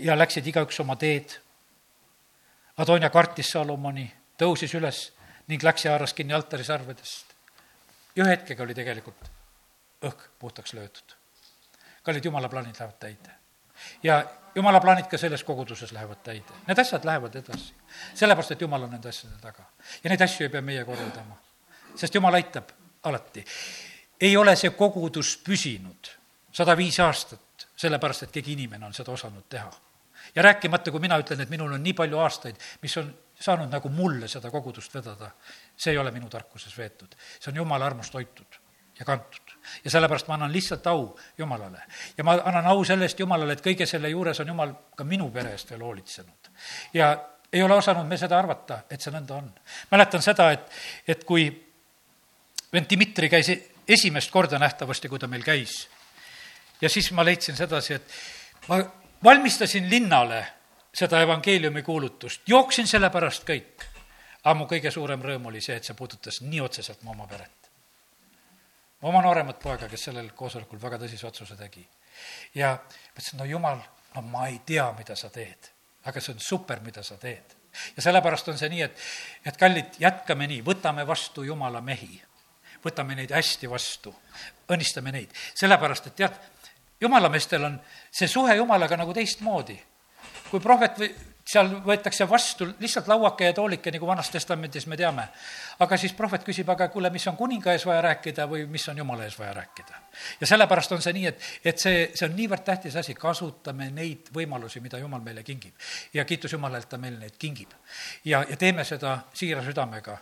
ja 0.00 0.16
läksid 0.16 0.46
igaüks 0.48 0.80
oma 0.84 0.96
teed. 1.00 1.34
Adonia 2.80 3.10
kartis 3.12 3.52
Salomoni, 3.52 4.06
tõusis 4.40 4.72
üles 4.76 5.06
ning 5.48 5.62
läks 5.64 5.84
ja 5.86 5.94
haaras 5.94 6.16
kinni 6.16 6.36
altari 6.36 6.64
sarvedest. 6.64 7.32
ja 8.16 8.24
ühe 8.24 8.32
hetkega 8.32 8.64
oli 8.64 8.74
tegelikult 8.74 9.35
õhk 10.04 10.28
puhtaks 10.38 10.74
löödud. 10.74 11.16
kallid 12.02 12.24
jumala 12.24 12.48
plaanid 12.48 12.76
lähevad 12.78 12.98
täide. 12.98 13.30
ja 14.02 14.24
jumala 14.54 14.80
plaanid 14.80 15.06
ka 15.06 15.18
selles 15.18 15.44
koguduses 15.44 15.92
lähevad 15.92 16.22
täide. 16.22 16.60
Need 16.66 16.78
asjad 16.78 17.04
lähevad 17.04 17.34
edasi. 17.34 17.74
sellepärast, 18.14 18.50
et 18.50 18.60
jumal 18.60 18.82
on 18.82 18.90
nende 18.90 19.08
asjade 19.08 19.36
taga. 19.40 19.64
ja 20.04 20.10
neid 20.10 20.20
asju 20.20 20.46
ei 20.46 20.48
pea 20.48 20.62
meie 20.62 20.84
korraldama. 20.84 21.36
sest 21.94 22.14
jumal 22.14 22.34
aitab 22.34 22.70
alati 23.02 23.44
ei 24.20 24.36
ole 24.36 24.56
see 24.56 24.70
kogudus 24.70 25.36
püsinud 25.44 26.12
sada 26.56 26.76
viis 26.76 26.96
aastat, 27.04 27.66
sellepärast 27.76 28.26
et 28.26 28.32
keegi 28.32 28.54
inimene 28.56 28.86
on 28.86 28.94
seda 28.96 29.12
osanud 29.12 29.44
teha. 29.48 29.70
ja 30.34 30.42
rääkimata, 30.42 30.90
kui 30.90 31.00
mina 31.00 31.18
ütlen, 31.20 31.40
et 31.40 31.50
minul 31.50 31.72
on 31.72 31.82
nii 31.82 31.94
palju 31.94 32.18
aastaid, 32.18 32.56
mis 32.82 32.96
on 32.96 33.12
saanud 33.40 33.70
nagu 33.72 33.88
mulle 33.88 34.28
seda 34.28 34.50
kogudust 34.50 34.94
vedada, 34.94 35.30
see 35.76 35.92
ei 35.92 35.98
ole 35.98 36.10
minu 36.10 36.28
tarkuses 36.32 36.78
veetud. 36.78 37.14
see 37.40 37.52
on 37.52 37.56
jumala 37.62 37.86
armust 37.86 38.14
hoitud 38.14 38.60
ja 38.98 39.04
kantud. 39.04 39.45
Ja 39.84 39.90
sellepärast 39.90 40.28
ma 40.28 40.34
annan 40.34 40.52
lihtsalt 40.52 40.86
au 40.86 41.16
Jumalale. 41.38 41.82
ja 42.18 42.24
ma 42.24 42.38
annan 42.44 42.66
au 42.66 42.84
selle 42.84 43.04
eest 43.04 43.20
Jumalale, 43.20 43.52
et 43.52 43.64
kõige 43.64 43.86
selle 43.86 44.08
juures 44.08 44.40
on 44.40 44.48
Jumal 44.48 44.74
ka 44.96 45.04
minu 45.04 45.30
pere 45.30 45.52
eest 45.56 45.70
veel 45.70 45.82
hoolitsenud. 45.82 46.50
ja 46.94 47.16
ei 47.52 47.62
ole 47.62 47.74
osanud 47.74 48.06
me 48.06 48.16
seda 48.16 48.38
arvata, 48.38 48.82
et 48.90 49.00
see 49.00 49.12
nõnda 49.14 49.38
on. 49.38 49.50
mäletan 49.90 50.22
seda, 50.22 50.50
et, 50.52 50.66
et 51.08 51.24
kui 51.24 51.46
vend 52.72 52.90
Dmitri 52.90 53.30
käis 53.32 53.50
esimest 53.88 54.30
korda 54.30 54.58
nähtavasti, 54.58 55.08
kui 55.08 55.18
ta 55.18 55.26
meil 55.26 55.44
käis. 55.46 55.88
ja 56.80 56.88
siis 56.88 57.12
ma 57.12 57.24
leidsin 57.24 57.56
sedasi, 57.56 57.94
et 57.94 58.14
ma 58.68 58.80
valmistasin 59.24 59.90
linnale 59.90 60.46
seda 60.94 61.20
evangeeliumi 61.20 61.82
kuulutust, 61.82 62.42
jooksin 62.48 62.86
selle 62.86 63.10
pärast 63.10 63.44
kõik. 63.48 63.86
aga 64.46 64.54
mu 64.54 64.66
kõige 64.70 64.90
suurem 64.94 65.22
rõõm 65.22 65.48
oli 65.50 65.60
see, 65.60 65.76
et 65.76 65.84
see 65.84 65.96
puudutas 65.98 66.40
nii 66.40 66.60
otseselt 66.60 67.02
mu 67.02 67.10
oma 67.10 67.26
peret. 67.26 67.55
Oma 69.06 69.22
nooremat 69.24 69.60
poega, 69.62 69.88
kes 69.90 70.08
sellel 70.08 70.32
koosolekul 70.36 70.80
väga 70.82 70.98
tõsise 71.02 71.28
otsuse 71.28 71.56
tegi. 71.58 71.86
ja 72.54 72.74
mõtlesin, 72.76 73.38
no 73.38 73.44
jumal, 73.44 73.82
no 74.14 74.22
ma 74.22 74.46
ei 74.48 74.60
tea, 74.66 74.86
mida 74.98 75.16
sa 75.16 75.30
teed, 75.30 75.70
aga 76.04 76.20
see 76.20 76.34
on 76.34 76.40
super, 76.40 76.80
mida 76.80 77.02
sa 77.06 77.18
teed. 77.20 77.56
ja 77.96 78.02
sellepärast 78.02 78.48
on 78.48 78.58
see 78.58 78.70
nii, 78.72 78.82
et, 78.82 79.04
et 79.44 79.56
kallid, 79.60 80.00
jätkame 80.00 80.48
nii, 80.50 80.62
võtame 80.66 81.06
vastu 81.06 81.44
jumala 81.44 81.80
mehi 81.80 82.22
võtame 82.86 83.16
neid 83.18 83.32
hästi 83.34 83.68
vastu, 83.70 84.12
õnnistame 84.70 85.12
neid, 85.14 85.32
sellepärast 85.58 86.10
et 86.10 86.16
tead, 86.20 86.36
jumalameestel 87.02 87.64
on 87.66 87.78
see 88.10 88.28
suhe 88.30 88.56
jumalaga 88.56 88.98
nagu 89.00 89.14
teistmoodi. 89.14 89.78
kui 90.50 90.60
prohvet 90.62 90.98
või 90.98 91.08
seal 91.46 91.68
võetakse 91.84 92.26
vastu 92.26 92.66
lihtsalt 92.80 93.06
lauake 93.08 93.46
ja 93.46 93.54
toolike, 93.54 93.92
nagu 93.94 94.06
Vanas 94.06 94.30
Testamendis 94.34 94.86
me 94.90 94.96
teame. 94.96 95.28
aga 95.78 95.96
siis 95.96 96.12
prohvet 96.12 96.42
küsib, 96.44 96.68
aga 96.70 96.88
kuule, 96.88 97.10
mis 97.10 97.26
on 97.30 97.36
kuninga 97.36 97.72
ees 97.72 97.84
vaja 97.86 98.00
rääkida 98.02 98.46
või 98.50 98.64
mis 98.66 98.88
on 98.88 98.98
jumala 98.98 99.24
ees 99.24 99.38
vaja 99.38 99.52
rääkida. 99.54 100.00
ja 100.40 100.46
sellepärast 100.46 100.92
on 100.92 101.02
see 101.02 101.12
nii, 101.12 101.26
et, 101.26 101.42
et 101.64 101.78
see, 101.78 102.10
see 102.14 102.26
on 102.26 102.34
niivõrd 102.36 102.64
tähtis 102.66 102.96
asi, 102.96 103.14
kasutame 103.14 103.90
neid 103.90 104.30
võimalusi, 104.34 104.80
mida 104.80 104.98
jumal 104.98 105.20
meile 105.20 105.42
kingib. 105.42 105.74
ja 106.14 106.24
kiitus 106.24 106.52
Jumalale, 106.52 106.82
et 106.82 106.88
ta 106.88 106.98
meile 106.98 107.18
neid 107.18 107.36
kingib. 107.38 107.70
ja, 108.24 108.44
ja 108.48 108.56
teeme 108.56 108.84
seda 108.84 109.18
siira 109.34 109.62
südamega. 109.62 110.18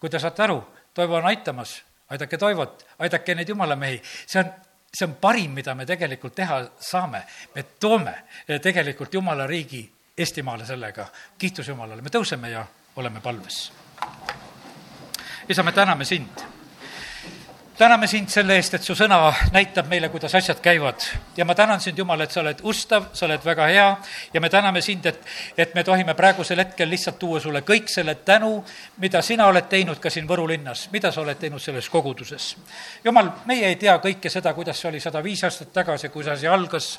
kui 0.00 0.10
te 0.10 0.18
saate 0.18 0.42
aru, 0.42 0.64
Toivo 0.94 1.16
on 1.16 1.24
aitamas, 1.24 1.82
aidake 2.10 2.36
Toivot, 2.38 2.84
aidake 2.98 3.34
neid 3.34 3.48
jumalamehi, 3.48 4.02
see 4.26 4.42
on, 4.42 4.52
see 4.92 5.06
on 5.06 5.14
parim, 5.14 5.54
mida 5.54 5.74
me 5.74 5.86
tegelikult 5.86 6.34
teha 6.34 6.60
saame. 6.80 7.24
me 7.54 7.62
toome 7.80 8.14
tegelikult 8.60 9.14
Jumala 9.14 9.46
riigi 9.46 9.88
Eestimaale 10.20 10.66
sellega, 10.68 11.06
kiitus 11.38 11.68
Jumalale, 11.68 12.02
me 12.04 12.12
tõuseme 12.12 12.50
ja 12.52 12.66
oleme 13.00 13.20
palves. 13.24 13.72
isa, 15.48 15.62
me 15.62 15.72
täname 15.72 16.04
sind 16.04 16.42
täname 17.80 18.06
sind 18.06 18.28
selle 18.28 18.58
eest, 18.60 18.74
et 18.76 18.84
su 18.84 18.92
sõna 18.92 19.30
näitab 19.54 19.86
meile, 19.88 20.10
kuidas 20.12 20.34
asjad 20.36 20.58
käivad. 20.60 21.00
ja 21.36 21.44
ma 21.48 21.54
tänan 21.54 21.80
sind, 21.80 21.98
Jumal, 21.98 22.20
et 22.20 22.30
sa 22.30 22.42
oled 22.42 22.58
ustav, 22.62 23.06
sa 23.16 23.24
oled 23.24 23.40
väga 23.44 23.68
hea 23.72 23.86
ja 24.34 24.40
me 24.40 24.50
täname 24.52 24.82
sind, 24.84 25.06
et, 25.06 25.22
et 25.56 25.72
me 25.74 25.84
tohime 25.84 26.14
praegusel 26.14 26.60
hetkel 26.60 26.90
lihtsalt 26.90 27.18
tuua 27.18 27.40
sulle 27.40 27.62
kõik 27.64 27.88
selle 27.88 28.14
tänu, 28.14 28.64
mida 29.00 29.22
sina 29.22 29.46
oled 29.48 29.68
teinud 29.68 29.96
ka 29.96 30.12
siin 30.12 30.28
Võru 30.28 30.44
linnas, 30.50 30.90
mida 30.92 31.08
sa 31.12 31.22
oled 31.22 31.40
teinud 31.40 31.62
selles 31.62 31.88
koguduses. 31.88 32.50
Jumal, 33.04 33.32
meie 33.48 33.72
ei 33.72 33.80
tea 33.80 33.96
kõike 33.98 34.28
seda, 34.28 34.52
kuidas 34.54 34.76
see 34.76 34.90
oli 34.90 35.00
sada 35.00 35.24
viis 35.24 35.44
aastat 35.48 35.72
tagasi, 35.72 36.12
kui 36.12 36.24
see 36.24 36.36
asi 36.36 36.52
algas, 36.52 36.90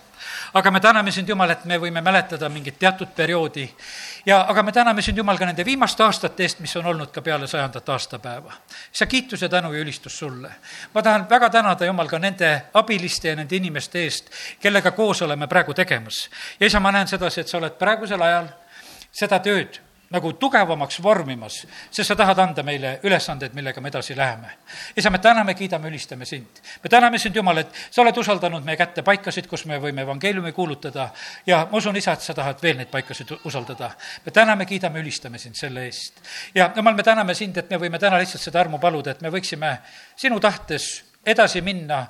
aga 0.53 0.71
me 0.71 0.81
täname 0.81 1.13
sind, 1.13 1.29
Jumal, 1.29 1.53
et 1.53 1.65
me 1.69 1.77
võime 1.77 2.01
mäletada 2.01 2.49
mingit 2.49 2.79
teatud 2.81 3.13
perioodi 3.15 3.69
ja 4.25 4.45
aga 4.49 4.63
me 4.63 4.71
täname 4.71 5.01
sind, 5.01 5.17
Jumal, 5.17 5.37
ka 5.37 5.45
nende 5.45 5.65
viimaste 5.65 6.03
aastate 6.03 6.43
eest, 6.43 6.59
mis 6.59 6.75
on 6.75 6.85
olnud 6.85 7.11
ka 7.11 7.21
peale 7.21 7.47
sajandat 7.47 7.89
aastapäeva. 7.89 8.53
sa 8.91 9.05
kiitus 9.05 9.41
ja 9.41 9.49
tänu 9.49 9.73
ja 9.73 9.79
ülistus 9.79 10.19
sulle 10.19 10.51
ma 10.93 11.01
tahan 11.01 11.29
väga 11.29 11.49
tänada, 11.49 11.85
Jumal, 11.85 12.07
ka 12.07 12.19
nende 12.19 12.61
abiliste 12.73 13.27
ja 13.27 13.35
nende 13.35 13.55
inimeste 13.55 14.03
eest, 14.03 14.29
kellega 14.59 14.91
koos 14.91 15.21
oleme 15.21 15.47
praegu 15.47 15.73
tegemas. 15.73 16.29
ja 16.59 16.67
isa, 16.67 16.79
ma 16.79 16.91
näen 16.91 17.07
sedasi, 17.07 17.41
et 17.41 17.47
sa 17.47 17.57
oled 17.57 17.77
praegusel 17.79 18.21
ajal 18.21 18.47
seda 19.11 19.39
tööd 19.39 19.81
nagu 20.11 20.33
tugevamaks 20.33 20.99
vormimas, 21.03 21.61
sest 21.91 22.11
sa 22.11 22.15
tahad 22.19 22.39
anda 22.43 22.63
meile 22.63 22.97
ülesandeid, 23.07 23.53
millega 23.55 23.81
me 23.81 23.89
edasi 23.89 24.15
läheme. 24.17 24.57
isa, 24.97 25.09
me 25.09 25.19
täname, 25.19 25.53
kiidame, 25.53 25.89
ülistame 25.89 26.25
sind. 26.25 26.61
me 26.83 26.89
täname 26.89 27.19
sind, 27.19 27.35
Jumal, 27.35 27.57
et 27.57 27.69
sa 27.91 28.01
oled 28.01 28.17
usaldanud 28.17 28.65
meie 28.65 28.77
kätte 28.77 29.03
paikasid, 29.03 29.47
kus 29.47 29.65
me 29.65 29.79
võime 29.79 30.01
evangeeliumi 30.01 30.51
kuulutada 30.51 31.09
ja 31.47 31.65
ma 31.71 31.77
usun, 31.77 31.95
isa, 31.95 32.13
et 32.13 32.21
sa 32.21 32.33
tahad 32.33 32.59
veel 32.63 32.77
neid 32.77 32.91
paikasid 32.91 33.31
usaldada. 33.43 33.91
me 34.25 34.31
täname, 34.31 34.65
kiidame, 34.65 34.99
ülistame 34.99 35.37
sind 35.37 35.55
selle 35.55 35.85
eest. 35.85 36.21
ja 36.55 36.71
Jumal, 36.75 36.95
me 36.95 37.03
täname 37.03 37.33
sind, 37.33 37.57
et 37.57 37.69
me 37.69 37.77
võime 37.77 37.99
täna 37.99 38.19
lihtsalt 38.19 38.43
seda 38.43 38.59
armu 38.59 38.79
paluda, 38.79 39.11
et 39.11 39.21
me 39.21 39.29
võiksime 39.29 39.77
sinu 40.15 40.39
tahtes 40.39 41.03
edasi 41.25 41.61
minna 41.61 42.07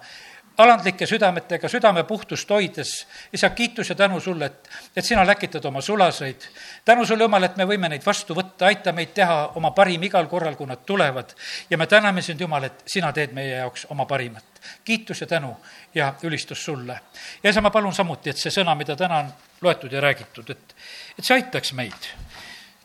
alandlike 0.58 1.06
südametega, 1.08 1.70
südame 1.70 2.04
puhtust 2.04 2.50
hoides. 2.50 3.08
isa, 3.34 3.50
kiitus 3.50 3.90
ja 3.90 3.96
tänu 3.96 4.20
sulle, 4.20 4.46
et, 4.46 4.70
et 4.96 5.06
sina 5.06 5.28
läkitad 5.28 5.66
oma 5.66 5.82
sulaseid. 5.82 6.42
tänu 6.86 7.06
sulle, 7.06 7.24
Jumal, 7.24 7.44
et 7.44 7.58
me 7.58 7.66
võime 7.66 7.90
neid 7.90 8.06
vastu 8.06 8.36
võtta, 8.36 8.66
aita 8.66 8.92
meid 8.92 9.14
teha 9.14 9.52
oma 9.56 9.72
parim 9.72 10.04
igal 10.04 10.28
korral, 10.28 10.56
kui 10.56 10.68
nad 10.68 10.84
tulevad. 10.86 11.34
ja 11.70 11.78
me 11.78 11.88
täname 11.88 12.22
sind, 12.22 12.42
Jumal, 12.42 12.64
et 12.64 12.84
sina 12.86 13.14
teed 13.14 13.34
meie 13.34 13.56
jaoks 13.56 13.88
oma 13.90 14.06
parimat. 14.06 14.44
kiitus 14.84 15.22
ja 15.22 15.28
tänu 15.28 15.56
ja 15.96 16.14
ülistus 16.24 16.66
sulle. 16.66 17.00
ja 17.44 17.50
isa, 17.50 17.62
ma 17.62 17.70
palun 17.70 17.94
samuti, 17.94 18.30
et 18.30 18.38
see 18.38 18.52
sõna, 18.52 18.76
mida 18.76 18.96
täna 18.96 19.18
on 19.18 19.34
loetud 19.62 19.92
ja 19.92 20.02
räägitud, 20.02 20.50
et, 20.50 20.76
et 21.20 21.26
see 21.26 21.36
aitaks 21.36 21.74
meid. 21.74 22.12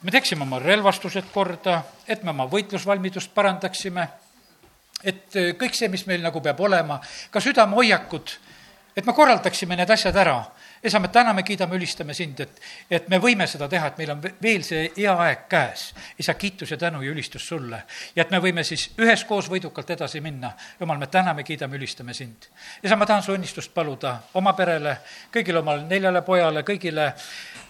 me 0.03 0.11
teeksime 0.11 0.43
oma 0.43 0.59
relvastused 0.59 1.33
korda, 1.33 1.83
et 2.09 2.23
me 2.23 2.31
oma 2.31 2.47
võitlusvalmidust 2.47 3.35
parandaksime 3.35 4.09
et 5.07 5.39
äh, 5.39 5.55
kõik 5.59 5.77
see, 5.79 5.89
mis 5.93 6.07
meil 6.09 6.25
nagu 6.25 6.43
peab 6.43 6.61
olema, 6.67 6.99
ka 7.31 7.43
südamehoiakud, 7.43 8.37
et 8.97 9.05
me 9.07 9.13
korraldaksime 9.13 9.77
need 9.77 9.91
asjad 9.91 10.17
ära. 10.17 10.39
isa, 10.87 11.01
me 11.01 11.09
täname, 11.09 11.43
kiidame, 11.43 11.77
ülistame 11.77 12.15
sind, 12.15 12.41
et, 12.41 12.61
et 12.91 13.09
me 13.09 13.19
võime 13.19 13.47
seda 13.49 13.67
teha, 13.69 13.89
et 13.91 13.99
meil 13.99 14.11
on 14.13 14.21
veel 14.23 14.63
see 14.65 14.85
hea 14.97 15.13
aeg 15.25 15.47
käes. 15.51 15.93
isa, 16.19 16.35
kiitus 16.35 16.71
ja 16.71 16.77
tänu 16.77 17.03
ja 17.03 17.11
ülistus 17.13 17.49
sulle. 17.49 17.83
ja 18.17 18.25
et 18.25 18.31
me 18.31 18.41
võime 18.41 18.65
siis 18.65 18.91
üheskoos 18.99 19.51
võidukalt 19.53 19.91
edasi 19.91 20.21
minna. 20.21 20.53
jumal, 20.81 20.99
me 20.99 21.07
täname, 21.07 21.45
kiidame, 21.45 21.77
ülistame 21.77 22.15
sind. 22.15 22.49
isa, 22.83 22.97
ma 22.97 23.07
tahan 23.07 23.23
su 23.23 23.33
õnnistust 23.37 23.75
paluda 23.75 24.21
oma 24.35 24.53
perele, 24.53 24.99
kõigile 25.33 25.61
oma 25.61 25.77
neljale 25.77 26.23
pojale, 26.23 26.63
kõigile 26.63 27.13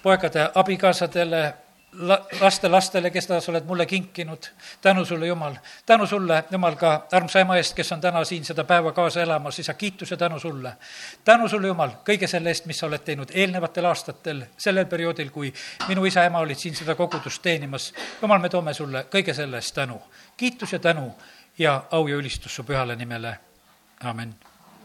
poegade 0.03 0.51
abikaasadele, 0.55 1.55
la-, 1.99 2.21
lastelastele, 2.41 3.11
keda 3.11 3.41
sa 3.41 3.53
oled 3.53 3.65
mulle 3.65 3.87
kinkinud. 3.87 4.47
tänu 4.81 5.05
sulle, 5.05 5.27
Jumal. 5.27 5.55
tänu 5.87 6.07
sulle, 6.07 6.45
Jumal, 6.51 6.77
ka 6.77 7.07
armsa 7.13 7.41
ema 7.41 7.57
eest, 7.57 7.75
kes 7.75 7.93
on 7.93 8.01
täna 8.01 8.25
siin 8.25 8.45
seda 8.45 8.65
päeva 8.65 8.93
kaasa 8.93 9.23
elamas, 9.23 9.59
isa, 9.59 9.75
kiitus 9.75 10.11
ja 10.11 10.17
tänu 10.17 10.39
sulle. 10.39 10.73
tänu 11.25 11.49
sulle, 11.49 11.67
Jumal, 11.67 11.91
kõige 12.11 12.27
selle 12.27 12.51
eest, 12.51 12.67
mis 12.67 12.79
sa 12.79 12.87
oled 12.87 13.05
teinud 13.05 13.31
eelnevatel 13.35 13.85
aastatel, 13.85 14.45
sellel 14.59 14.87
perioodil, 14.87 15.31
kui 15.31 15.53
minu 15.89 16.05
isa 16.05 16.21
ja 16.21 16.33
ema 16.33 16.39
olid 16.39 16.59
siin 16.59 16.75
seda 16.75 16.95
kogudust 16.95 17.43
teenimas. 17.43 17.93
Jumal, 18.23 18.39
me 18.39 18.49
toome 18.49 18.75
sulle 18.75 19.07
kõige 19.13 19.35
selle 19.35 19.57
eest 19.57 19.75
tänu. 19.75 20.01
kiitus 20.37 20.73
ja 20.73 20.79
tänu 20.79 21.15
ja 21.59 21.83
au 21.91 22.07
ja 22.09 22.17
ülistus 22.17 22.55
su 22.55 22.65
pühale 22.65 22.97
nimele, 22.97 23.39
amin 24.05 24.35